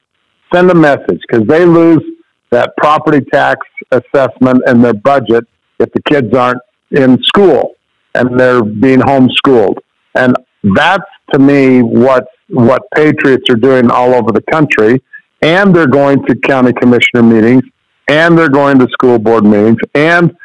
send 0.52 0.70
a 0.70 0.74
message 0.74 1.20
because 1.28 1.46
they 1.46 1.64
lose 1.64 2.02
that 2.50 2.72
property 2.76 3.24
tax 3.32 3.60
assessment 3.90 4.62
and 4.66 4.84
their 4.84 4.94
budget 4.94 5.44
if 5.78 5.90
the 5.92 6.02
kids 6.02 6.34
aren't 6.34 6.60
in 6.90 7.22
school 7.22 7.74
and 8.14 8.38
they're 8.38 8.62
being 8.62 9.00
homeschooled. 9.00 9.76
And 10.14 10.34
that's 10.62 11.04
to 11.32 11.38
me 11.38 11.82
what 11.82 12.26
what 12.48 12.82
patriots 12.94 13.44
are 13.48 13.56
doing 13.56 13.90
all 13.90 14.14
over 14.14 14.32
the 14.32 14.42
country. 14.50 15.02
And 15.42 15.74
they're 15.74 15.86
going 15.86 16.24
to 16.26 16.34
county 16.36 16.72
commissioner 16.72 17.22
meetings 17.22 17.62
and 18.08 18.36
they're 18.36 18.50
going 18.50 18.78
to 18.80 18.88
school 18.88 19.18
board 19.18 19.44
meetings. 19.44 19.78
And 19.94 20.36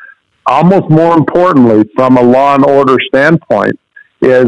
almost 0.45 0.89
more 0.89 1.17
importantly, 1.17 1.89
from 1.95 2.17
a 2.17 2.21
law 2.21 2.55
and 2.55 2.63
order 2.63 2.97
standpoint, 3.07 3.77
is 4.21 4.47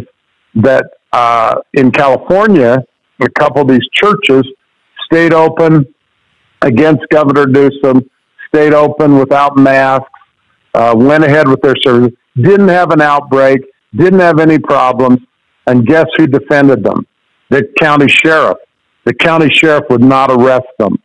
that 0.55 0.85
uh, 1.13 1.55
in 1.73 1.91
California, 1.91 2.83
a 3.21 3.29
couple 3.29 3.61
of 3.61 3.67
these 3.67 3.87
churches 3.93 4.43
stayed 5.05 5.33
open 5.33 5.85
against 6.61 7.03
Governor 7.09 7.47
Newsom, 7.47 8.09
stayed 8.47 8.73
open 8.73 9.17
without 9.17 9.57
masks, 9.57 10.09
uh, 10.73 10.93
went 10.95 11.23
ahead 11.23 11.47
with 11.47 11.61
their 11.61 11.75
service, 11.83 12.11
didn't 12.35 12.67
have 12.67 12.91
an 12.91 13.01
outbreak, 13.01 13.61
didn't 13.95 14.19
have 14.19 14.39
any 14.39 14.59
problems, 14.59 15.19
and 15.67 15.85
guess 15.85 16.05
who 16.17 16.27
defended 16.27 16.83
them? 16.83 17.05
The 17.49 17.63
county 17.79 18.07
sheriff. 18.07 18.57
The 19.05 19.13
county 19.13 19.49
sheriff 19.49 19.85
would 19.89 20.03
not 20.03 20.29
arrest 20.29 20.67
them. 20.79 20.97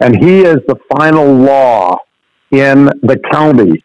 And 0.00 0.16
he 0.16 0.40
is 0.40 0.58
the 0.66 0.76
final 0.96 1.32
law 1.32 1.98
in 2.50 2.86
the 3.02 3.20
county. 3.30 3.84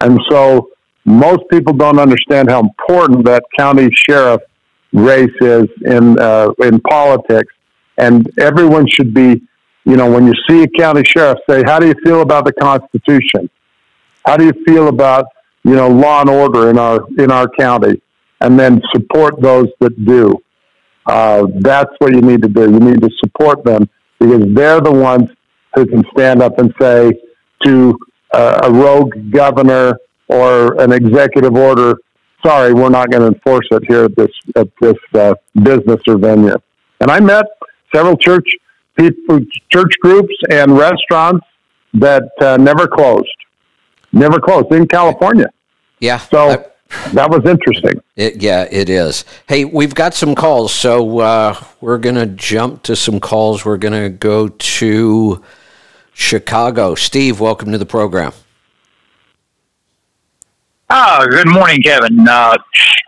And 0.00 0.18
so 0.30 0.70
most 1.04 1.42
people 1.50 1.72
don't 1.72 1.98
understand 1.98 2.50
how 2.50 2.60
important 2.60 3.24
that 3.26 3.44
county 3.56 3.88
sheriff 4.08 4.40
race 4.92 5.34
is 5.40 5.66
in 5.84 6.18
uh, 6.18 6.50
in 6.62 6.80
politics 6.80 7.52
and 7.98 8.30
everyone 8.38 8.86
should 8.88 9.12
be, 9.12 9.42
you 9.84 9.96
know, 9.96 10.10
when 10.10 10.26
you 10.26 10.34
see 10.48 10.62
a 10.62 10.68
county 10.68 11.04
sheriff, 11.04 11.38
say, 11.48 11.62
how 11.64 11.78
do 11.78 11.86
you 11.86 11.94
feel 12.04 12.22
about 12.22 12.44
the 12.44 12.52
Constitution? 12.52 13.50
How 14.24 14.36
do 14.36 14.44
you 14.44 14.52
feel 14.64 14.88
about, 14.88 15.26
you 15.64 15.74
know, 15.74 15.88
law 15.88 16.20
and 16.20 16.30
order 16.30 16.70
in 16.70 16.78
our 16.78 17.04
in 17.18 17.30
our 17.30 17.48
county? 17.48 18.00
And 18.40 18.58
then 18.58 18.82
support 18.92 19.40
those 19.40 19.68
that 19.80 20.04
do. 20.04 20.34
Uh, 21.06 21.46
that's 21.60 21.90
what 21.98 22.12
you 22.12 22.20
need 22.20 22.42
to 22.42 22.48
do. 22.48 22.62
You 22.62 22.80
need 22.80 23.00
to 23.00 23.10
support 23.20 23.64
them 23.64 23.88
because 24.18 24.42
they're 24.54 24.80
the 24.80 24.92
ones 24.92 25.28
who 25.74 25.86
can 25.86 26.04
stand 26.12 26.42
up 26.42 26.58
and 26.58 26.72
say 26.80 27.12
to 27.64 27.96
uh, 28.32 28.60
a 28.64 28.72
rogue 28.72 29.30
governor 29.30 29.96
or 30.28 30.80
an 30.80 30.92
executive 30.92 31.54
order, 31.54 31.94
"Sorry, 32.44 32.72
we're 32.72 32.90
not 32.90 33.10
going 33.10 33.22
to 33.22 33.36
enforce 33.36 33.66
it 33.70 33.84
here 33.86 34.04
at 34.04 34.16
this 34.16 34.30
at 34.56 34.68
this 34.80 34.96
uh, 35.14 35.34
business 35.62 36.00
or 36.06 36.16
venue." 36.16 36.56
And 37.00 37.10
I 37.10 37.20
met 37.20 37.46
several 37.94 38.16
church 38.16 38.48
people, 38.96 39.40
church 39.70 39.94
groups 40.00 40.34
and 40.50 40.76
restaurants 40.76 41.46
that 41.94 42.30
uh, 42.40 42.56
never 42.56 42.86
closed, 42.86 43.36
never 44.12 44.40
closed 44.40 44.72
in 44.72 44.86
California. 44.86 45.50
Yeah. 46.00 46.18
So 46.18 46.50
I, 46.50 46.64
that 47.12 47.30
was 47.30 47.44
interesting. 47.46 48.02
It, 48.16 48.42
yeah, 48.42 48.66
it 48.70 48.88
is. 48.88 49.24
Hey, 49.48 49.64
we've 49.64 49.94
got 49.94 50.14
some 50.14 50.34
calls, 50.34 50.74
so 50.74 51.18
uh, 51.18 51.62
we're 51.80 51.98
going 51.98 52.16
to 52.16 52.26
jump 52.26 52.82
to 52.84 52.96
some 52.96 53.20
calls. 53.20 53.64
We're 53.64 53.78
going 53.78 54.00
to 54.00 54.10
go 54.10 54.48
to 54.48 55.42
Chicago. 56.12 56.94
Steve, 56.94 57.40
welcome 57.40 57.72
to 57.72 57.78
the 57.78 57.86
program. 57.86 58.32
Oh, 60.90 61.26
good 61.30 61.48
morning, 61.48 61.80
Kevin. 61.82 62.28
Uh, 62.28 62.56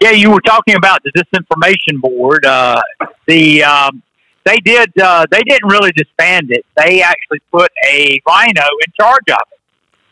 yeah, 0.00 0.10
you 0.10 0.30
were 0.30 0.40
talking 0.40 0.74
about 0.74 1.00
the 1.04 1.12
disinformation 1.12 2.00
board. 2.00 2.44
Uh, 2.44 2.80
the 3.26 3.62
um, 3.62 4.02
they 4.44 4.56
did 4.58 4.90
uh, 5.00 5.26
they 5.30 5.42
didn't 5.42 5.68
really 5.68 5.92
disband 5.92 6.50
it. 6.50 6.64
They 6.76 7.02
actually 7.02 7.40
put 7.52 7.70
a 7.86 8.20
RINO 8.26 8.62
in 8.86 8.92
charge 8.98 9.28
of 9.28 9.38
it. 9.52 9.60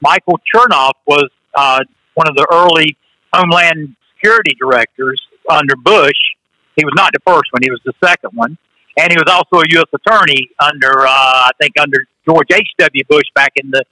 Michael 0.00 0.38
Chertoff 0.52 0.92
was 1.06 1.28
uh, 1.54 1.80
one 2.14 2.28
of 2.28 2.36
the 2.36 2.46
early 2.52 2.96
Homeland 3.32 3.96
Security 4.16 4.54
directors 4.60 5.20
under 5.50 5.74
Bush, 5.76 6.18
He 6.76 6.84
was 6.84 6.92
not 6.94 7.10
the 7.12 7.20
first 7.26 7.52
one; 7.52 7.62
he 7.62 7.70
was 7.70 7.80
the 7.84 7.92
second 8.04 8.30
one, 8.34 8.56
and 8.98 9.10
he 9.10 9.16
was 9.16 9.28
also 9.28 9.62
a 9.62 9.64
U.S. 9.70 9.86
attorney 9.92 10.48
under, 10.60 11.06
uh, 11.06 11.08
I 11.08 11.50
think, 11.60 11.72
under 11.80 12.06
George 12.28 12.48
H. 12.52 12.68
W. 12.78 13.02
Bush 13.08 13.26
back 13.34 13.52
in 13.56 13.70
the 13.70 13.82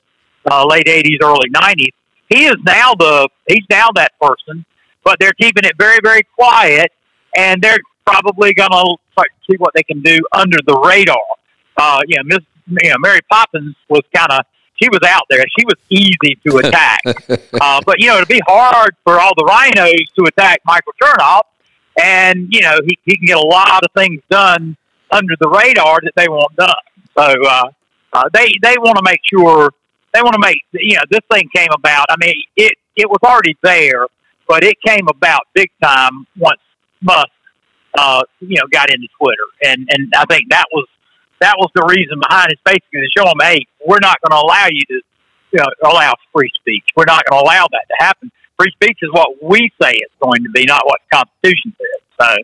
uh, 0.50 0.64
late 0.66 0.86
'80s, 0.86 1.16
early 1.22 1.50
'90s. 1.50 1.92
He 2.30 2.46
is 2.46 2.56
now 2.64 2.94
the 2.94 3.28
he's 3.48 3.64
now 3.68 3.88
that 3.96 4.12
person, 4.20 4.64
but 5.04 5.16
they're 5.20 5.32
keeping 5.32 5.64
it 5.64 5.74
very, 5.76 5.98
very 6.02 6.22
quiet, 6.22 6.92
and 7.36 7.60
they're 7.60 7.78
probably 8.06 8.54
going 8.54 8.70
to 8.70 8.96
see 9.48 9.56
what 9.58 9.72
they 9.74 9.82
can 9.82 10.00
do 10.00 10.18
under 10.32 10.58
the 10.66 10.78
radar. 10.78 11.16
Uh, 11.76 12.00
you 12.06 12.16
know, 12.16 12.22
Miss, 12.24 12.38
you 12.82 12.90
know, 12.90 12.96
Mary 13.00 13.20
Poppins 13.30 13.74
was 13.88 14.02
kind 14.14 14.30
of 14.30 14.44
she 14.80 14.88
was 14.88 15.00
out 15.06 15.24
there. 15.28 15.44
She 15.58 15.64
was 15.64 15.74
easy 15.90 16.38
to 16.46 16.56
attack. 16.64 17.00
uh, 17.60 17.80
but 17.84 18.00
you 18.00 18.06
know, 18.06 18.16
it'd 18.16 18.28
be 18.28 18.42
hard 18.46 18.94
for 19.04 19.20
all 19.20 19.32
the 19.36 19.44
RINOs 19.44 20.14
to 20.18 20.24
attack 20.26 20.60
Michael 20.64 20.92
Chertoff, 21.02 21.42
and 22.02 22.46
you 22.50 22.60
know, 22.60 22.78
he, 22.84 22.98
he 23.04 23.16
can 23.16 23.26
get 23.26 23.36
a 23.36 23.46
lot 23.46 23.82
of 23.82 23.90
things 23.94 24.22
done 24.30 24.76
under 25.10 25.34
the 25.40 25.48
radar 25.48 25.98
that 26.02 26.12
they 26.16 26.28
want 26.28 26.54
done. 26.56 26.70
So 27.16 27.24
uh, 27.24 27.64
uh, 28.12 28.28
they 28.32 28.54
they 28.62 28.76
want 28.78 28.96
to 28.96 29.02
make 29.04 29.20
sure 29.24 29.72
they 30.12 30.22
want 30.22 30.34
to 30.34 30.40
make 30.40 30.58
you 30.72 30.96
know 30.96 31.02
this 31.10 31.20
thing 31.32 31.48
came 31.54 31.70
about. 31.74 32.06
I 32.08 32.16
mean, 32.18 32.34
it 32.56 32.72
it 32.96 33.08
was 33.08 33.20
already 33.24 33.56
there, 33.62 34.06
but 34.48 34.64
it 34.64 34.76
came 34.84 35.06
about 35.08 35.42
big 35.54 35.70
time 35.82 36.26
once 36.38 36.60
Musk 37.00 37.28
uh, 37.98 38.22
you 38.40 38.56
know 38.56 38.66
got 38.72 38.90
into 38.90 39.08
Twitter, 39.18 39.46
and 39.62 39.88
and 39.90 40.12
I 40.16 40.24
think 40.26 40.50
that 40.50 40.66
was 40.72 40.86
that 41.40 41.54
was 41.58 41.70
the 41.74 41.84
reason 41.84 42.20
behind 42.20 42.52
it. 42.52 42.58
Basically, 42.64 43.00
to 43.00 43.08
show 43.16 43.24
them, 43.24 43.38
hey, 43.40 43.66
we're 43.86 44.00
not 44.00 44.18
going 44.20 44.38
to 44.38 44.44
allow 44.44 44.66
you 44.70 44.84
to 44.88 45.00
you 45.52 45.58
know, 45.58 45.90
allow 45.90 46.14
free 46.32 46.50
speech. 46.54 46.84
We're 46.96 47.06
not 47.06 47.24
going 47.28 47.42
to 47.42 47.44
allow 47.44 47.66
that 47.72 47.86
to 47.88 48.04
happen. 48.04 48.30
Free 48.58 48.70
speech 48.72 48.98
is 49.02 49.10
what 49.12 49.42
we 49.42 49.70
say 49.80 49.92
it's 49.92 50.14
going 50.20 50.42
to 50.42 50.50
be, 50.50 50.64
not 50.64 50.82
what 50.84 51.00
the 51.10 51.16
Constitution 51.16 51.74
says. 51.78 52.02
So, 52.20 52.36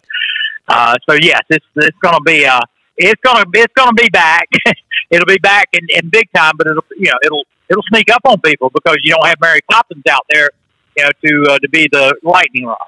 uh, 0.68 0.94
so 1.08 1.16
yes, 1.20 1.42
it's 1.50 1.66
it's 1.76 1.98
going 1.98 2.14
to 2.14 2.22
be 2.24 2.46
uh, 2.46 2.60
it's 2.96 3.20
to 3.22 3.46
it's 3.52 3.74
to 3.74 3.92
be 3.94 4.08
back. 4.08 4.48
it'll 5.10 5.26
be 5.26 5.38
back 5.38 5.68
in, 5.72 5.86
in 5.90 6.08
big 6.08 6.28
time, 6.34 6.54
but 6.56 6.66
it'll 6.66 6.84
you 6.96 7.06
know 7.06 7.18
it'll 7.22 7.44
it'll 7.68 7.82
sneak 7.84 8.10
up 8.10 8.22
on 8.24 8.40
people 8.40 8.70
because 8.70 8.96
you 9.02 9.14
don't 9.14 9.26
have 9.26 9.38
Mary 9.40 9.60
Poppins 9.70 10.04
out 10.10 10.26
there, 10.30 10.50
you 10.96 11.04
know, 11.04 11.10
to 11.24 11.52
uh, 11.52 11.58
to 11.58 11.68
be 11.68 11.88
the 11.90 12.14
lightning 12.22 12.66
rod. 12.66 12.78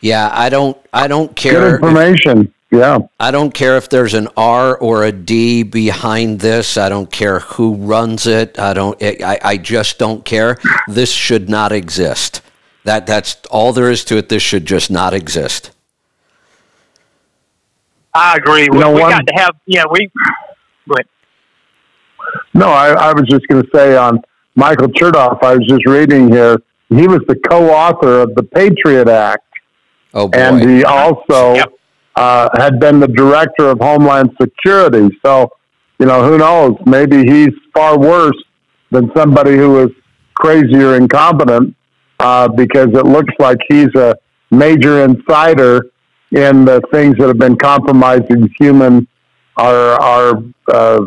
Yeah, 0.00 0.30
I 0.32 0.48
don't 0.48 0.76
I 0.92 1.08
don't 1.08 1.34
care. 1.36 1.78
Good 1.78 1.86
information. 1.88 2.54
Yeah. 2.72 3.00
I 3.20 3.30
don't 3.30 3.52
care 3.52 3.76
if 3.76 3.90
there's 3.90 4.14
an 4.14 4.28
R 4.34 4.78
or 4.78 5.04
a 5.04 5.12
D 5.12 5.62
behind 5.62 6.40
this. 6.40 6.78
I 6.78 6.88
don't 6.88 7.12
care 7.12 7.40
who 7.40 7.74
runs 7.74 8.26
it. 8.26 8.58
I 8.58 8.72
don't. 8.72 9.00
I, 9.02 9.38
I 9.44 9.56
just 9.58 9.98
don't 9.98 10.24
care. 10.24 10.56
This 10.88 11.12
should 11.12 11.50
not 11.50 11.70
exist. 11.70 12.40
That 12.84 13.06
that's 13.06 13.36
all 13.50 13.74
there 13.74 13.90
is 13.90 14.04
to 14.06 14.16
it. 14.16 14.30
This 14.30 14.42
should 14.42 14.64
just 14.64 14.90
not 14.90 15.12
exist. 15.12 15.70
I 18.14 18.36
agree. 18.36 18.62
You 18.62 18.70
we, 18.72 18.78
know, 18.78 18.92
we 18.92 19.02
one, 19.02 19.10
got 19.10 19.26
to 19.26 19.34
have. 19.34 19.54
Yeah, 19.66 19.84
we. 19.90 20.10
Go 20.88 20.94
ahead. 20.94 21.06
No, 22.54 22.68
I, 22.68 22.90
I 22.90 23.12
was 23.12 23.24
just 23.28 23.46
going 23.48 23.62
to 23.62 23.68
say 23.74 23.96
on 23.96 24.20
Michael 24.54 24.88
Chertoff, 24.88 25.42
I 25.42 25.56
was 25.56 25.66
just 25.66 25.86
reading 25.86 26.30
here. 26.30 26.58
He 26.88 27.06
was 27.06 27.20
the 27.26 27.36
co-author 27.48 28.20
of 28.20 28.34
the 28.34 28.42
Patriot 28.42 29.08
Act. 29.08 29.44
Oh 30.14 30.28
boy. 30.28 30.38
And 30.38 30.70
he 30.70 30.84
also. 30.84 31.54
Yep 31.54 31.72
uh, 32.16 32.48
had 32.56 32.78
been 32.78 33.00
the 33.00 33.08
director 33.08 33.68
of 33.68 33.78
Homeland 33.80 34.30
Security. 34.40 35.08
So, 35.24 35.50
you 35.98 36.06
know, 36.06 36.22
who 36.22 36.38
knows? 36.38 36.76
Maybe 36.86 37.24
he's 37.24 37.54
far 37.74 37.98
worse 37.98 38.36
than 38.90 39.10
somebody 39.16 39.56
who 39.56 39.84
is 39.84 39.90
crazy 40.34 40.82
or 40.82 40.96
incompetent 40.96 41.74
uh, 42.18 42.48
because 42.48 42.88
it 42.88 43.06
looks 43.06 43.32
like 43.38 43.58
he's 43.68 43.94
a 43.94 44.16
major 44.50 45.04
insider 45.04 45.90
in 46.32 46.64
the 46.64 46.82
things 46.92 47.16
that 47.18 47.28
have 47.28 47.38
been 47.38 47.56
compromising 47.56 48.48
human 48.58 49.06
our 49.58 50.00
our 50.00 50.42
uh, 50.72 51.04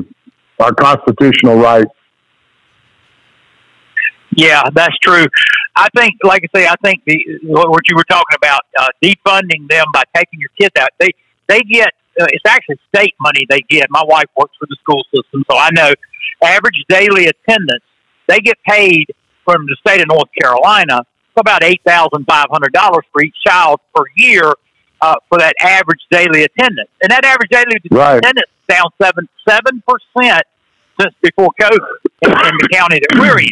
our 0.59 0.73
constitutional 0.73 1.57
rights. 1.57 1.91
Yeah, 4.35 4.63
that's 4.73 4.97
true. 4.99 5.25
I 5.77 5.87
think, 5.95 6.13
like 6.23 6.43
I 6.43 6.59
say, 6.59 6.67
I 6.67 6.75
think 6.83 7.03
the 7.05 7.39
what 7.43 7.87
you 7.87 7.95
were 7.95 8.05
talking 8.09 8.35
about, 8.37 8.61
uh, 8.77 8.87
defunding 9.03 9.69
them 9.69 9.85
by 9.93 10.03
taking 10.15 10.39
your 10.39 10.49
kids 10.57 10.73
out. 10.77 10.89
They 10.99 11.09
they 11.47 11.59
get 11.61 11.89
uh, 12.19 12.25
it's 12.29 12.45
actually 12.47 12.79
state 12.93 13.13
money 13.19 13.45
they 13.49 13.61
get. 13.69 13.87
My 13.89 14.03
wife 14.05 14.29
works 14.37 14.55
for 14.59 14.67
the 14.69 14.77
school 14.81 15.03
system, 15.13 15.43
so 15.49 15.57
I 15.57 15.69
know 15.73 15.91
average 16.43 16.83
daily 16.89 17.27
attendance. 17.27 17.83
They 18.27 18.39
get 18.39 18.57
paid 18.67 19.07
from 19.43 19.65
the 19.67 19.75
state 19.85 20.01
of 20.01 20.07
North 20.07 20.29
Carolina 20.39 21.01
about 21.37 21.63
eight 21.63 21.81
thousand 21.85 22.25
five 22.27 22.47
hundred 22.49 22.73
dollars 22.73 23.03
for 23.11 23.23
each 23.23 23.35
child 23.45 23.79
per 23.93 24.03
year 24.15 24.53
uh, 25.01 25.15
for 25.29 25.37
that 25.39 25.53
average 25.59 26.01
daily 26.09 26.43
attendance, 26.43 26.89
and 27.01 27.11
that 27.11 27.25
average 27.25 27.49
daily 27.49 27.79
right. 27.91 28.17
attendance 28.17 28.47
is 28.47 28.67
down 28.67 28.85
seven 29.01 29.27
seven 29.47 29.83
percent 29.87 30.43
since 30.99 31.13
before 31.21 31.49
COVID 31.59 31.79
in, 32.21 32.31
in 32.31 32.55
the 32.61 32.69
county 32.71 32.99
that 32.99 33.19
we're 33.19 33.39
in. 33.39 33.49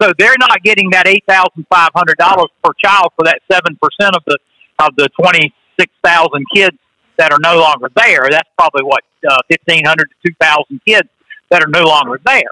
So 0.00 0.12
they're 0.18 0.38
not 0.38 0.62
getting 0.62 0.90
that 0.90 1.06
eight 1.06 1.24
thousand 1.26 1.66
five 1.70 1.90
hundred 1.94 2.16
dollars 2.18 2.48
per 2.62 2.72
child 2.82 3.12
for 3.16 3.24
that 3.24 3.40
seven 3.50 3.78
percent 3.80 4.16
of 4.16 4.22
the 4.26 4.38
of 4.78 4.96
the 4.96 5.08
twenty 5.20 5.52
six 5.78 5.92
thousand 6.02 6.44
kids 6.54 6.76
that 7.18 7.32
are 7.32 7.38
no 7.40 7.58
longer 7.58 7.88
there. 7.94 8.28
That's 8.30 8.48
probably 8.58 8.84
what 8.84 9.04
uh, 9.28 9.36
fifteen 9.48 9.84
hundred 9.84 10.08
to 10.10 10.28
two 10.28 10.34
thousand 10.40 10.80
kids 10.86 11.08
that 11.50 11.62
are 11.62 11.68
no 11.68 11.84
longer 11.84 12.20
there. 12.24 12.50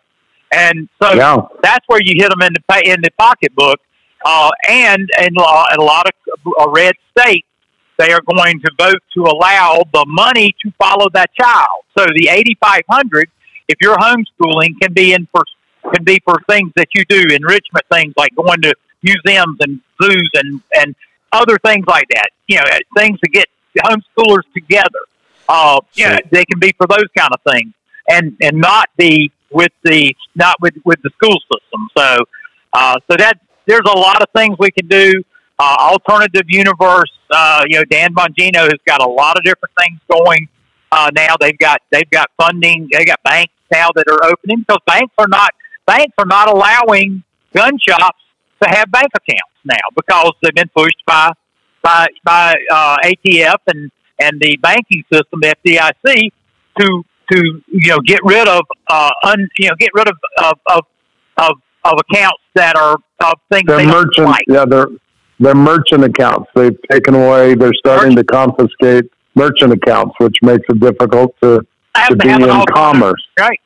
And 0.52 0.88
so 1.02 1.12
yeah. 1.14 1.36
that's 1.62 1.84
where 1.88 2.00
you 2.02 2.14
hit 2.16 2.30
them 2.30 2.42
in 2.42 2.52
the 2.54 2.60
pay, 2.70 2.90
in 2.90 3.00
the 3.02 3.10
pocketbook. 3.18 3.80
Uh, 4.24 4.50
and 4.68 5.08
in, 5.20 5.26
in 5.26 5.36
a 5.36 5.82
lot 5.82 6.06
of 6.06 6.12
uh, 6.58 6.68
red 6.70 6.94
states, 7.16 7.47
they 7.98 8.12
are 8.12 8.20
going 8.34 8.60
to 8.60 8.70
vote 8.78 9.02
to 9.14 9.22
allow 9.22 9.82
the 9.92 10.04
money 10.06 10.54
to 10.62 10.72
follow 10.78 11.08
that 11.14 11.30
child. 11.34 11.84
So 11.96 12.06
the 12.14 12.28
eighty 12.28 12.56
five 12.60 12.82
hundred, 12.88 13.28
if 13.68 13.76
you're 13.80 13.96
homeschooling, 13.96 14.80
can 14.80 14.92
be 14.92 15.12
in 15.12 15.26
for 15.32 15.44
can 15.94 16.04
be 16.04 16.20
for 16.24 16.36
things 16.48 16.70
that 16.76 16.88
you 16.94 17.04
do, 17.04 17.22
enrichment 17.30 17.84
things 17.90 18.14
like 18.16 18.34
going 18.34 18.60
to 18.62 18.74
museums 19.02 19.56
and 19.60 19.80
zoos 20.02 20.30
and, 20.34 20.60
and 20.74 20.94
other 21.32 21.56
things 21.64 21.86
like 21.86 22.06
that. 22.10 22.28
You 22.46 22.56
know, 22.56 22.64
things 22.96 23.18
to 23.20 23.30
get 23.30 23.46
homeschoolers 23.84 24.42
together. 24.54 25.00
Uh, 25.48 25.80
you 25.94 26.06
know, 26.06 26.18
they 26.30 26.44
can 26.44 26.58
be 26.58 26.72
for 26.76 26.86
those 26.86 27.08
kind 27.16 27.30
of 27.32 27.40
things 27.52 27.72
and, 28.08 28.36
and 28.42 28.58
not 28.58 28.90
be 28.96 29.30
with 29.50 29.72
the, 29.82 30.14
not 30.34 30.60
with, 30.60 30.74
with 30.84 31.00
the 31.02 31.10
school 31.10 31.38
system. 31.52 31.88
So, 31.96 32.18
uh, 32.72 32.96
so 33.10 33.16
that 33.16 33.40
there's 33.66 33.86
a 33.86 33.98
lot 33.98 34.20
of 34.20 34.28
things 34.34 34.56
we 34.58 34.70
can 34.70 34.88
do. 34.88 35.22
Uh, 35.60 35.76
alternative 35.80 36.44
universe, 36.46 37.10
uh, 37.30 37.64
you 37.68 37.78
know, 37.78 37.84
Dan 37.90 38.14
Bongino 38.14 38.62
has 38.62 38.78
got 38.86 39.02
a 39.02 39.08
lot 39.08 39.36
of 39.36 39.44
different 39.44 39.74
things 39.78 39.98
going, 40.10 40.48
uh, 40.92 41.10
now. 41.14 41.34
They've 41.40 41.58
got, 41.58 41.82
they've 41.90 42.08
got 42.10 42.30
funding. 42.40 42.88
They 42.92 43.04
got 43.04 43.22
banks 43.24 43.52
now 43.72 43.88
that 43.94 44.04
are 44.08 44.24
opening 44.24 44.60
because 44.60 44.78
banks 44.86 45.12
are 45.18 45.28
not, 45.28 45.50
banks 45.86 46.14
are 46.18 46.26
not 46.26 46.48
allowing 46.48 47.22
gun 47.54 47.72
shops 47.86 48.20
to 48.62 48.68
have 48.68 48.90
bank 48.90 49.08
accounts 49.14 49.58
now 49.64 49.76
because 49.96 50.32
they've 50.42 50.54
been 50.54 50.70
pushed 50.74 51.02
by 51.06 51.32
by 51.82 52.06
by 52.24 52.54
uh, 52.70 52.96
ATF 53.04 53.58
and 53.68 53.90
and 54.20 54.40
the 54.40 54.56
banking 54.56 55.04
system, 55.12 55.40
the 55.40 55.54
FDIC, 55.64 56.30
to 56.80 57.04
to 57.30 57.62
you 57.68 57.88
know 57.90 57.98
get 58.04 58.20
rid 58.24 58.48
of 58.48 58.62
uh, 58.88 59.10
un, 59.24 59.48
you 59.58 59.68
know 59.68 59.74
get 59.78 59.90
rid 59.94 60.08
of 60.08 60.16
of 60.38 60.58
of, 60.66 60.80
of, 61.36 61.52
of 61.84 61.98
accounts 62.10 62.42
that 62.54 62.76
are 62.76 62.96
of 63.20 63.34
things 63.50 63.64
they're 63.66 63.78
they 63.78 63.86
merchant, 63.86 64.26
like. 64.26 64.44
Yeah, 64.48 64.64
they're 64.64 64.88
they're 65.40 65.54
merchant 65.54 66.04
accounts. 66.04 66.50
They've 66.54 66.76
taken 66.90 67.14
away. 67.14 67.54
They're 67.54 67.72
starting 67.74 68.14
merchant. 68.14 68.28
to 68.28 68.34
confiscate 68.34 69.04
merchant 69.34 69.72
accounts, 69.72 70.14
which 70.18 70.36
makes 70.42 70.64
it 70.68 70.80
difficult 70.80 71.34
to 71.42 71.60
to 72.08 72.16
be 72.16 72.28
in 72.28 72.64
commerce. 72.74 73.26
Right. 73.38 73.60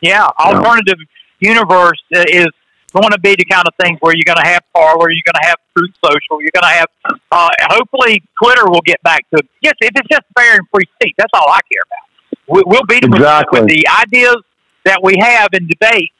Yeah, 0.00 0.26
alternative 0.38 0.98
universe 1.40 2.02
is 2.12 2.48
going 2.92 3.10
to 3.10 3.20
be 3.20 3.34
the 3.36 3.44
kind 3.44 3.64
of 3.66 3.74
thing 3.80 3.96
where 4.00 4.14
you're 4.14 4.26
going 4.26 4.42
to 4.42 4.48
have 4.48 4.60
Parler, 4.74 5.10
you're 5.10 5.24
going 5.24 5.40
to 5.40 5.48
have 5.48 5.56
Truth 5.76 5.94
Social, 6.04 6.42
you're 6.42 6.54
going 6.54 6.68
to 6.68 6.78
have. 6.78 6.86
Uh, 7.30 7.48
hopefully, 7.70 8.22
Twitter 8.42 8.66
will 8.66 8.82
get 8.82 9.02
back 9.02 9.24
to 9.34 9.42
yes, 9.60 9.74
if 9.80 9.90
it's 9.94 10.08
just 10.08 10.22
fair 10.36 10.56
and 10.56 10.66
free 10.72 10.84
speech, 11.00 11.14
that's 11.16 11.30
all 11.34 11.48
I 11.48 11.60
care 11.70 11.82
about. 11.86 12.56
We, 12.56 12.62
we'll 12.66 12.86
beat 12.86 13.02
them 13.02 13.14
exactly. 13.14 13.60
with, 13.60 13.70
with 13.70 13.76
the 13.76 13.86
ideas 14.02 14.36
that 14.84 15.00
we 15.02 15.16
have 15.20 15.48
in 15.52 15.66
debate. 15.66 16.10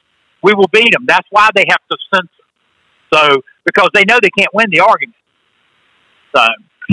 We 0.41 0.53
will 0.53 0.67
beat 0.73 0.91
them. 0.91 1.05
That's 1.07 1.27
why 1.29 1.49
they 1.55 1.65
have 1.69 1.79
to 1.89 1.97
censor. 2.13 2.42
So 3.13 3.41
because 3.65 3.89
they 3.93 4.03
know 4.05 4.19
they 4.21 4.31
can't 4.37 4.53
win 4.53 4.67
the 4.71 4.79
argument. 4.79 5.15
So 6.35 6.45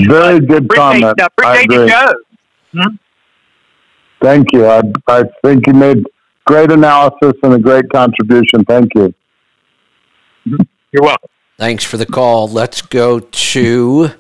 very 0.06 0.40
good 0.40 0.64
appreciate, 0.64 1.02
comment. 1.02 1.20
Uh, 1.20 1.28
appreciate 1.38 1.70
I 1.70 1.74
agree. 1.74 1.88
show. 1.88 2.12
Hmm? 2.72 2.96
Thank 4.22 4.52
you. 4.52 4.66
I 4.66 4.82
I 5.08 5.24
think 5.42 5.66
you 5.66 5.72
made 5.72 6.04
great 6.44 6.70
analysis 6.70 7.32
and 7.42 7.54
a 7.54 7.58
great 7.58 7.88
contribution. 7.90 8.64
Thank 8.64 8.94
you. 8.94 9.14
You're 10.92 11.02
welcome. 11.02 11.30
Thanks 11.58 11.84
for 11.84 11.96
the 11.96 12.06
call. 12.06 12.48
Let's 12.48 12.82
go 12.82 13.20
to 13.20 14.10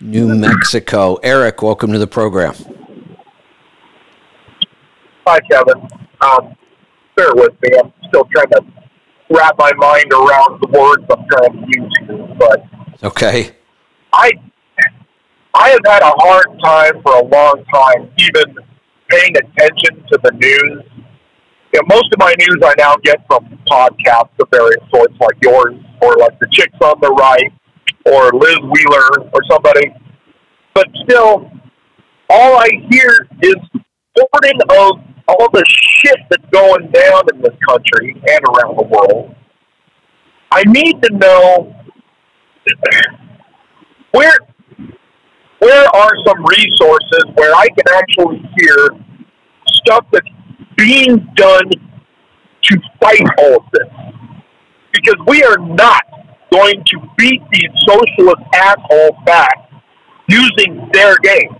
New 0.00 0.34
Mexico. 0.34 1.16
Eric, 1.22 1.62
welcome 1.62 1.92
to 1.92 1.98
the 1.98 2.06
program. 2.06 2.54
Hi, 5.26 5.38
Kevin. 5.50 5.88
Um, 6.20 6.56
bear 7.16 7.28
with 7.34 7.52
me. 7.62 7.70
I'm 7.78 7.92
still 8.08 8.26
trying 8.34 8.50
to 8.50 8.79
wrap 9.30 9.54
my 9.58 9.72
mind 9.76 10.12
around 10.12 10.60
the 10.60 10.68
words 10.68 11.04
I'm 11.10 11.24
trying 11.30 11.52
to 11.52 11.80
use 11.80 11.92
here. 12.00 12.36
But 12.38 12.64
okay, 13.02 13.52
I 14.12 14.30
I 15.54 15.70
have 15.70 15.80
had 15.86 16.02
a 16.02 16.12
hard 16.18 16.60
time 16.62 17.02
for 17.02 17.14
a 17.14 17.24
long 17.24 17.64
time 17.72 18.10
even 18.18 18.54
paying 19.08 19.36
attention 19.36 20.04
to 20.10 20.18
the 20.22 20.32
news. 20.32 20.84
You 21.72 21.80
know, 21.80 21.94
most 21.94 22.12
of 22.12 22.18
my 22.18 22.34
news 22.38 22.58
I 22.64 22.74
now 22.78 22.96
get 22.96 23.24
from 23.26 23.46
podcasts 23.68 24.38
of 24.40 24.48
various 24.50 24.82
sorts, 24.92 25.14
like 25.20 25.36
yours, 25.42 25.74
or 26.02 26.16
like 26.16 26.38
the 26.40 26.48
Chicks 26.50 26.76
on 26.82 26.98
the 27.00 27.10
Right, 27.10 27.52
or 28.06 28.32
Liz 28.32 28.58
Wheeler, 28.58 29.30
or 29.32 29.40
somebody. 29.48 29.94
But 30.74 30.88
still, 31.04 31.50
all 32.28 32.58
I 32.58 32.68
hear 32.90 33.28
is 33.42 33.56
reporting 34.16 34.60
of 34.70 35.09
all 35.30 35.48
the 35.52 35.64
shit 35.66 36.18
that's 36.30 36.44
going 36.50 36.90
down 36.90 37.22
in 37.32 37.40
this 37.40 37.56
country 37.68 38.14
and 38.28 38.40
around 38.48 38.76
the 38.76 38.88
world. 38.90 39.34
I 40.52 40.62
need 40.66 41.00
to 41.02 41.12
know 41.14 41.74
where 44.12 44.34
where 45.60 45.86
are 45.94 46.10
some 46.26 46.44
resources 46.44 47.24
where 47.34 47.54
I 47.54 47.68
can 47.68 47.94
actually 47.94 48.42
hear 48.58 48.88
stuff 49.84 50.06
that's 50.10 50.26
being 50.76 51.18
done 51.36 51.70
to 52.62 52.80
fight 53.00 53.20
all 53.38 53.56
of 53.56 53.62
this? 53.72 53.88
Because 54.92 55.16
we 55.26 55.42
are 55.44 55.58
not 55.58 56.02
going 56.50 56.82
to 56.84 56.98
beat 57.16 57.42
these 57.52 57.70
socialist 57.86 58.42
assholes 58.54 59.16
back 59.26 59.70
using 60.28 60.88
their 60.92 61.16
game. 61.22 61.56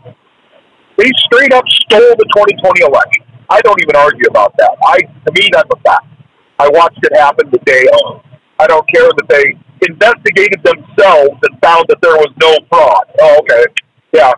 They 0.96 1.10
straight 1.26 1.52
up 1.52 1.64
stole 1.68 2.14
the 2.18 2.26
2020 2.34 2.80
election. 2.82 3.19
I 3.50 3.60
don't 3.62 3.78
even 3.82 3.96
argue 3.96 4.26
about 4.30 4.56
that. 4.58 4.70
I 4.86 4.98
to 5.02 5.30
me 5.34 5.50
that's 5.52 5.68
a 5.70 5.80
fact. 5.82 6.06
I 6.58 6.68
watched 6.68 7.00
it 7.02 7.16
happen 7.18 7.50
the 7.50 7.58
day 7.66 7.86
of. 8.04 8.22
I 8.58 8.66
don't 8.66 8.86
care 8.88 9.08
that 9.08 9.28
they 9.28 9.58
investigated 9.82 10.60
themselves 10.62 11.36
and 11.42 11.52
found 11.60 11.86
that 11.88 11.98
there 12.02 12.16
was 12.16 12.32
no 12.40 12.54
fraud. 12.68 13.04
Oh, 13.20 13.38
okay. 13.40 13.64
Yeah. 14.12 14.32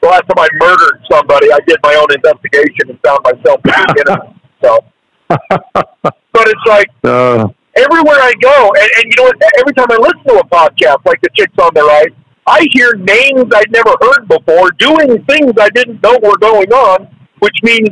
The 0.00 0.08
last 0.08 0.24
time 0.28 0.38
I 0.38 0.48
murdered 0.56 1.00
somebody, 1.10 1.52
I 1.52 1.58
did 1.66 1.78
my 1.82 1.94
own 1.94 2.08
investigation 2.14 2.90
and 2.90 2.98
found 3.04 3.20
myself 3.24 3.60
innocent. 3.66 4.36
So, 4.62 4.80
but 5.28 6.48
it's 6.48 6.66
like 6.66 6.88
uh, 7.04 7.48
everywhere 7.76 8.20
I 8.20 8.32
go, 8.40 8.72
and, 8.72 8.90
and 8.96 9.04
you 9.04 9.14
know 9.16 9.24
what? 9.24 9.36
Every 9.60 9.74
time 9.74 9.88
I 9.90 9.96
listen 9.96 10.24
to 10.28 10.40
a 10.40 10.46
podcast 10.48 11.04
like 11.04 11.20
the 11.20 11.28
Chicks 11.34 11.52
on 11.60 11.70
the 11.74 11.82
Right, 11.82 12.12
I 12.46 12.66
hear 12.72 12.94
names 12.94 13.52
I'd 13.54 13.70
never 13.72 13.92
heard 14.00 14.28
before 14.28 14.70
doing 14.78 15.24
things 15.26 15.52
I 15.58 15.68
didn't 15.74 16.02
know 16.02 16.18
were 16.22 16.38
going 16.38 16.72
on, 16.72 17.08
which 17.40 17.56
means 17.62 17.90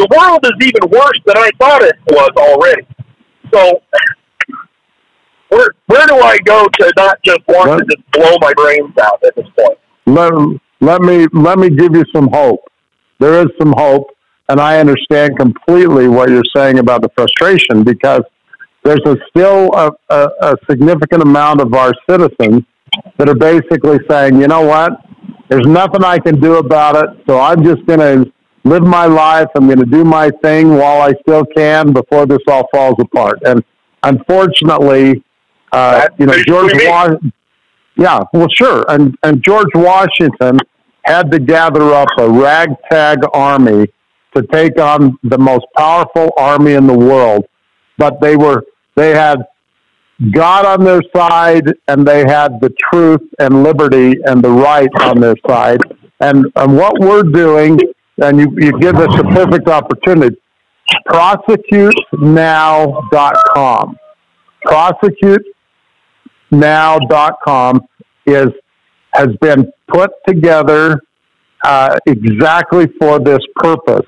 the 0.00 0.08
world 0.16 0.40
is 0.44 0.56
even 0.66 0.88
worse 0.90 1.20
than 1.26 1.36
I 1.36 1.50
thought 1.60 1.82
it 1.82 1.96
was 2.08 2.30
already. 2.36 2.86
So, 3.52 3.82
where 5.50 5.68
where 5.86 6.06
do 6.06 6.16
I 6.16 6.38
go 6.38 6.66
to 6.66 6.92
not 6.96 7.18
just 7.22 7.40
want 7.46 7.68
what? 7.68 7.78
to 7.78 7.84
just 7.84 8.10
blow 8.12 8.36
my 8.40 8.52
brains 8.56 8.96
out 8.98 9.22
at 9.22 9.36
this 9.36 9.46
point? 9.58 9.78
Let, 10.06 10.32
let 10.80 11.02
me 11.02 11.26
let 11.34 11.58
me 11.58 11.68
give 11.68 11.94
you 11.94 12.04
some 12.14 12.28
hope. 12.32 12.60
There 13.18 13.42
is 13.42 13.48
some 13.58 13.74
hope, 13.76 14.06
and 14.48 14.58
I 14.58 14.80
understand 14.80 15.38
completely 15.38 16.08
what 16.08 16.30
you're 16.30 16.50
saying 16.56 16.78
about 16.78 17.02
the 17.02 17.10
frustration 17.14 17.84
because 17.84 18.22
there's 18.82 19.02
a 19.04 19.16
still 19.28 19.70
a, 19.74 19.90
a, 20.08 20.28
a 20.40 20.56
significant 20.68 21.22
amount 21.22 21.60
of 21.60 21.74
our 21.74 21.92
citizens 22.08 22.62
that 23.18 23.28
are 23.28 23.34
basically 23.34 23.98
saying, 24.08 24.40
you 24.40 24.48
know 24.48 24.62
what, 24.62 24.92
there's 25.50 25.66
nothing 25.66 26.02
I 26.02 26.18
can 26.18 26.40
do 26.40 26.56
about 26.56 26.96
it, 26.96 27.24
so 27.26 27.38
I'm 27.38 27.62
just 27.62 27.84
going 27.84 28.00
to 28.00 28.32
live 28.64 28.82
my 28.82 29.06
life. 29.06 29.48
I'm 29.54 29.66
going 29.66 29.78
to 29.78 29.86
do 29.86 30.04
my 30.04 30.30
thing 30.42 30.76
while 30.76 31.02
I 31.02 31.12
still 31.22 31.44
can 31.44 31.92
before 31.92 32.26
this 32.26 32.40
all 32.48 32.68
falls 32.72 32.96
apart. 32.98 33.40
And 33.44 33.64
unfortunately, 34.02 35.22
uh, 35.72 36.08
you 36.18 36.26
know, 36.26 36.42
George 36.46 36.72
Washington. 36.74 37.32
Yeah, 37.96 38.20
well, 38.32 38.48
sure. 38.54 38.84
And 38.88 39.16
and 39.22 39.42
George 39.42 39.70
Washington 39.74 40.58
had 41.04 41.30
to 41.32 41.38
gather 41.38 41.92
up 41.92 42.08
a 42.18 42.28
ragtag 42.28 43.18
army 43.34 43.86
to 44.34 44.42
take 44.52 44.78
on 44.80 45.18
the 45.22 45.38
most 45.38 45.66
powerful 45.76 46.32
army 46.36 46.74
in 46.74 46.86
the 46.86 46.96
world. 46.96 47.46
But 47.98 48.20
they 48.20 48.36
were 48.36 48.64
they 48.96 49.10
had 49.10 49.42
God 50.32 50.66
on 50.66 50.84
their 50.84 51.00
side, 51.14 51.72
and 51.88 52.06
they 52.06 52.20
had 52.20 52.60
the 52.60 52.72
truth 52.92 53.22
and 53.38 53.62
liberty 53.62 54.16
and 54.24 54.42
the 54.42 54.50
right 54.50 54.90
on 55.00 55.20
their 55.20 55.36
side. 55.46 55.80
And 56.20 56.46
and 56.56 56.76
what 56.76 57.00
we're 57.00 57.22
doing, 57.22 57.78
and 58.20 58.38
you 58.38 58.54
you 58.58 58.78
give 58.80 58.96
us 58.96 59.18
a 59.18 59.24
perfect 59.24 59.68
opportunity. 59.68 60.36
ProsecuteNow.com. 61.08 63.96
Prosecute 64.62 65.46
now.com 66.50 67.80
is 68.26 68.48
has 69.14 69.28
been 69.40 69.72
put 69.88 70.10
together 70.26 71.00
uh, 71.64 71.96
exactly 72.06 72.86
for 73.00 73.18
this 73.18 73.40
purpose 73.56 74.04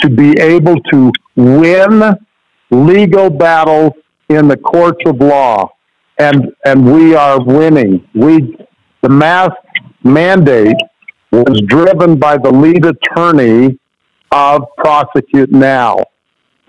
to 0.00 0.10
be 0.10 0.32
able 0.40 0.74
to 0.92 1.12
win 1.36 2.16
legal 2.70 3.30
battles 3.30 3.92
in 4.28 4.48
the 4.48 4.56
courts 4.56 4.98
of 5.06 5.20
law 5.20 5.68
and 6.18 6.52
and 6.64 6.84
we 6.84 7.14
are 7.14 7.40
winning 7.44 8.04
we 8.14 8.56
the 9.02 9.08
mask 9.08 9.52
mandate 10.02 10.76
was 11.32 11.60
driven 11.66 12.18
by 12.18 12.36
the 12.36 12.50
lead 12.50 12.84
attorney 12.84 13.78
of 14.30 14.62
prosecute 14.76 15.50
now 15.50 15.96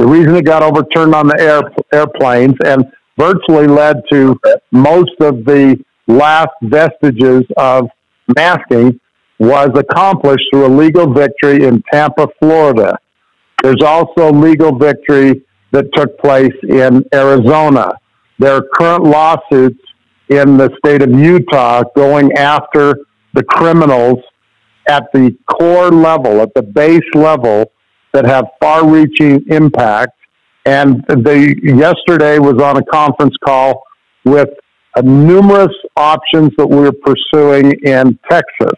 the 0.04 0.10
reason 0.10 0.36
it 0.36 0.44
got 0.46 0.64
overturned 0.64 1.14
on 1.16 1.28
the 1.28 1.40
air, 1.40 1.62
airplanes 1.94 2.56
and 2.66 2.84
virtually 3.18 3.68
led 3.68 4.02
to 4.12 4.38
most 4.72 5.14
of 5.22 5.46
the 5.46 5.82
last 6.08 6.52
vestiges 6.64 7.44
of 7.58 7.88
masking 8.36 9.00
was 9.40 9.70
accomplished 9.76 10.44
through 10.52 10.66
a 10.66 10.74
legal 10.76 11.14
victory 11.14 11.66
in 11.66 11.82
Tampa, 11.92 12.28
Florida. 12.40 12.98
There's 13.62 13.82
also 13.82 14.32
legal 14.34 14.78
victory 14.78 15.46
that 15.72 15.86
took 15.94 16.18
place 16.20 16.54
in 16.64 17.06
Arizona. 17.14 17.94
There 18.40 18.56
are 18.56 18.64
current 18.76 19.04
lawsuits 19.04 19.80
in 20.30 20.58
the 20.58 20.70
state 20.84 21.02
of 21.02 21.12
Utah 21.12 21.84
going 21.96 22.34
after 22.34 22.98
the 23.34 23.44
criminals 23.44 24.20
at 24.88 25.12
the 25.14 25.36
core 25.48 25.92
level, 25.92 26.42
at 26.42 26.54
the 26.54 26.62
base 26.62 27.02
level, 27.14 27.72
that 28.14 28.26
have 28.26 28.46
far 28.60 28.88
reaching 28.88 29.44
impact 29.50 30.14
and 30.66 31.04
they 31.08 31.56
yesterday 31.62 32.40
was 32.40 32.62
on 32.62 32.78
a 32.78 32.86
conference 32.86 33.36
call 33.44 33.84
with 34.24 34.50
uh, 34.96 35.02
numerous 35.02 35.76
options 35.98 36.52
that 36.58 36.68
we're 36.68 36.92
pursuing 36.92 37.74
in 37.84 38.18
Texas. 38.30 38.74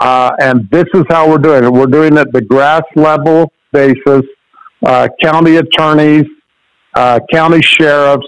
Uh, 0.00 0.32
and 0.40 0.68
this 0.70 0.86
is 0.94 1.04
how 1.08 1.28
we're 1.28 1.38
doing 1.38 1.64
it. 1.64 1.72
We're 1.72 1.86
doing 1.86 2.14
it 2.14 2.20
at 2.20 2.32
the 2.32 2.40
grass 2.40 2.82
level 2.96 3.52
basis, 3.72 4.22
uh, 4.84 5.08
county 5.20 5.56
attorneys, 5.56 6.26
uh, 6.94 7.20
county 7.32 7.62
sheriffs, 7.62 8.26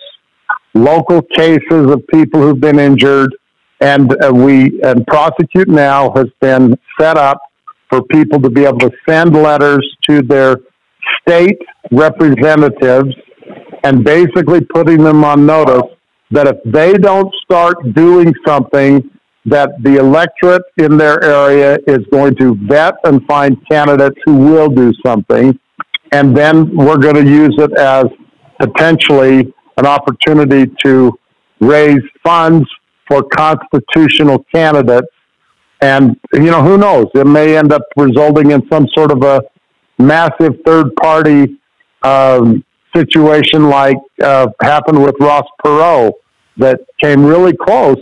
local 0.74 1.22
cases 1.22 1.90
of 1.90 2.06
people 2.08 2.40
who've 2.40 2.60
been 2.60 2.78
injured, 2.78 3.34
and 3.80 4.12
uh, 4.22 4.32
we 4.32 4.80
and 4.82 5.06
prosecute 5.06 5.68
now 5.68 6.12
has 6.14 6.26
been 6.40 6.78
set 6.98 7.16
up 7.16 7.38
for 7.90 8.02
people 8.02 8.40
to 8.40 8.50
be 8.50 8.64
able 8.64 8.78
to 8.78 8.90
send 9.08 9.34
letters 9.34 9.86
to 10.08 10.22
their 10.22 10.56
state 11.20 11.58
representatives 11.90 13.14
and 13.84 14.04
basically 14.04 14.60
putting 14.60 15.02
them 15.02 15.24
on 15.24 15.44
notice 15.44 15.90
that 16.30 16.46
if 16.46 16.56
they 16.64 16.94
don't 16.94 17.32
start 17.44 17.76
doing 17.94 18.32
something 18.46 19.10
that 19.46 19.70
the 19.82 19.96
electorate 19.96 20.62
in 20.78 20.96
their 20.96 21.22
area 21.22 21.78
is 21.86 21.98
going 22.10 22.34
to 22.36 22.56
vet 22.66 22.94
and 23.04 23.24
find 23.26 23.56
candidates 23.70 24.16
who 24.24 24.36
will 24.36 24.68
do 24.68 24.92
something. 25.04 25.58
And 26.12 26.36
then 26.36 26.74
we're 26.74 26.98
going 26.98 27.16
to 27.16 27.24
use 27.24 27.54
it 27.58 27.76
as 27.78 28.06
potentially 28.58 29.52
an 29.76 29.86
opportunity 29.86 30.72
to 30.84 31.18
raise 31.60 32.02
funds 32.24 32.66
for 33.08 33.22
constitutional 33.22 34.44
candidates. 34.54 35.08
And 35.80 36.18
you 36.32 36.50
know 36.50 36.62
who 36.62 36.78
knows? 36.78 37.06
It 37.14 37.26
may 37.26 37.56
end 37.56 37.72
up 37.72 37.82
resulting 37.96 38.52
in 38.52 38.66
some 38.70 38.88
sort 38.94 39.10
of 39.10 39.22
a 39.22 39.42
massive 39.98 40.56
third 40.64 40.94
party 40.96 41.58
um, 42.02 42.64
situation 42.94 43.68
like 43.68 43.98
uh, 44.22 44.48
happened 44.62 45.02
with 45.02 45.14
Ross 45.20 45.46
Perot 45.64 46.12
that 46.56 46.80
came 47.02 47.24
really 47.24 47.54
close 47.54 47.98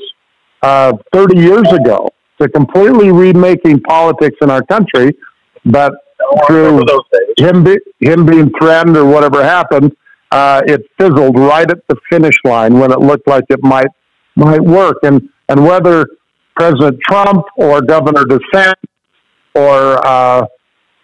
uh, 0.63 0.93
30 1.13 1.39
years 1.39 1.73
ago 1.73 2.09
to 2.41 2.49
completely 2.49 3.11
remaking 3.11 3.81
politics 3.81 4.37
in 4.43 4.51
our 4.51 4.63
country, 4.65 5.17
but 5.65 5.93
through 6.47 6.85
him, 7.39 7.65
be, 7.65 7.79
him 8.01 8.27
being 8.27 8.51
threatened 8.61 8.97
or 8.97 9.07
whatever 9.07 9.43
happened, 9.43 9.95
uh, 10.31 10.63
it 10.67 10.83
fizzled 10.99 11.39
right 11.39 11.71
at 11.71 11.87
the 11.89 11.97
finish 12.09 12.37
line 12.45 12.79
when 12.79 12.91
it 12.91 13.01
looked 13.01 13.27
like 13.27 13.45
it 13.51 13.63
might 13.63 13.89
might 14.37 14.63
work. 14.63 14.99
And 15.03 15.29
and 15.49 15.65
whether 15.65 16.07
President 16.57 17.01
Trump 17.09 17.45
or 17.57 17.83
Governor 17.83 18.25
DeSantis 18.25 18.75
or 19.55 20.07
uh, 20.07 20.47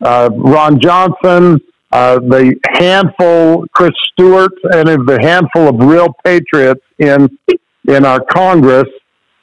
uh, 0.02 0.30
Ron 0.32 0.80
Johnson, 0.80 1.60
uh, 1.92 2.18
the 2.20 2.54
handful, 2.74 3.66
Chris 3.72 3.90
Stewart, 4.12 4.52
and 4.72 4.88
the 5.06 5.18
handful 5.20 5.68
of 5.68 5.88
real 5.88 6.08
patriots 6.24 6.82
in 6.98 7.28
in 7.86 8.04
our 8.04 8.22
Congress 8.24 8.88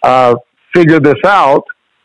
uh, 0.04 0.36
figure 0.74 1.00
this 1.00 1.22
out. 1.26 1.64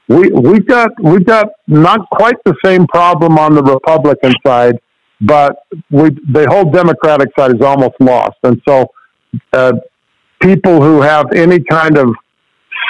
we 0.09 0.31
we've 0.31 0.67
got 0.67 0.91
we've 1.03 1.25
got 1.27 1.47
not 1.69 2.09
quite 2.11 2.37
the 2.45 2.55
same 2.65 2.87
problem 2.87 3.39
on 3.39 3.55
the 3.55 3.63
Republican 3.63 4.33
side, 4.45 4.77
but 5.21 5.57
we 5.91 6.11
the 6.11 6.47
whole 6.49 6.71
Democratic 6.71 7.29
side 7.39 7.55
is 7.55 7.63
almost 7.63 7.95
lost, 8.01 8.37
and 8.43 8.61
so 8.67 8.87
uh, 9.53 9.73
people 10.41 10.83
who 10.83 11.01
have 11.01 11.33
any 11.33 11.61
kind 11.61 11.97
of 11.97 12.15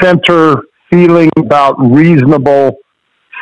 center 0.01 0.62
feeling 0.90 1.30
about 1.38 1.74
reasonable 1.78 2.76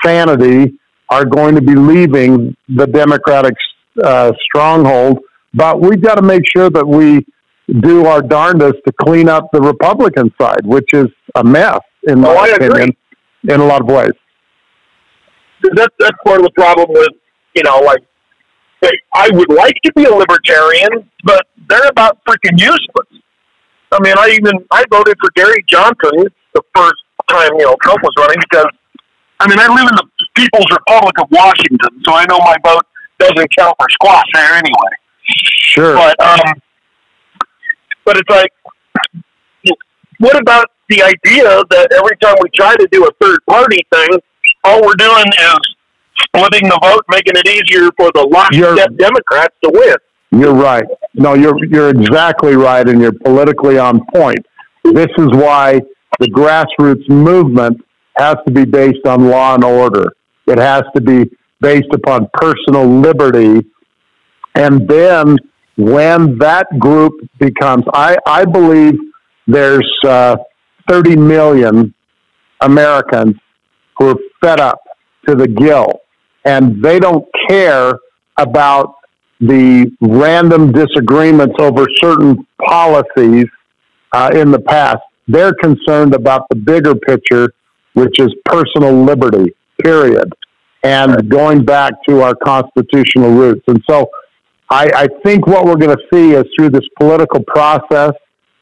sanity 0.04 0.78
are 1.08 1.24
going 1.24 1.54
to 1.54 1.62
be 1.62 1.74
leaving 1.74 2.54
the 2.68 2.86
Democratic 2.86 3.54
uh, 4.02 4.32
stronghold. 4.44 5.18
But 5.54 5.80
we've 5.80 6.00
got 6.00 6.16
to 6.16 6.22
make 6.22 6.42
sure 6.54 6.70
that 6.70 6.86
we 6.86 7.26
do 7.80 8.06
our 8.06 8.22
darndest 8.22 8.76
to 8.86 8.92
clean 9.02 9.28
up 9.28 9.48
the 9.52 9.60
Republican 9.60 10.32
side, 10.40 10.64
which 10.64 10.88
is 10.92 11.06
a 11.34 11.44
mess 11.44 11.80
in 12.06 12.20
my 12.20 12.34
oh, 12.50 12.54
opinion, 12.54 12.96
in 13.48 13.60
a 13.60 13.64
lot 13.64 13.80
of 13.80 13.88
ways. 13.88 14.12
That's 15.74 15.94
that's 15.98 16.16
part 16.24 16.38
of 16.38 16.44
the 16.44 16.52
problem 16.52 16.88
with 16.90 17.08
you 17.54 17.62
know, 17.64 17.78
like 17.80 18.02
I 19.12 19.28
would 19.32 19.52
like 19.52 19.74
to 19.84 19.92
be 19.94 20.04
a 20.04 20.14
libertarian, 20.14 21.10
but 21.24 21.46
they're 21.68 21.88
about 21.88 22.18
freaking 22.24 22.58
useless. 22.58 23.17
I 23.92 24.00
mean, 24.00 24.14
I 24.18 24.28
even 24.30 24.52
I 24.70 24.84
voted 24.90 25.16
for 25.20 25.30
Gary 25.34 25.64
Johnson 25.66 26.28
the 26.54 26.62
first 26.74 27.02
time 27.28 27.50
you 27.58 27.64
know 27.64 27.76
Trump 27.82 28.02
was 28.02 28.12
running 28.18 28.38
because 28.50 28.66
I 29.40 29.48
mean 29.48 29.58
I 29.58 29.68
live 29.68 29.88
in 29.88 29.96
the 29.96 30.08
People's 30.34 30.66
Republic 30.70 31.14
of 31.20 31.28
Washington, 31.30 32.02
so 32.04 32.14
I 32.14 32.24
know 32.28 32.38
my 32.38 32.56
vote 32.64 32.86
doesn't 33.18 33.56
count 33.56 33.74
for 33.78 33.88
squat 33.90 34.24
there 34.34 34.54
anyway. 34.54 34.92
Sure, 35.24 35.94
but 35.94 36.20
um, 36.20 36.40
but 38.04 38.16
it's 38.16 38.30
like, 38.30 38.52
what 40.18 40.40
about 40.40 40.66
the 40.88 41.02
idea 41.02 41.44
that 41.70 41.92
every 41.92 42.16
time 42.22 42.36
we 42.42 42.48
try 42.54 42.74
to 42.76 42.88
do 42.90 43.04
a 43.04 43.10
third 43.20 43.38
party 43.48 43.78
thing, 43.92 44.08
all 44.64 44.80
we're 44.80 44.94
doing 44.94 45.26
is 45.26 45.58
splitting 46.24 46.68
the 46.68 46.78
vote, 46.82 47.04
making 47.08 47.34
it 47.36 47.46
easier 47.46 47.90
for 47.96 48.10
the 48.14 48.26
lockstep 48.26 48.96
Democrats 48.96 49.54
to 49.62 49.70
win. 49.72 49.96
You're 50.30 50.54
right. 50.54 50.84
No, 51.14 51.34
you're 51.34 51.64
you're 51.66 51.88
exactly 51.88 52.54
right, 52.54 52.86
and 52.88 53.00
you're 53.00 53.12
politically 53.12 53.78
on 53.78 54.04
point. 54.14 54.44
This 54.84 55.08
is 55.16 55.28
why 55.32 55.80
the 56.18 56.28
grassroots 56.30 57.08
movement 57.08 57.80
has 58.16 58.36
to 58.46 58.52
be 58.52 58.64
based 58.64 59.06
on 59.06 59.28
law 59.28 59.54
and 59.54 59.64
order. 59.64 60.12
It 60.46 60.58
has 60.58 60.82
to 60.94 61.00
be 61.00 61.30
based 61.60 61.92
upon 61.92 62.28
personal 62.34 62.86
liberty, 62.86 63.66
and 64.54 64.86
then 64.86 65.38
when 65.76 66.36
that 66.38 66.66
group 66.78 67.12
becomes, 67.38 67.84
I 67.94 68.16
I 68.26 68.44
believe 68.44 68.94
there's 69.46 69.90
uh, 70.04 70.36
30 70.90 71.16
million 71.16 71.94
Americans 72.60 73.36
who 73.96 74.10
are 74.10 74.16
fed 74.42 74.60
up 74.60 74.80
to 75.26 75.34
the 75.34 75.48
gill, 75.48 76.00
and 76.44 76.82
they 76.82 76.98
don't 76.98 77.24
care 77.48 77.92
about 78.36 78.94
the 79.40 79.90
random 80.00 80.72
disagreements 80.72 81.54
over 81.58 81.86
certain 82.02 82.46
policies 82.64 83.46
uh, 84.12 84.30
in 84.34 84.50
the 84.50 84.58
past. 84.58 84.98
They're 85.28 85.54
concerned 85.54 86.14
about 86.14 86.46
the 86.48 86.56
bigger 86.56 86.94
picture, 86.94 87.52
which 87.92 88.18
is 88.18 88.34
personal 88.44 89.04
liberty, 89.04 89.54
period, 89.82 90.32
and 90.82 91.28
going 91.28 91.64
back 91.64 91.92
to 92.08 92.22
our 92.22 92.34
constitutional 92.34 93.30
roots. 93.30 93.62
And 93.68 93.82
so 93.88 94.10
I, 94.70 94.90
I 94.94 95.08
think 95.24 95.46
what 95.46 95.64
we're 95.64 95.76
going 95.76 95.96
to 95.96 96.02
see 96.12 96.32
is 96.32 96.44
through 96.56 96.70
this 96.70 96.86
political 96.98 97.42
process 97.44 98.12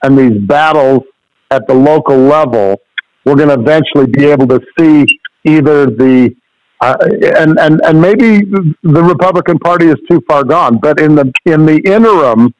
and 0.02 0.18
these 0.18 0.38
battles 0.46 1.02
at 1.50 1.66
the 1.66 1.74
local 1.74 2.16
level, 2.16 2.80
we're 3.24 3.36
going 3.36 3.48
to 3.48 3.60
eventually 3.60 4.06
be 4.06 4.26
able 4.26 4.46
to 4.48 4.60
see 4.78 5.06
either 5.44 5.86
the 5.86 6.34
uh, 6.80 6.96
and 7.36 7.58
and 7.58 7.80
and 7.84 8.00
maybe 8.00 8.40
the 8.82 9.02
Republican 9.02 9.58
Party 9.58 9.86
is 9.86 9.96
too 10.10 10.20
far 10.28 10.44
gone. 10.44 10.78
But 10.78 11.00
in 11.00 11.14
the 11.14 11.32
in 11.46 11.64
the 11.64 11.78
interim, 11.78 12.54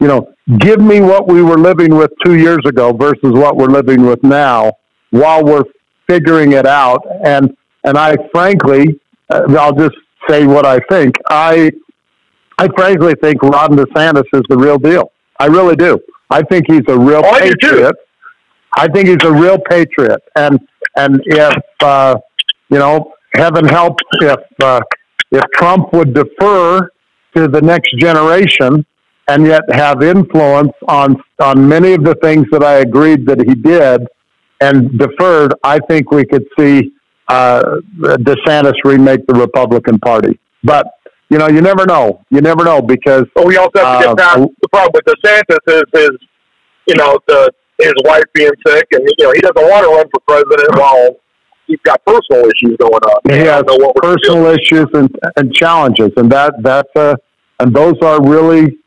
you 0.00 0.08
know, 0.08 0.34
give 0.58 0.80
me 0.80 1.00
what 1.00 1.28
we 1.28 1.42
were 1.42 1.58
living 1.58 1.94
with 1.94 2.10
two 2.24 2.36
years 2.36 2.60
ago 2.66 2.92
versus 2.92 3.20
what 3.22 3.56
we're 3.56 3.68
living 3.68 4.04
with 4.04 4.22
now, 4.24 4.72
while 5.10 5.44
we're 5.44 5.64
figuring 6.08 6.52
it 6.52 6.66
out. 6.66 7.06
And 7.24 7.56
and 7.84 7.96
I 7.96 8.16
frankly, 8.32 9.00
uh, 9.30 9.42
I'll 9.58 9.74
just 9.74 9.96
say 10.28 10.46
what 10.46 10.66
I 10.66 10.80
think. 10.90 11.14
I 11.30 11.70
I 12.58 12.68
frankly 12.76 13.14
think 13.22 13.42
Ron 13.42 13.76
DeSantis 13.76 14.24
is 14.32 14.42
the 14.48 14.56
real 14.56 14.78
deal. 14.78 15.12
I 15.38 15.46
really 15.46 15.76
do. 15.76 16.00
I 16.30 16.42
think 16.42 16.64
he's 16.68 16.82
a 16.88 16.98
real 16.98 17.22
oh, 17.24 17.38
patriot. 17.38 17.94
I, 18.74 18.84
I 18.84 18.88
think 18.88 19.08
he's 19.08 19.22
a 19.22 19.32
real 19.32 19.58
patriot. 19.70 20.20
And 20.36 20.58
and 20.96 21.22
if 21.26 21.56
uh, 21.80 22.16
you 22.70 22.78
know 22.78 23.12
heaven 23.34 23.66
help 23.66 23.98
if 24.20 24.40
uh, 24.62 24.80
if 25.30 25.42
Trump 25.54 25.92
would 25.92 26.14
defer 26.14 26.90
to 27.34 27.48
the 27.48 27.60
next 27.60 27.96
generation 27.98 28.84
and 29.28 29.46
yet 29.46 29.62
have 29.72 30.02
influence 30.02 30.72
on 30.88 31.22
on 31.40 31.66
many 31.66 31.92
of 31.94 32.04
the 32.04 32.14
things 32.16 32.46
that 32.52 32.62
I 32.62 32.80
agreed 32.80 33.26
that 33.26 33.40
he 33.40 33.54
did 33.54 34.06
and 34.60 34.98
deferred, 34.98 35.54
I 35.64 35.78
think 35.88 36.10
we 36.10 36.24
could 36.24 36.46
see 36.58 36.92
uh, 37.28 37.62
DeSantis 37.98 38.74
remake 38.84 39.26
the 39.26 39.34
Republican 39.34 39.98
Party. 39.98 40.38
But 40.62 40.86
you 41.30 41.38
know, 41.38 41.48
you 41.48 41.62
never 41.62 41.86
know. 41.86 42.22
You 42.30 42.42
never 42.42 42.62
know 42.62 42.82
because. 42.82 43.24
But 43.34 43.46
we 43.46 43.56
also 43.56 43.78
have 43.78 44.00
to 44.00 44.06
get 44.08 44.16
past 44.18 44.38
uh, 44.38 44.46
the 44.60 44.68
problem 44.68 44.92
with 44.94 45.04
DeSantis 45.06 45.78
is 45.78 45.82
his, 45.94 46.10
you 46.86 46.94
know, 46.94 47.18
the 47.26 47.50
his 47.80 47.94
wife 48.04 48.24
being 48.34 48.52
sick, 48.66 48.86
and 48.92 49.08
you 49.18 49.24
know 49.24 49.32
he 49.32 49.40
doesn't 49.40 49.56
want 49.56 49.84
to 49.84 49.90
run 49.90 50.06
for 50.12 50.20
president 50.28 50.78
while 50.78 51.16
he's 51.66 51.80
got 51.84 52.04
personal 52.04 52.44
issues 52.44 52.76
going 52.78 52.92
on. 52.92 53.20
He 53.30 53.38
has 53.46 53.64
personal 53.96 54.46
issues 54.46 54.86
and, 54.94 55.14
and 55.36 55.54
challenges, 55.54 56.10
and 56.16 56.30
that 56.32 56.54
that's 56.62 56.90
a 56.96 57.16
and 57.60 57.74
those 57.74 57.94
are 58.02 58.22
really 58.22 58.78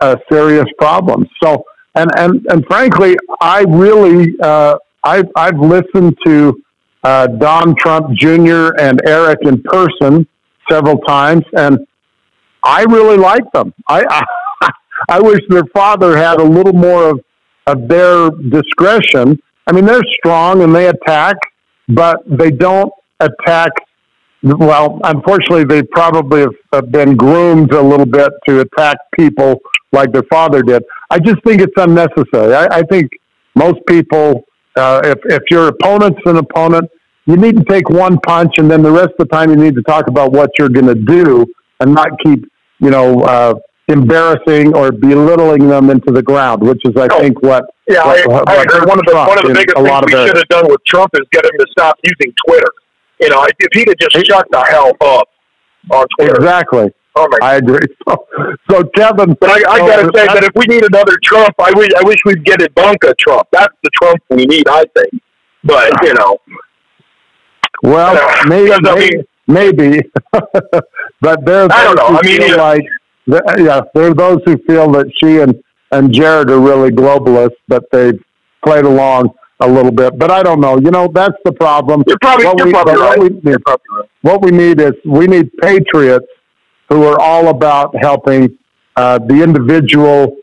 uh, 0.00 0.16
serious 0.30 0.66
problems. 0.78 1.28
So, 1.42 1.64
and 1.94 2.10
and 2.16 2.46
and 2.50 2.64
frankly, 2.66 3.16
I 3.40 3.64
really 3.68 4.34
uh, 4.42 4.76
I've 5.04 5.28
I've 5.36 5.58
listened 5.58 6.16
to 6.26 6.62
uh, 7.04 7.26
Don 7.28 7.74
Trump 7.76 8.10
Jr. 8.16 8.70
and 8.78 9.00
Eric 9.06 9.38
in 9.42 9.62
person 9.62 10.26
several 10.70 10.98
times, 10.98 11.44
and 11.56 11.86
I 12.64 12.82
really 12.84 13.16
like 13.16 13.50
them. 13.52 13.72
I 13.88 14.04
I, 14.60 14.70
I 15.08 15.20
wish 15.20 15.40
their 15.48 15.64
father 15.72 16.16
had 16.16 16.40
a 16.40 16.44
little 16.44 16.72
more 16.72 17.10
of 17.10 17.20
of 17.66 17.86
their 17.86 18.30
discretion. 18.30 19.38
I 19.66 19.72
mean, 19.72 19.84
they're 19.84 20.02
strong 20.18 20.62
and 20.62 20.74
they 20.74 20.88
attack 20.88 21.36
but 21.88 22.22
they 22.26 22.50
don't 22.50 22.92
attack. 23.20 23.72
Well, 24.42 25.00
unfortunately, 25.04 25.64
they 25.64 25.82
probably 25.82 26.46
have, 26.72 26.92
been 26.92 27.16
groomed 27.16 27.72
a 27.72 27.82
little 27.82 28.06
bit 28.06 28.30
to 28.46 28.60
attack 28.60 28.98
people 29.18 29.60
like 29.92 30.12
their 30.12 30.22
father 30.30 30.62
did. 30.62 30.82
I 31.10 31.18
just 31.18 31.42
think 31.44 31.60
it's 31.60 31.72
unnecessary. 31.76 32.54
I, 32.54 32.66
I 32.70 32.82
think 32.82 33.10
most 33.54 33.78
people, 33.88 34.44
uh, 34.76 35.00
if 35.04 35.18
if 35.24 35.42
your 35.50 35.68
opponent's 35.68 36.20
an 36.26 36.36
opponent, 36.36 36.88
you 37.26 37.36
need 37.36 37.56
to 37.56 37.64
take 37.64 37.88
one 37.90 38.18
punch, 38.20 38.54
and 38.58 38.70
then 38.70 38.82
the 38.82 38.90
rest 38.90 39.10
of 39.18 39.28
the 39.28 39.36
time 39.36 39.50
you 39.50 39.56
need 39.56 39.74
to 39.74 39.82
talk 39.82 40.08
about 40.08 40.30
what 40.32 40.50
you're 40.58 40.68
going 40.68 40.86
to 40.86 40.94
do, 40.94 41.44
and 41.80 41.94
not 41.94 42.10
keep 42.24 42.44
you 42.78 42.90
know 42.90 43.22
uh, 43.22 43.54
embarrassing 43.88 44.74
or 44.74 44.92
belittling 44.92 45.68
them 45.68 45.90
into 45.90 46.12
the 46.12 46.22
ground, 46.22 46.62
which 46.62 46.80
is, 46.84 46.96
I 46.96 47.08
oh, 47.10 47.20
think, 47.20 47.42
what. 47.42 47.64
Yeah, 47.88 48.04
what, 48.26 48.48
I, 48.48 48.56
I 48.56 48.62
agree. 48.62 48.80
One 48.80 48.98
of 48.98 49.06
the 49.06 49.14
one 49.14 49.38
of 49.38 49.44
the 49.44 49.54
biggest 49.54 49.76
things 49.76 50.00
we 50.04 50.26
should 50.26 50.36
have 50.36 50.48
done 50.48 50.68
with 50.68 50.84
Trump 50.84 51.10
is 51.14 51.26
get 51.32 51.44
him 51.44 51.52
to 51.58 51.66
stop 51.70 51.98
using 52.02 52.34
Twitter. 52.46 52.70
You 53.20 53.30
know, 53.30 53.46
if 53.46 53.68
he'd 53.72 53.88
have 53.88 53.98
just 53.98 54.26
shut 54.26 54.46
the 54.50 54.64
hell 54.64 54.92
up 55.00 55.28
on 55.90 56.06
Twitter. 56.16 56.36
Exactly. 56.36 56.92
Oh 57.16 57.26
my 57.30 57.38
I 57.42 57.56
agree. 57.56 57.80
So, 58.08 58.26
so 58.70 58.84
Kevin, 58.94 59.36
but 59.40 59.50
I, 59.50 59.70
I 59.70 59.78
got 59.80 59.96
to 59.96 60.10
say 60.14 60.26
that 60.26 60.44
if 60.44 60.52
we 60.54 60.66
need 60.66 60.84
another 60.84 61.18
Trump, 61.22 61.54
I 61.58 61.72
wish 61.74 61.90
I 61.98 62.02
wish 62.04 62.18
we'd 62.24 62.44
get 62.44 62.62
Ivanka 62.62 63.14
Trump. 63.18 63.48
That's 63.50 63.74
the 63.82 63.90
Trump 64.00 64.22
we 64.30 64.46
need, 64.46 64.68
I 64.68 64.84
think. 64.96 65.22
But 65.64 65.92
you 66.02 66.14
know, 66.14 66.38
well, 67.82 68.16
uh, 68.16 68.42
you 68.54 68.80
know, 68.80 68.94
maybe, 68.94 69.16
maybe, 69.46 69.88
maybe. 69.92 70.10
but 71.20 71.44
there's 71.44 71.70
I 71.70 71.84
don't 71.84 71.96
know. 71.96 72.18
I 72.18 72.22
mean, 72.22 72.56
like 72.56 72.84
yeah, 73.28 73.80
there 73.94 74.10
are 74.10 74.14
those 74.14 74.38
who 74.44 74.56
feel 74.66 74.90
that 74.92 75.10
she 75.22 75.38
and, 75.38 75.54
and 75.92 76.12
Jared 76.12 76.50
are 76.50 76.60
really 76.60 76.90
globalists, 76.90 77.56
but 77.68 77.84
they've 77.92 78.18
played 78.64 78.84
along 78.84 79.30
a 79.60 79.68
little 79.68 79.92
bit. 79.92 80.18
But 80.18 80.30
I 80.30 80.42
don't 80.42 80.60
know. 80.60 80.78
You 80.78 80.90
know, 80.90 81.08
that's 81.12 81.36
the 81.44 81.52
problem. 81.52 82.04
You're 82.06 82.18
probably, 82.20 82.46
what, 82.46 82.58
you're 82.58 82.66
we, 82.66 82.72
probably 82.72 82.94
right. 82.94 83.18
what, 83.18 83.32
we 83.32 83.50
need, 83.50 83.62
probably 83.64 83.84
right. 83.96 84.08
what 84.22 84.42
we 84.42 84.50
need 84.50 84.80
is 84.80 84.92
we 85.04 85.26
need 85.26 85.50
patriots 85.60 86.26
who 86.88 87.04
are 87.04 87.20
all 87.20 87.48
about 87.48 87.94
helping 88.00 88.56
uh, 88.96 89.18
the 89.18 89.42
individual 89.42 90.36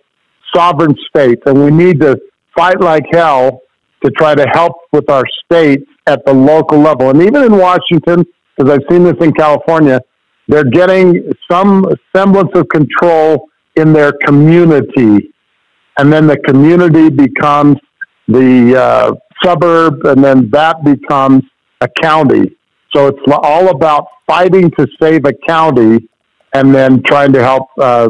sovereign 0.54 0.96
states, 1.10 1.42
and 1.46 1.64
we 1.64 1.72
need 1.72 2.00
to 2.02 2.20
fight 2.56 2.80
like 2.80 3.04
hell 3.12 3.62
to 4.04 4.12
try 4.12 4.36
to 4.36 4.46
help 4.54 4.74
with 4.92 5.10
our 5.10 5.24
states 5.44 5.86
at 6.08 6.24
the 6.26 6.34
local 6.34 6.80
level. 6.80 7.10
And 7.10 7.22
even 7.22 7.44
in 7.44 7.58
Washington, 7.58 8.26
because 8.56 8.72
I've 8.72 8.86
seen 8.90 9.04
this 9.04 9.16
in 9.20 9.34
California, 9.34 10.02
they're 10.48 10.64
getting 10.64 11.32
some 11.50 11.86
semblance 12.16 12.52
of 12.56 12.68
control 12.70 13.50
in 13.76 13.94
their 13.94 14.14
community. 14.26 15.34
And 15.98 16.12
then 16.12 16.28
the 16.28 16.38
community 16.38 17.10
becomes 17.10 17.78
the 18.28 18.76
uh, 18.78 19.14
suburb, 19.44 20.06
and 20.06 20.24
then 20.24 20.50
that 20.52 20.84
becomes 20.84 21.44
a 21.82 21.88
county. 22.02 22.56
So 22.94 23.08
it's 23.08 23.20
all 23.28 23.70
about 23.70 24.08
fighting 24.28 24.72
to 24.72 24.88
save 25.02 25.26
a 25.26 25.34
county 25.48 26.08
and 26.54 26.74
then 26.74 27.04
trying 27.04 27.34
to 27.34 27.44
help 27.44 27.68
uh, 27.80 28.10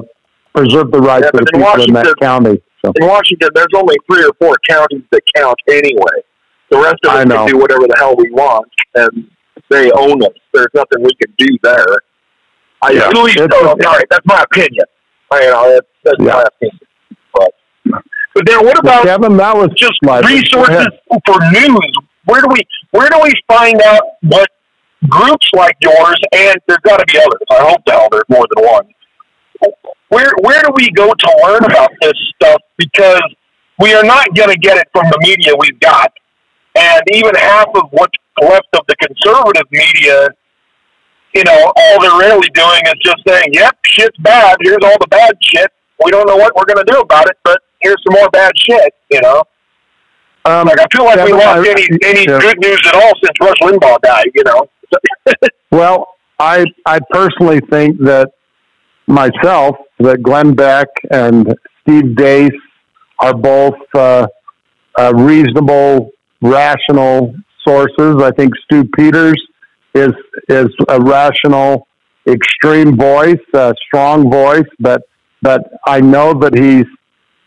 preserve 0.54 0.92
the 0.92 1.00
rights 1.00 1.30
Yeah, 1.34 1.40
of 1.40 1.46
the 1.46 1.52
people 1.54 1.84
in 1.84 1.94
that 1.94 2.16
county. 2.22 2.62
So 2.84 2.94
In 3.00 3.08
Washington, 3.08 3.50
there's 3.56 3.74
only 3.76 3.96
three 4.10 4.24
or 4.24 4.32
four 4.40 4.56
counties 4.68 5.04
that 5.12 5.22
count 5.36 5.58
anyway. 5.68 6.22
The 6.70 6.78
rest 6.78 6.98
of 7.06 7.12
us 7.12 7.26
can 7.26 7.48
do 7.48 7.58
whatever 7.58 7.88
the 7.88 7.96
hell 7.98 8.16
we 8.16 8.30
want, 8.32 8.72
and 8.96 9.30
they 9.70 9.92
own 9.92 10.24
us. 10.24 10.34
There's 10.54 10.68
nothing 10.74 11.04
we 11.04 11.14
can 11.16 11.34
do 11.38 11.58
there. 11.64 11.98
I 12.86 12.92
Yeah. 12.92 13.10
It's- 13.10 13.48
oh, 13.54 13.68
all 13.68 13.76
right, 13.76 14.06
that's 14.10 14.26
my 14.26 14.44
opinion. 14.44 14.86
I, 15.32 15.42
you 15.42 15.48
uh, 15.48 15.52
know, 15.52 15.70
that's, 15.74 15.88
that's 16.04 16.20
Yeah. 16.20 16.34
my 16.34 16.44
opinion. 16.44 16.80
But, 17.34 17.52
but 18.36 18.46
then, 18.46 18.66
what 18.66 18.78
about 18.80 19.04
Kevin, 19.04 19.38
that 19.38 19.56
was 19.56 19.70
just 19.76 19.98
my 20.04 20.20
resources 20.20 20.88
for 21.26 21.40
news. 21.52 21.92
Where 22.26 22.42
do 22.42 22.48
we 22.50 22.62
where 22.92 23.10
do 23.10 23.20
we 23.24 23.34
find 23.48 23.82
out 23.82 24.02
what 24.22 24.50
groups 25.10 25.48
like 25.54 25.76
yours 25.82 26.16
and 26.34 26.56
there's 26.68 26.80
got 26.84 26.98
to 26.98 27.06
be 27.12 27.18
others. 27.20 27.42
I 27.52 27.70
hope 27.70 27.82
now 27.88 28.08
there's 28.12 28.24
more 28.30 28.46
than 28.56 28.66
one. 28.66 28.86
Where 30.10 30.32
where 30.42 30.62
do 30.62 30.70
we 30.76 30.92
go 30.92 31.12
to 31.14 31.40
learn 31.44 31.64
about 31.66 31.92
this 32.02 32.14
stuff? 32.36 32.62
Because 32.78 33.22
we 33.80 33.94
are 33.94 34.04
not 34.04 34.26
going 34.36 34.50
to 34.50 34.58
get 34.58 34.78
it 34.78 34.88
from 34.94 35.06
the 35.10 35.18
media 35.22 35.54
we've 35.60 35.80
got, 35.80 36.12
and 36.78 37.02
even 37.14 37.34
half 37.36 37.68
of 37.76 37.84
what's 37.92 38.18
left 38.42 38.68
of 38.74 38.82
the 38.88 38.96
conservative 38.98 39.68
media. 39.72 40.30
You 41.36 41.44
know, 41.44 41.74
all 41.76 42.02
they're 42.02 42.18
really 42.30 42.48
doing 42.54 42.82
is 42.86 42.94
just 43.04 43.18
saying, 43.28 43.50
"Yep, 43.52 43.78
shit's 43.86 44.18
bad. 44.20 44.56
Here's 44.62 44.78
all 44.84 44.98
the 45.00 45.08
bad 45.10 45.34
shit. 45.44 45.70
We 46.04 46.12
don't 46.12 46.28
know 46.28 46.38
what 46.38 46.56
we're 46.56 46.66
going 46.66 46.86
to 46.86 46.92
do 46.92 47.00
about 47.02 47.28
it, 47.28 47.38
but 47.44 47.60
here's 47.82 47.98
some 48.08 48.20
more 48.20 48.30
bad 48.30 48.52
shit." 48.58 48.94
You 49.12 49.22
know. 49.22 49.44
Um, 50.46 50.68
Like 50.68 50.80
I 50.80 50.86
feel 50.96 51.06
like 51.06 51.26
we 51.26 51.34
lost 51.34 51.68
I- 51.68 51.72
any 51.72 51.88
any 52.06 52.26
yeah. 52.30 52.40
good 52.40 52.58
news 52.60 52.80
at 52.88 52.96
all 52.96 53.12
since 53.24 53.34
Rush 53.42 53.58
Limbaugh 53.62 54.00
died. 54.02 54.32
You 54.34 54.44
know. 54.46 54.70
Well, 55.72 56.08
I 56.40 56.64
I 56.86 57.00
personally 57.12 57.60
think 57.70 57.98
that 58.06 58.30
myself, 59.08 59.76
that 60.00 60.24
Glenn 60.24 60.54
Beck 60.56 60.88
and 61.12 61.54
Steve 61.82 62.16
Deace 62.16 62.52
are 63.20 63.34
both 63.34 63.76
uh, 63.94 64.28
uh, 64.98 65.14
reasonable, 65.16 66.12
rational 66.42 67.34
sources. 67.68 68.22
I 68.22 68.32
think 68.32 68.54
Stu 68.66 68.86
Peters 68.96 69.36
is 69.96 70.14
is 70.50 70.68
a 70.90 71.02
rational, 71.02 71.88
extreme 72.28 72.96
voice, 72.98 73.46
a 73.54 73.74
strong 73.88 74.30
voice, 74.30 74.70
but 74.80 75.02
but 75.42 75.62
I 75.88 76.02
know 76.02 76.34
that 76.34 76.54
he's 76.56 76.86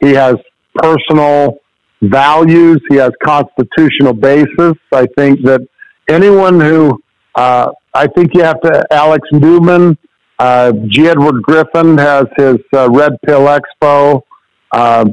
he 0.01 0.15
has 0.15 0.37
personal 0.75 1.59
values. 2.03 2.81
He 2.89 2.97
has 2.97 3.11
constitutional 3.23 4.15
basis. 4.15 4.75
I 4.93 5.07
think 5.17 5.43
that 5.45 5.61
anyone 6.09 6.59
who 6.59 7.01
uh, 7.35 7.71
I 7.95 8.07
think 8.09 8.35
you 8.35 8.43
have 8.43 8.61
to 8.63 8.85
Alex 8.91 9.29
Newman, 9.33 9.99
uh, 10.39 10.73
G. 10.87 11.09
Edward 11.09 11.43
Griffin 11.43 11.99
has 11.99 12.25
his 12.37 12.59
uh, 12.75 12.89
Red 12.91 13.13
Pill 13.27 13.47
Expo, 13.47 14.23
uh, 14.73 15.05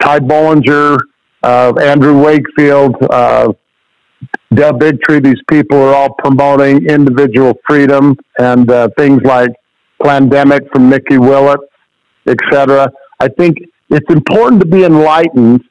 Ty 0.00 0.20
Bollinger, 0.20 0.98
uh, 1.42 1.72
Andrew 1.80 2.20
Wakefield, 2.22 2.96
uh, 4.22 4.26
Del 4.54 4.72
Bigtree. 4.72 5.22
These 5.22 5.42
people 5.48 5.78
are 5.78 5.94
all 5.94 6.14
promoting 6.14 6.86
individual 6.86 7.54
freedom 7.66 8.16
and 8.38 8.70
uh, 8.70 8.88
things 8.96 9.22
like 9.22 9.50
Plandemic 10.02 10.70
from 10.72 10.88
Mikki 10.88 11.18
Willis, 11.18 11.60
etc. 12.26 12.90
I 13.20 13.28
think 13.28 13.58
it's 13.90 14.10
important 14.10 14.60
to 14.62 14.66
be 14.66 14.84
enlightened 14.84 15.62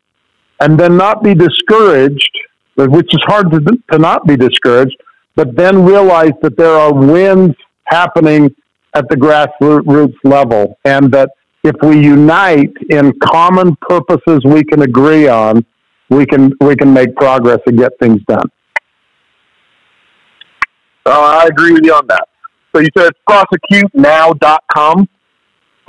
and 0.61 0.79
then 0.79 0.97
not 0.97 1.23
be 1.23 1.33
discouraged, 1.33 2.31
which 2.75 3.13
is 3.13 3.21
hard 3.25 3.51
to, 3.51 3.59
to 3.91 3.97
not 3.97 4.27
be 4.27 4.35
discouraged, 4.35 4.95
but 5.35 5.55
then 5.55 5.85
realize 5.85 6.33
that 6.41 6.57
there 6.57 6.73
are 6.73 6.93
wins 6.93 7.55
happening 7.85 8.53
at 8.93 9.07
the 9.09 9.15
grassroots 9.15 10.15
level 10.23 10.77
and 10.85 11.11
that 11.11 11.29
if 11.63 11.75
we 11.81 12.01
unite 12.01 12.73
in 12.89 13.13
common 13.19 13.75
purposes 13.81 14.41
we 14.45 14.63
can 14.63 14.81
agree 14.81 15.27
on, 15.27 15.65
we 16.09 16.25
can 16.25 16.51
we 16.61 16.75
can 16.75 16.91
make 16.93 17.15
progress 17.15 17.59
and 17.65 17.77
get 17.77 17.93
things 17.99 18.21
done. 18.27 18.49
Uh, 21.05 21.41
I 21.41 21.45
agree 21.45 21.71
with 21.73 21.85
you 21.85 21.93
on 21.93 22.05
that. 22.07 22.27
So 22.75 22.81
you 22.81 22.89
said 22.97 23.11
prosecutenow.com. 23.27 25.07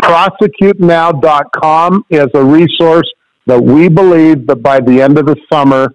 prosecutenow.com 0.03 2.05
is 2.11 2.27
a 2.35 2.45
resource 2.45 3.11
that 3.47 3.62
we 3.62 3.89
believe 3.89 4.47
that 4.47 4.62
by 4.62 4.81
the 4.81 5.03
end 5.03 5.18
of 5.18 5.27
the 5.27 5.37
summer 5.53 5.93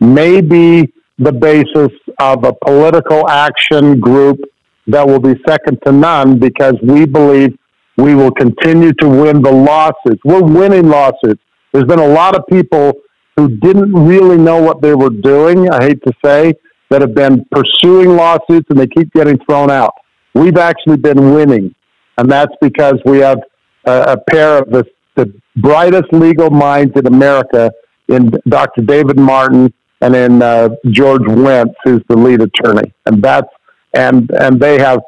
may 0.00 0.40
be 0.40 0.92
the 1.18 1.32
basis 1.32 1.90
of 2.20 2.44
a 2.44 2.52
political 2.64 3.28
action 3.28 3.98
group 3.98 4.38
that 4.86 5.04
will 5.06 5.18
be 5.18 5.34
second 5.46 5.78
to 5.84 5.92
none 5.92 6.38
because 6.38 6.74
we 6.82 7.04
believe 7.04 7.58
we 7.96 8.14
will 8.14 8.30
continue 8.30 8.92
to 8.94 9.08
win 9.08 9.42
the 9.42 9.50
lawsuits. 9.50 10.22
We're 10.24 10.42
winning 10.42 10.88
lawsuits. 10.88 11.42
There's 11.72 11.84
been 11.84 11.98
a 11.98 12.06
lot 12.06 12.36
of 12.36 12.46
people 12.46 12.92
who 13.38 13.48
didn't 13.48 13.92
really 13.92 14.36
know 14.36 14.60
what 14.60 14.82
they 14.82 14.94
were 14.94 15.10
doing, 15.10 15.70
I 15.70 15.82
hate 15.84 16.02
to 16.02 16.12
say, 16.24 16.54
that 16.90 17.00
have 17.00 17.14
been 17.14 17.44
pursuing 17.52 18.16
lawsuits 18.16 18.66
and 18.70 18.78
they 18.78 18.86
keep 18.88 19.12
getting 19.12 19.38
thrown 19.48 19.70
out. 19.70 19.94
We've 20.34 20.56
actually 20.56 20.96
been 20.96 21.34
winning 21.34 21.74
and 22.18 22.30
that's 22.30 22.52
because 22.60 23.00
we 23.04 23.18
have 23.18 23.38
a, 23.86 24.02
a 24.12 24.16
pair 24.30 24.58
of 24.58 24.70
the, 24.70 24.84
the 25.14 25.32
brightest 25.56 26.12
legal 26.12 26.50
minds 26.50 26.92
in 26.96 27.06
America 27.06 27.70
in 28.08 28.32
Dr. 28.48 28.82
David 28.82 29.18
Martin 29.18 29.72
and 30.00 30.14
in 30.14 30.42
uh, 30.42 30.70
George 30.90 31.26
Wentz, 31.26 31.74
who's 31.84 32.02
the 32.08 32.16
lead 32.16 32.42
attorney, 32.42 32.92
and 33.06 33.22
that's 33.22 33.48
and 33.94 34.30
and 34.30 34.60
they 34.60 34.78
have 34.78 35.00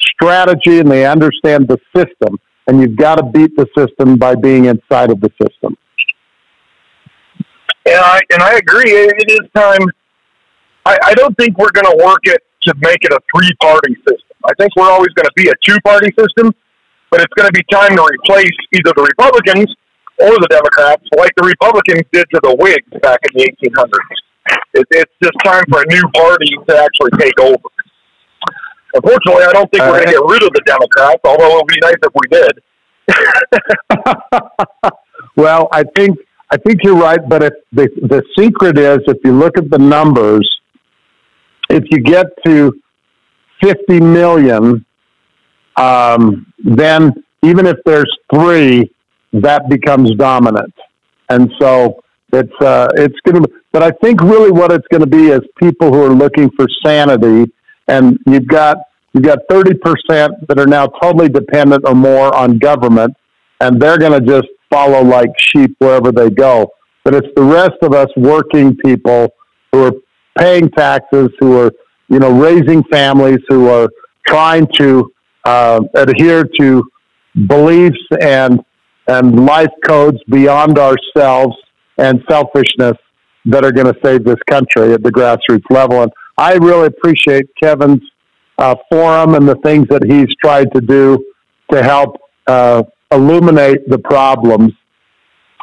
strategy 0.00 0.78
and 0.78 0.90
they 0.90 1.04
understand 1.04 1.66
the 1.66 1.78
system, 1.94 2.38
and 2.66 2.80
you've 2.80 2.96
got 2.96 3.16
to 3.16 3.24
beat 3.24 3.56
the 3.56 3.66
system 3.76 4.16
by 4.16 4.34
being 4.34 4.66
inside 4.66 5.10
of 5.10 5.20
the 5.20 5.30
system. 5.42 5.76
And 7.86 8.02
I 8.02 8.20
and 8.30 8.42
I 8.42 8.56
agree. 8.56 8.90
It, 8.90 9.30
is 9.30 9.46
time. 9.54 9.86
I, 10.84 10.98
I 11.04 11.14
don't 11.14 11.36
think 11.36 11.56
we're 11.58 11.70
going 11.70 11.86
to 11.86 12.04
work 12.04 12.20
it 12.24 12.42
to 12.62 12.74
make 12.78 12.98
it 13.02 13.12
a 13.12 13.20
three-party 13.34 13.94
system. 14.06 14.26
I 14.44 14.52
think 14.58 14.74
we're 14.76 14.90
always 14.90 15.10
going 15.14 15.26
to 15.26 15.36
be 15.36 15.48
a 15.48 15.54
two-party 15.64 16.10
system, 16.18 16.54
but 17.10 17.20
it's 17.20 17.32
going 17.34 17.46
to 17.46 17.52
be 17.52 17.62
time 17.70 17.94
to 17.96 18.02
replace 18.02 18.54
either 18.74 18.92
the 18.94 19.02
Republicans 19.02 19.66
or 20.18 20.30
the 20.38 20.48
Democrats, 20.50 21.02
like 21.16 21.32
the 21.36 21.46
Republicans 21.46 22.02
did 22.12 22.26
to 22.30 22.40
the 22.42 22.54
Whigs 22.58 22.90
back 23.02 23.20
in 23.22 23.38
the 23.38 23.50
1800s. 23.70 23.90
It, 24.74 24.86
it's 24.90 25.12
just 25.22 25.34
time 25.44 25.64
for 25.70 25.82
a 25.82 25.86
new 25.86 26.02
party 26.14 26.50
to 26.68 26.76
actually 26.78 27.10
take 27.18 27.38
over. 27.40 27.70
Unfortunately, 28.94 29.44
I 29.44 29.52
don't 29.52 29.70
think 29.70 29.82
we're 29.84 30.02
going 30.02 30.06
to 30.06 30.12
get 30.12 30.26
rid 30.26 30.42
of 30.42 30.50
the 30.54 30.62
Democrats, 30.66 31.20
although 31.24 31.50
it 31.50 31.62
would 31.62 31.66
be 31.66 31.80
nice 31.82 31.98
if 32.02 32.12
we 32.14 32.26
did. 32.30 32.62
well, 35.36 35.68
I 35.72 35.84
think 35.94 36.18
I 36.50 36.56
think 36.58 36.80
you're 36.84 36.96
right, 36.96 37.20
but 37.28 37.42
if 37.42 37.54
the 37.72 37.88
the 38.02 38.22
secret 38.38 38.78
is 38.78 38.98
if 39.08 39.18
you 39.24 39.32
look 39.32 39.58
at 39.58 39.68
the 39.68 39.78
numbers, 39.78 40.48
if 41.68 41.84
you 41.90 42.00
get 42.00 42.26
to 42.44 42.72
50 43.62 44.00
million, 44.00 44.84
um, 45.76 46.52
then 46.64 47.12
even 47.42 47.66
if 47.66 47.76
there's 47.84 48.10
three, 48.32 48.90
that 49.32 49.68
becomes 49.68 50.14
dominant, 50.14 50.72
and 51.30 51.50
so 51.60 52.02
it's 52.32 52.60
uh, 52.60 52.88
it's 52.96 53.18
going 53.26 53.42
to. 53.42 53.50
But 53.72 53.82
I 53.82 53.90
think 54.02 54.22
really 54.22 54.52
what 54.52 54.70
it's 54.70 54.86
going 54.88 55.02
to 55.02 55.10
be 55.10 55.28
is 55.28 55.40
people 55.60 55.92
who 55.92 56.04
are 56.04 56.14
looking 56.14 56.50
for 56.56 56.66
sanity, 56.84 57.50
and 57.88 58.18
you've 58.26 58.46
got 58.46 58.78
you've 59.12 59.24
got 59.24 59.40
30 59.50 59.74
percent 59.74 60.46
that 60.48 60.60
are 60.60 60.66
now 60.66 60.86
totally 60.86 61.28
dependent 61.28 61.84
or 61.86 61.94
more 61.94 62.34
on 62.34 62.58
government, 62.58 63.16
and 63.60 63.82
they're 63.82 63.98
going 63.98 64.12
to 64.12 64.20
just 64.20 64.48
follow 64.70 65.02
like 65.02 65.30
sheep 65.38 65.74
wherever 65.78 66.12
they 66.12 66.30
go. 66.30 66.70
But 67.04 67.14
it's 67.14 67.28
the 67.36 67.42
rest 67.42 67.76
of 67.82 67.92
us 67.92 68.08
working 68.16 68.76
people 68.76 69.28
who 69.72 69.84
are 69.84 69.92
paying 70.38 70.70
taxes, 70.70 71.28
who 71.38 71.58
are 71.58 71.72
you 72.08 72.18
know 72.18 72.30
raising 72.30 72.82
families, 72.84 73.38
who 73.48 73.68
are 73.68 73.88
trying 74.26 74.66
to 74.74 75.12
uh, 75.44 75.80
adhere 75.94 76.44
to 76.60 76.84
beliefs 77.46 77.98
and 78.20 78.60
and 79.08 79.46
life 79.46 79.70
codes 79.86 80.18
beyond 80.28 80.78
ourselves 80.78 81.56
and 81.98 82.22
selfishness 82.28 82.96
that 83.44 83.64
are 83.64 83.70
going 83.70 83.86
to 83.86 83.98
save 84.04 84.24
this 84.24 84.42
country 84.50 84.92
at 84.92 85.02
the 85.02 85.10
grassroots 85.10 85.70
level. 85.70 86.02
And 86.02 86.12
I 86.36 86.54
really 86.54 86.88
appreciate 86.88 87.46
Kevin's 87.62 88.02
uh, 88.58 88.74
forum 88.90 89.34
and 89.34 89.48
the 89.48 89.54
things 89.56 89.86
that 89.88 90.02
he's 90.04 90.26
tried 90.42 90.72
to 90.74 90.80
do 90.80 91.24
to 91.70 91.82
help 91.82 92.16
uh, 92.46 92.82
illuminate 93.10 93.88
the 93.88 93.98
problems, 93.98 94.72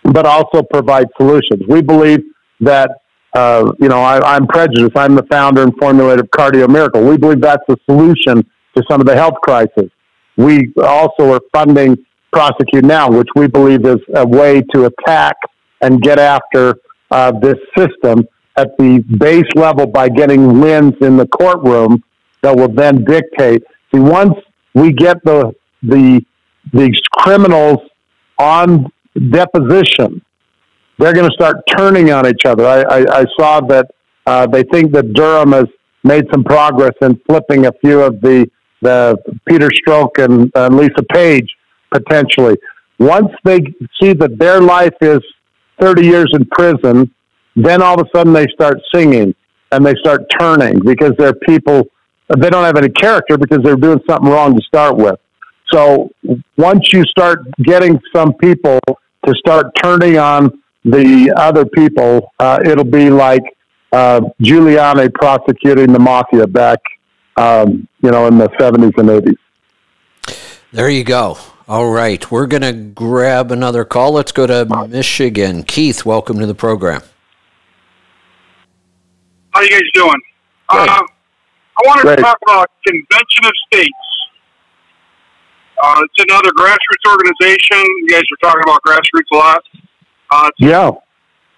but 0.03 0.25
also 0.25 0.63
provide 0.63 1.07
solutions. 1.17 1.61
We 1.67 1.81
believe 1.81 2.21
that, 2.61 2.89
uh, 3.33 3.71
you 3.79 3.89
know, 3.89 4.01
I, 4.01 4.35
I'm 4.35 4.47
prejudiced. 4.47 4.97
I'm 4.97 5.15
the 5.15 5.25
founder 5.29 5.63
and 5.63 5.73
formulator 5.77 6.21
of 6.21 6.31
Cardio 6.31 6.69
Miracle. 6.69 7.03
We 7.03 7.17
believe 7.17 7.41
that's 7.41 7.63
the 7.67 7.77
solution 7.85 8.45
to 8.75 8.83
some 8.89 9.01
of 9.01 9.07
the 9.07 9.15
health 9.15 9.35
crisis. 9.41 9.89
We 10.37 10.73
also 10.81 11.33
are 11.33 11.41
funding 11.51 11.97
Prosecute 12.31 12.83
Now, 12.83 13.11
which 13.11 13.27
we 13.35 13.47
believe 13.47 13.85
is 13.85 13.99
a 14.15 14.27
way 14.27 14.63
to 14.73 14.85
attack 14.85 15.35
and 15.81 16.01
get 16.01 16.17
after 16.17 16.75
uh, 17.11 17.31
this 17.31 17.57
system 17.77 18.27
at 18.57 18.75
the 18.77 18.99
base 19.19 19.49
level 19.55 19.85
by 19.85 20.09
getting 20.09 20.59
wins 20.59 20.93
in 21.01 21.15
the 21.17 21.27
courtroom 21.27 22.03
that 22.41 22.55
will 22.55 22.73
then 22.73 23.03
dictate. 23.03 23.63
See, 23.93 23.99
once 23.99 24.33
we 24.73 24.91
get 24.91 25.23
the 25.23 25.53
the 25.83 26.25
these 26.73 26.99
criminals 27.11 27.79
on 28.37 28.91
deposition, 29.29 30.21
they're 30.97 31.13
going 31.13 31.29
to 31.29 31.33
start 31.33 31.57
turning 31.67 32.11
on 32.11 32.27
each 32.27 32.45
other. 32.45 32.65
I, 32.65 32.81
I, 32.81 33.19
I 33.19 33.25
saw 33.37 33.61
that 33.61 33.91
uh, 34.25 34.47
they 34.47 34.63
think 34.63 34.91
that 34.93 35.13
Durham 35.13 35.51
has 35.51 35.65
made 36.03 36.25
some 36.31 36.43
progress 36.43 36.93
in 37.01 37.19
flipping 37.27 37.65
a 37.65 37.71
few 37.83 38.01
of 38.01 38.19
the 38.21 38.49
the 38.81 39.17
Peter 39.47 39.69
Strzok 39.69 40.23
and 40.23 40.51
uh, 40.55 40.67
Lisa 40.67 41.03
Page 41.13 41.47
potentially. 41.91 42.57
Once 42.99 43.29
they 43.43 43.59
see 44.01 44.13
that 44.13 44.37
their 44.37 44.61
life 44.61 44.93
is 45.01 45.19
30 45.79 46.05
years 46.05 46.29
in 46.33 46.45
prison, 46.47 47.09
then 47.55 47.81
all 47.81 47.99
of 47.99 48.05
a 48.05 48.17
sudden 48.17 48.33
they 48.33 48.47
start 48.47 48.79
singing 48.93 49.33
and 49.71 49.85
they 49.85 49.93
start 49.95 50.21
turning 50.37 50.79
because 50.79 51.13
they're 51.17 51.33
people, 51.33 51.87
they 52.37 52.49
don't 52.49 52.63
have 52.63 52.77
any 52.77 52.89
character 52.89 53.37
because 53.37 53.59
they're 53.63 53.75
doing 53.75 53.99
something 54.07 54.29
wrong 54.29 54.55
to 54.55 54.61
start 54.63 54.97
with. 54.97 55.19
So 55.73 56.11
once 56.55 56.93
you 56.93 57.03
start 57.05 57.39
getting 57.63 57.99
some 58.15 58.35
people 58.35 58.79
to 59.25 59.33
start 59.35 59.71
turning 59.81 60.19
on 60.19 60.61
the 60.85 61.33
other 61.35 61.65
people, 61.65 62.31
uh, 62.39 62.59
it'll 62.63 62.83
be 62.83 63.09
like 63.09 63.41
uh, 63.91 64.21
Giuliani 64.39 65.11
prosecuting 65.15 65.91
the 65.91 65.97
mafia 65.97 66.45
back, 66.45 66.77
um, 67.37 67.87
you 68.03 68.11
know, 68.11 68.27
in 68.27 68.37
the 68.37 68.49
70s 68.49 68.95
and 68.99 69.09
80s. 69.09 70.35
There 70.71 70.89
you 70.89 71.03
go. 71.03 71.39
All 71.67 71.89
right, 71.89 72.29
we're 72.29 72.45
going 72.45 72.61
to 72.61 72.73
grab 72.73 73.51
another 73.51 73.83
call. 73.83 74.11
Let's 74.11 74.31
go 74.31 74.45
to 74.45 74.87
Michigan. 74.87 75.63
Keith, 75.63 76.05
welcome 76.05 76.37
to 76.37 76.45
the 76.45 76.53
program. 76.53 77.01
How 79.51 79.61
you 79.61 79.69
guys 79.71 79.81
doing? 79.95 80.21
Uh, 80.69 80.85
I 80.85 81.87
wanted 81.87 82.03
Great. 82.03 82.15
to 82.17 82.21
talk 82.21 82.37
about 82.43 82.69
Convention 82.85 83.45
of 83.45 83.51
States. 83.71 84.02
Uh, 85.81 86.01
it's 86.03 86.25
another 86.29 86.51
grassroots 86.51 87.11
organization. 87.11 87.83
You 87.83 88.07
guys 88.09 88.21
are 88.21 88.49
talking 88.49 88.61
about 88.63 88.81
grassroots 88.83 89.31
a 89.31 89.35
lot. 89.35 89.63
Uh, 90.31 90.49
yeah. 90.59 90.89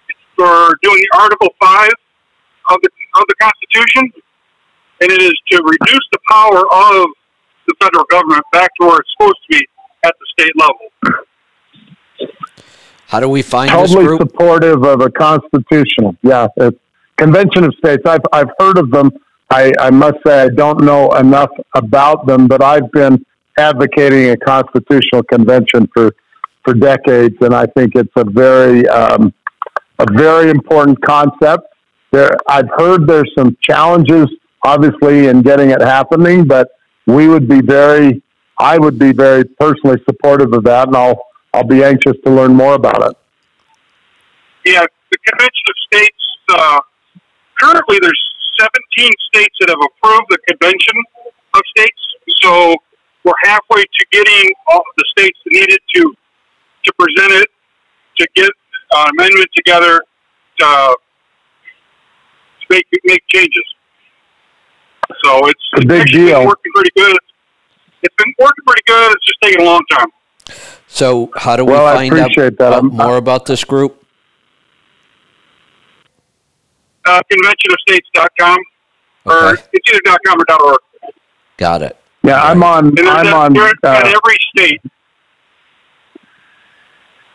It's 0.08 0.18
for 0.36 0.76
doing 0.82 0.98
the 0.98 1.18
Article 1.18 1.48
Five 1.60 1.92
of 2.70 2.78
the 2.82 2.90
of 3.16 3.24
the 3.28 3.34
Constitution, 3.40 4.12
and 5.00 5.10
it 5.10 5.22
is 5.22 5.34
to 5.50 5.62
reduce 5.62 6.06
the 6.12 6.18
power 6.28 6.58
of 6.58 7.06
the 7.66 7.74
federal 7.80 8.04
government 8.04 8.44
back 8.52 8.70
to 8.80 8.86
where 8.86 8.98
it's 8.98 9.10
supposed 9.18 9.38
to 9.50 9.58
be 9.58 9.68
at 10.04 10.14
the 10.18 10.26
state 10.38 10.52
level. 10.58 10.86
How 13.08 13.20
do 13.20 13.28
we 13.28 13.42
find 13.42 13.70
totally 13.70 14.18
supportive 14.18 14.84
of 14.84 15.00
a 15.00 15.10
constitutional? 15.10 16.16
Yeah, 16.22 16.48
it's 16.56 16.78
Convention 17.16 17.64
of 17.64 17.74
States. 17.74 18.02
I've 18.04 18.20
I've 18.32 18.50
heard 18.58 18.78
of 18.78 18.90
them. 18.90 19.10
I, 19.48 19.72
I 19.78 19.90
must 19.90 20.16
say 20.26 20.42
I 20.42 20.48
don't 20.48 20.82
know 20.82 21.12
enough 21.12 21.50
about 21.74 22.26
them, 22.26 22.48
but 22.48 22.62
I've 22.62 22.90
been 22.90 23.24
advocating 23.58 24.30
a 24.30 24.36
constitutional 24.36 25.22
convention 25.24 25.88
for 25.94 26.14
for 26.64 26.74
decades, 26.74 27.36
and 27.40 27.54
I 27.54 27.66
think 27.66 27.94
it's 27.94 28.12
a 28.16 28.24
very 28.24 28.86
um, 28.88 29.32
a 29.98 30.06
very 30.12 30.50
important 30.50 31.00
concept. 31.02 31.72
There, 32.10 32.30
I've 32.48 32.68
heard 32.76 33.06
there's 33.06 33.30
some 33.38 33.56
challenges, 33.62 34.26
obviously, 34.64 35.28
in 35.28 35.42
getting 35.42 35.70
it 35.70 35.80
happening, 35.80 36.44
but 36.44 36.68
we 37.06 37.28
would 37.28 37.48
be 37.48 37.60
very 37.60 38.22
I 38.58 38.78
would 38.78 38.98
be 38.98 39.12
very 39.12 39.44
personally 39.44 40.02
supportive 40.08 40.52
of 40.52 40.64
that, 40.64 40.88
and 40.88 40.96
I'll 40.96 41.22
I'll 41.54 41.64
be 41.64 41.84
anxious 41.84 42.14
to 42.24 42.30
learn 42.30 42.52
more 42.54 42.74
about 42.74 43.10
it. 43.10 43.16
Yeah, 44.64 44.84
the 45.10 45.18
Convention 45.26 45.64
of 45.68 45.76
States. 45.92 46.22
Uh, 46.48 46.80
currently, 47.60 47.98
there's 48.02 48.22
17 48.58 49.10
states 49.32 49.54
that 49.60 49.68
have 49.68 49.78
approved 49.78 50.26
the 50.30 50.38
Convention 50.48 50.96
of 51.54 51.62
States. 51.76 52.00
So 52.42 52.74
we're 53.26 53.32
halfway 53.44 53.82
to 53.82 54.06
getting 54.12 54.50
all 54.68 54.78
of 54.78 54.94
the 54.96 55.04
states 55.18 55.38
needed 55.46 55.78
to 55.94 56.14
to 56.84 56.92
present 56.98 57.32
it 57.32 57.48
to 58.18 58.26
get 58.34 58.50
an 58.92 59.10
amendment 59.18 59.48
together 59.54 60.00
to, 60.58 60.64
to 60.64 60.96
make 62.70 62.86
make 63.04 63.22
changes. 63.28 63.64
So 65.22 65.46
it's, 65.46 65.60
a 65.76 65.86
big 65.86 66.06
deal. 66.06 66.46
working 66.46 66.72
pretty 66.74 66.90
good 66.96 67.16
it's 68.06 68.14
been 68.16 68.32
working 68.38 68.64
pretty 68.66 68.82
good. 68.86 69.16
It's 69.16 69.26
just 69.26 69.38
taking 69.42 69.62
a 69.62 69.64
long 69.64 69.82
time. 69.90 70.06
So, 70.86 71.30
how 71.34 71.56
do 71.56 71.64
we 71.64 71.72
well, 71.72 71.92
find 71.94 72.14
out, 72.14 72.60
out 72.60 72.84
more 72.84 73.16
about 73.16 73.46
this 73.46 73.64
group? 73.64 74.04
Uh, 77.04 77.20
conventionofstates.com 77.30 78.58
okay. 79.26 79.28
or 79.46 79.58
it's 79.72 79.92
either 79.92 80.00
.com 80.26 80.40
or 80.40 80.66
.org. 80.66 80.78
Got 81.56 81.82
it. 81.82 81.96
Yeah, 82.26 82.42
I'm 82.42 82.62
on. 82.62 82.92
I'm 82.98 83.34
on. 83.34 83.56
Uh, 83.56 83.72
every 83.84 84.36
state. 84.56 84.80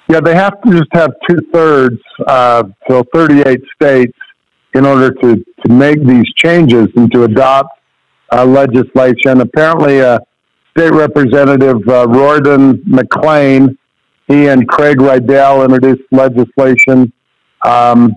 Yeah, 0.10 0.20
they 0.20 0.36
have 0.36 0.62
to 0.64 0.72
just 0.72 0.90
have 0.92 1.12
two 1.30 1.38
thirds, 1.54 1.98
uh, 2.28 2.64
so 2.90 3.02
38 3.14 3.62
states, 3.74 4.18
in 4.74 4.86
order 4.86 5.10
to, 5.10 5.36
to 5.38 5.72
make 5.72 6.06
these 6.06 6.26
changes 6.36 6.88
and 6.98 7.10
to 7.14 7.24
adopt 7.24 7.80
uh, 8.34 8.44
legislation. 8.46 9.40
Apparently, 9.40 10.02
uh, 10.02 10.20
State 10.78 10.92
Representative 10.92 11.78
uh, 11.88 12.08
Royden 12.08 12.82
McLean, 12.86 13.78
he 14.28 14.48
and 14.48 14.68
Craig 14.68 15.00
Riedel 15.00 15.64
introduced 15.64 16.04
legislation 16.12 17.14
um, 17.64 18.14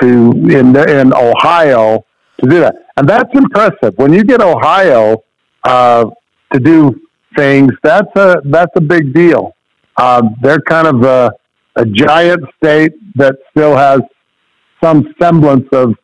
to 0.00 0.30
in 0.32 0.74
in 0.76 1.12
Ohio 1.14 2.04
to 2.40 2.48
do 2.48 2.60
that, 2.60 2.74
and 2.96 3.08
that's 3.08 3.32
impressive. 3.32 3.96
When 3.96 4.12
you 4.12 4.24
get 4.24 4.40
Ohio 4.40 5.22
uh, 5.66 6.06
to 6.52 6.60
do 6.60 7.00
things, 7.36 7.72
that's 7.82 8.10
a 8.16 8.40
that's 8.44 8.72
a 8.76 8.80
big 8.80 9.12
deal. 9.12 9.54
Uh, 9.96 10.22
they're 10.42 10.60
kind 10.60 10.86
of 10.86 11.02
a, 11.02 11.32
a 11.76 11.84
giant 11.86 12.44
state 12.56 12.92
that 13.16 13.36
still 13.50 13.76
has 13.76 14.00
some 14.82 15.14
semblance 15.20 15.66
of 15.72 15.94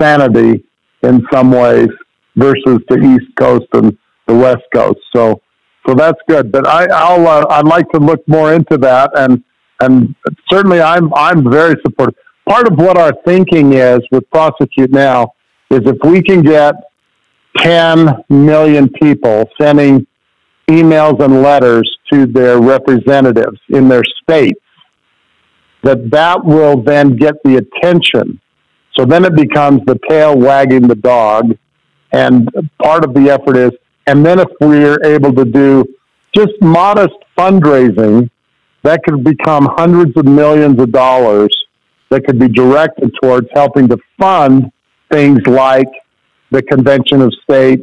sanity 0.00 0.64
in 1.02 1.24
some 1.32 1.50
ways 1.50 1.88
versus 2.36 2.80
the 2.88 2.98
East 2.98 3.30
Coast 3.36 3.66
and 3.74 3.96
the 4.26 4.34
West 4.34 4.64
Coast. 4.74 4.98
So, 5.14 5.40
so 5.86 5.94
that's 5.94 6.18
good. 6.28 6.50
But 6.50 6.66
I, 6.66 6.86
I'll 6.86 7.26
uh, 7.26 7.46
I'd 7.50 7.66
like 7.66 7.88
to 7.90 8.00
look 8.00 8.26
more 8.26 8.52
into 8.54 8.78
that, 8.78 9.10
and 9.16 9.44
and 9.80 10.14
certainly 10.50 10.80
I'm 10.80 11.12
I'm 11.14 11.48
very 11.50 11.74
supportive. 11.82 12.16
Part 12.48 12.70
of 12.70 12.78
what 12.78 12.98
our 12.98 13.12
thinking 13.24 13.74
is 13.74 14.00
with 14.10 14.28
prosecute 14.30 14.90
now 14.90 15.34
is 15.70 15.80
if 15.84 15.96
we 16.04 16.22
can 16.22 16.42
get 16.42 16.74
10 17.58 18.24
million 18.28 18.88
people 18.88 19.48
sending 19.60 20.06
emails 20.68 21.22
and 21.22 21.42
letters 21.42 21.90
to 22.12 22.26
their 22.26 22.60
representatives 22.60 23.58
in 23.68 23.88
their 23.88 24.02
states, 24.22 24.60
that 25.82 26.10
that 26.10 26.44
will 26.44 26.82
then 26.82 27.16
get 27.16 27.34
the 27.44 27.56
attention. 27.56 28.40
So 28.96 29.04
then 29.04 29.24
it 29.24 29.34
becomes 29.34 29.82
the 29.86 29.98
tail 30.08 30.36
wagging 30.36 30.88
the 30.88 30.94
dog. 30.94 31.56
And 32.12 32.48
part 32.80 33.04
of 33.04 33.12
the 33.12 33.28
effort 33.30 33.56
is 33.56 33.72
and 34.06 34.24
then 34.24 34.38
if 34.38 34.48
we're 34.60 35.02
able 35.04 35.32
to 35.34 35.44
do 35.44 35.84
just 36.34 36.52
modest 36.60 37.14
fundraising, 37.38 38.28
that 38.82 39.02
could 39.02 39.24
become 39.24 39.68
hundreds 39.76 40.16
of 40.16 40.26
millions 40.26 40.78
of 40.80 40.92
dollars 40.92 41.56
that 42.10 42.26
could 42.26 42.38
be 42.38 42.48
directed 42.48 43.10
towards 43.22 43.48
helping 43.54 43.88
to 43.88 43.96
fund 44.20 44.70
things 45.10 45.40
like 45.46 45.88
the 46.54 46.62
Convention 46.62 47.20
of 47.20 47.32
States, 47.42 47.82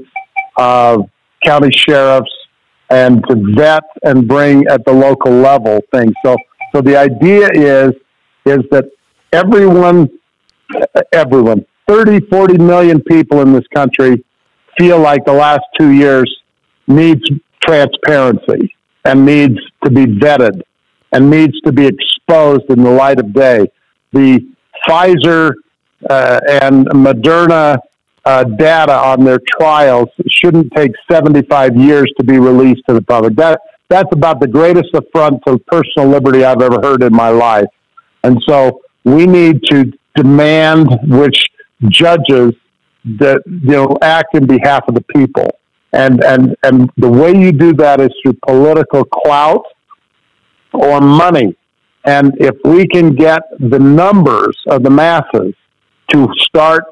uh, 0.58 0.98
county 1.44 1.72
sheriffs, 1.72 2.32
and 2.90 3.24
to 3.28 3.36
vet 3.56 3.84
and 4.04 4.28
bring 4.28 4.66
at 4.68 4.84
the 4.86 4.92
local 4.92 5.32
level 5.32 5.80
things. 5.94 6.14
So, 6.26 6.36
so 6.74 6.82
the 6.82 6.96
idea 6.98 7.50
is 7.54 7.92
is 8.46 8.60
that 8.72 8.86
everyone, 9.32 10.10
everyone, 11.14 11.66
30, 11.88 12.26
40 12.28 12.58
million 12.58 13.02
people 13.02 13.42
in 13.42 13.54
this 13.54 13.68
country 13.74 14.24
feel 14.78 15.00
like 15.00 15.26
the 15.26 15.34
last 15.34 15.62
two 15.80 15.92
years 15.92 16.30
needs 16.88 17.22
transparency 17.62 18.74
and 19.06 19.26
needs 19.26 19.58
to 19.84 19.92
be 19.92 20.06
vetted 20.06 20.62
and 21.12 21.30
needs 21.30 21.60
to 21.62 21.72
be 21.72 21.86
exposed 21.86 22.70
in 22.70 22.84
the 22.84 22.90
light 22.90 23.20
of 23.20 23.34
day. 23.34 23.68
The 24.14 24.48
Pfizer 24.88 25.54
uh, 26.10 26.40
and 26.62 26.88
Moderna 26.88 27.78
uh, 28.26 28.44
data 28.44 28.94
on 28.94 29.24
their 29.24 29.40
trials 29.60 30.10
shouldn't 30.28 30.72
take 30.76 30.92
75 31.10 31.76
years 31.76 32.12
to 32.18 32.24
be 32.24 32.38
released 32.38 32.82
to 32.88 32.94
the 32.94 33.02
public. 33.02 33.36
That 33.36 33.60
that's 33.90 34.10
about 34.14 34.40
the 34.40 34.48
greatest 34.48 34.90
affront 34.94 35.42
to 35.46 35.58
personal 35.68 36.08
liberty 36.08 36.46
I've 36.46 36.62
ever 36.62 36.80
heard 36.82 37.04
in 37.04 37.14
my 37.14 37.30
life. 37.30 37.68
And 38.24 38.42
so 38.48 38.82
we 39.04 39.26
need 39.26 39.62
to 39.70 39.92
demand 40.16 40.88
which 41.04 41.46
judges 41.90 42.54
that 43.04 43.42
you 43.46 43.72
know 43.72 43.98
act 44.02 44.36
in 44.36 44.46
behalf 44.46 44.88
of 44.88 44.96
the 44.96 45.02
people. 45.16 45.50
And 45.94 46.24
and 46.24 46.56
and 46.64 46.90
the 46.98 47.10
way 47.10 47.36
you 47.36 47.52
do 47.52 47.74
that 47.74 48.00
is 48.00 48.10
through 48.24 48.38
political 48.48 49.04
clout 49.04 49.66
or 50.74 51.02
money. 51.02 51.56
And 52.06 52.34
if 52.40 52.56
we 52.64 52.88
can 52.88 53.14
get 53.14 53.44
the 53.60 53.80
numbers 53.80 54.58
of 54.68 54.84
the 54.84 54.90
masses 54.90 55.54
to 56.12 56.28
start 56.38 56.86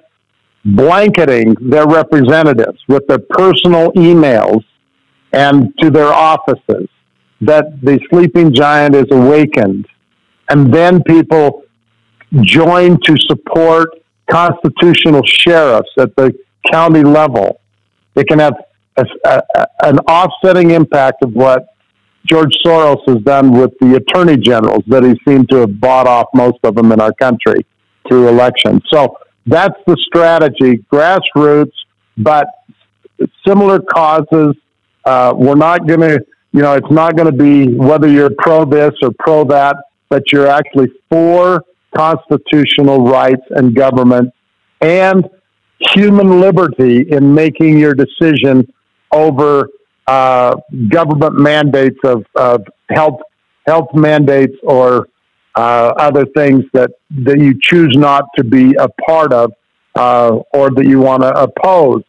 blanketing 0.75 1.55
their 1.61 1.87
representatives 1.87 2.79
with 2.87 3.05
their 3.07 3.19
personal 3.19 3.91
emails 3.93 4.63
and 5.31 5.73
to 5.79 5.89
their 5.89 6.11
offices 6.11 6.87
that 7.41 7.81
the 7.81 7.99
sleeping 8.09 8.53
giant 8.53 8.95
is 8.95 9.05
awakened. 9.11 9.87
And 10.49 10.73
then 10.73 11.03
people 11.03 11.63
join 12.41 12.99
to 13.01 13.15
support 13.27 13.89
constitutional 14.29 15.23
sheriffs 15.25 15.89
at 15.97 16.15
the 16.15 16.33
county 16.71 17.03
level. 17.03 17.59
It 18.15 18.27
can 18.27 18.39
have 18.39 18.55
a, 18.97 19.05
a, 19.25 19.67
an 19.83 19.99
offsetting 19.99 20.71
impact 20.71 21.23
of 21.23 21.33
what 21.33 21.67
George 22.25 22.53
Soros 22.65 23.01
has 23.07 23.17
done 23.23 23.53
with 23.53 23.71
the 23.79 23.95
attorney 23.95 24.37
generals 24.37 24.83
that 24.87 25.03
he 25.03 25.17
seemed 25.27 25.49
to 25.49 25.57
have 25.57 25.79
bought 25.79 26.07
off 26.07 26.27
most 26.33 26.57
of 26.63 26.75
them 26.75 26.91
in 26.91 26.99
our 26.99 27.13
country 27.13 27.65
through 28.07 28.27
elections. 28.27 28.81
So 28.91 29.17
that's 29.45 29.79
the 29.87 29.97
strategy, 30.05 30.83
grassroots, 30.91 31.71
but 32.17 32.47
similar 33.47 33.79
causes. 33.79 34.55
Uh, 35.05 35.33
we're 35.35 35.55
not 35.55 35.87
going 35.87 36.01
to, 36.01 36.19
you 36.51 36.61
know, 36.61 36.73
it's 36.73 36.91
not 36.91 37.15
going 37.15 37.25
to 37.25 37.37
be 37.37 37.73
whether 37.73 38.07
you're 38.07 38.29
pro 38.37 38.65
this 38.65 38.93
or 39.01 39.11
pro 39.19 39.43
that, 39.45 39.75
but 40.09 40.31
you're 40.31 40.47
actually 40.47 40.91
for 41.09 41.63
constitutional 41.95 43.05
rights 43.05 43.41
and 43.51 43.75
government 43.75 44.31
and 44.81 45.27
human 45.93 46.39
liberty 46.39 47.09
in 47.09 47.33
making 47.33 47.79
your 47.79 47.93
decision 47.93 48.71
over 49.11 49.69
uh, 50.07 50.55
government 50.89 51.35
mandates 51.35 51.97
of, 52.03 52.25
of 52.35 52.65
health 52.89 53.21
health 53.65 53.89
mandates 53.93 54.55
or 54.63 55.07
uh, 55.59 55.93
other 56.07 56.25
things 56.39 56.63
that, 56.73 56.91
that 57.27 57.37
you 57.45 57.51
choose 57.69 57.93
not 57.97 58.23
to 58.37 58.43
be 58.43 58.65
a 58.75 58.87
part 59.07 59.33
of 59.33 59.51
uh, 59.95 60.31
or 60.53 60.69
that 60.71 60.85
you 60.85 60.99
want 60.99 61.21
to 61.21 61.31
oppose. 61.47 62.03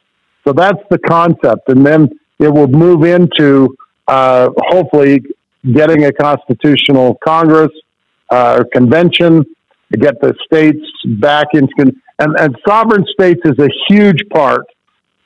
So 0.45 0.53
that's 0.53 0.83
the 0.91 0.99
concept. 0.99 1.69
And 1.69 1.85
then 1.85 2.01
it 2.39 2.49
will 2.49 2.69
move 2.69 3.03
into 3.03 3.77
uh, 4.07 4.51
hopefully 4.73 5.23
getting 5.73 6.05
a 6.05 6.13
constitutional 6.13 7.19
Congress 7.25 7.73
uh, 8.31 8.59
or 8.59 8.65
convention 8.73 9.45
to 9.91 9.99
get 9.99 10.21
the 10.21 10.33
states 10.45 10.87
back 11.29 11.49
into. 11.53 11.93
And, 12.21 12.39
and 12.39 12.57
sovereign 12.67 13.05
states 13.17 13.41
is 13.45 13.59
a 13.59 13.71
huge 13.89 14.23
part 14.33 14.67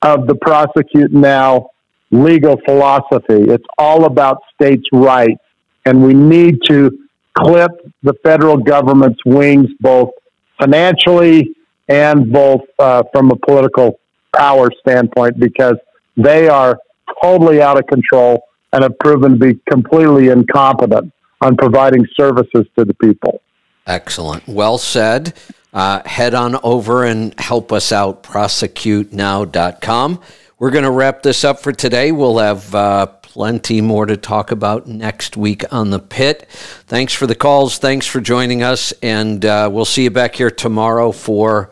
of 0.00 0.26
the 0.26 0.34
prosecute 0.34 1.12
now 1.12 1.68
legal 2.10 2.56
philosophy. 2.64 3.40
It's 3.54 3.68
all 3.76 4.06
about 4.06 4.38
states' 4.54 4.88
rights. 4.92 5.42
And 5.84 6.02
we 6.02 6.14
need 6.14 6.54
to 6.70 6.90
clip 7.38 7.70
the 8.02 8.14
federal 8.22 8.56
government's 8.56 9.20
wings 9.24 9.68
both 9.80 10.10
financially 10.58 11.54
and 11.88 12.32
both 12.32 12.62
uh, 12.78 13.02
from 13.12 13.30
a 13.30 13.36
political 13.36 13.98
power 14.34 14.70
standpoint 14.80 15.38
because 15.38 15.76
they 16.16 16.48
are 16.48 16.78
totally 17.22 17.60
out 17.60 17.78
of 17.78 17.86
control 17.86 18.44
and 18.72 18.82
have 18.82 18.98
proven 18.98 19.32
to 19.32 19.38
be 19.38 19.60
completely 19.70 20.28
incompetent 20.28 21.12
on 21.40 21.56
providing 21.56 22.06
services 22.16 22.66
to 22.76 22.84
the 22.84 22.94
people. 22.94 23.40
Excellent. 23.86 24.46
Well 24.48 24.78
said. 24.78 25.34
Uh, 25.72 26.02
head 26.06 26.34
on 26.34 26.56
over 26.62 27.04
and 27.04 27.38
help 27.38 27.72
us 27.72 27.90
out, 27.90 28.22
prosecutenow.com. 28.22 30.20
We're 30.58 30.70
going 30.70 30.84
to 30.84 30.90
wrap 30.90 31.22
this 31.22 31.42
up 31.42 31.58
for 31.58 31.72
today. 31.72 32.12
We'll 32.12 32.38
have 32.38 32.72
uh, 32.74 33.08
plenty 33.34 33.80
more 33.80 34.06
to 34.06 34.16
talk 34.16 34.52
about 34.52 34.86
next 34.86 35.36
week 35.36 35.64
on 35.72 35.90
the 35.90 35.98
pit. 35.98 36.48
Thanks 36.86 37.12
for 37.12 37.26
the 37.26 37.34
calls. 37.34 37.78
Thanks 37.78 38.06
for 38.06 38.20
joining 38.20 38.62
us. 38.62 38.92
And 39.02 39.44
uh, 39.44 39.68
we'll 39.72 39.84
see 39.84 40.04
you 40.04 40.10
back 40.10 40.36
here 40.36 40.52
tomorrow 40.52 41.10
for 41.10 41.68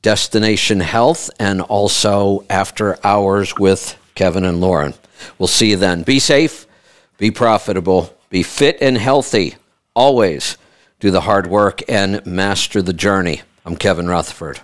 Destination 0.00 0.80
Health 0.80 1.28
and 1.38 1.60
also 1.60 2.46
after 2.48 2.96
hours 3.04 3.52
with 3.58 3.98
Kevin 4.14 4.46
and 4.46 4.58
Lauren. 4.58 4.94
We'll 5.38 5.48
see 5.48 5.68
you 5.68 5.76
then. 5.76 6.02
Be 6.02 6.18
safe, 6.18 6.66
be 7.18 7.30
profitable, 7.30 8.16
be 8.30 8.42
fit 8.42 8.78
and 8.80 8.96
healthy. 8.96 9.56
Always 9.94 10.56
do 10.98 11.10
the 11.10 11.20
hard 11.20 11.46
work 11.46 11.82
and 11.90 12.24
master 12.24 12.80
the 12.80 12.94
journey. 12.94 13.42
I'm 13.66 13.76
Kevin 13.76 14.08
Rutherford. 14.08 14.60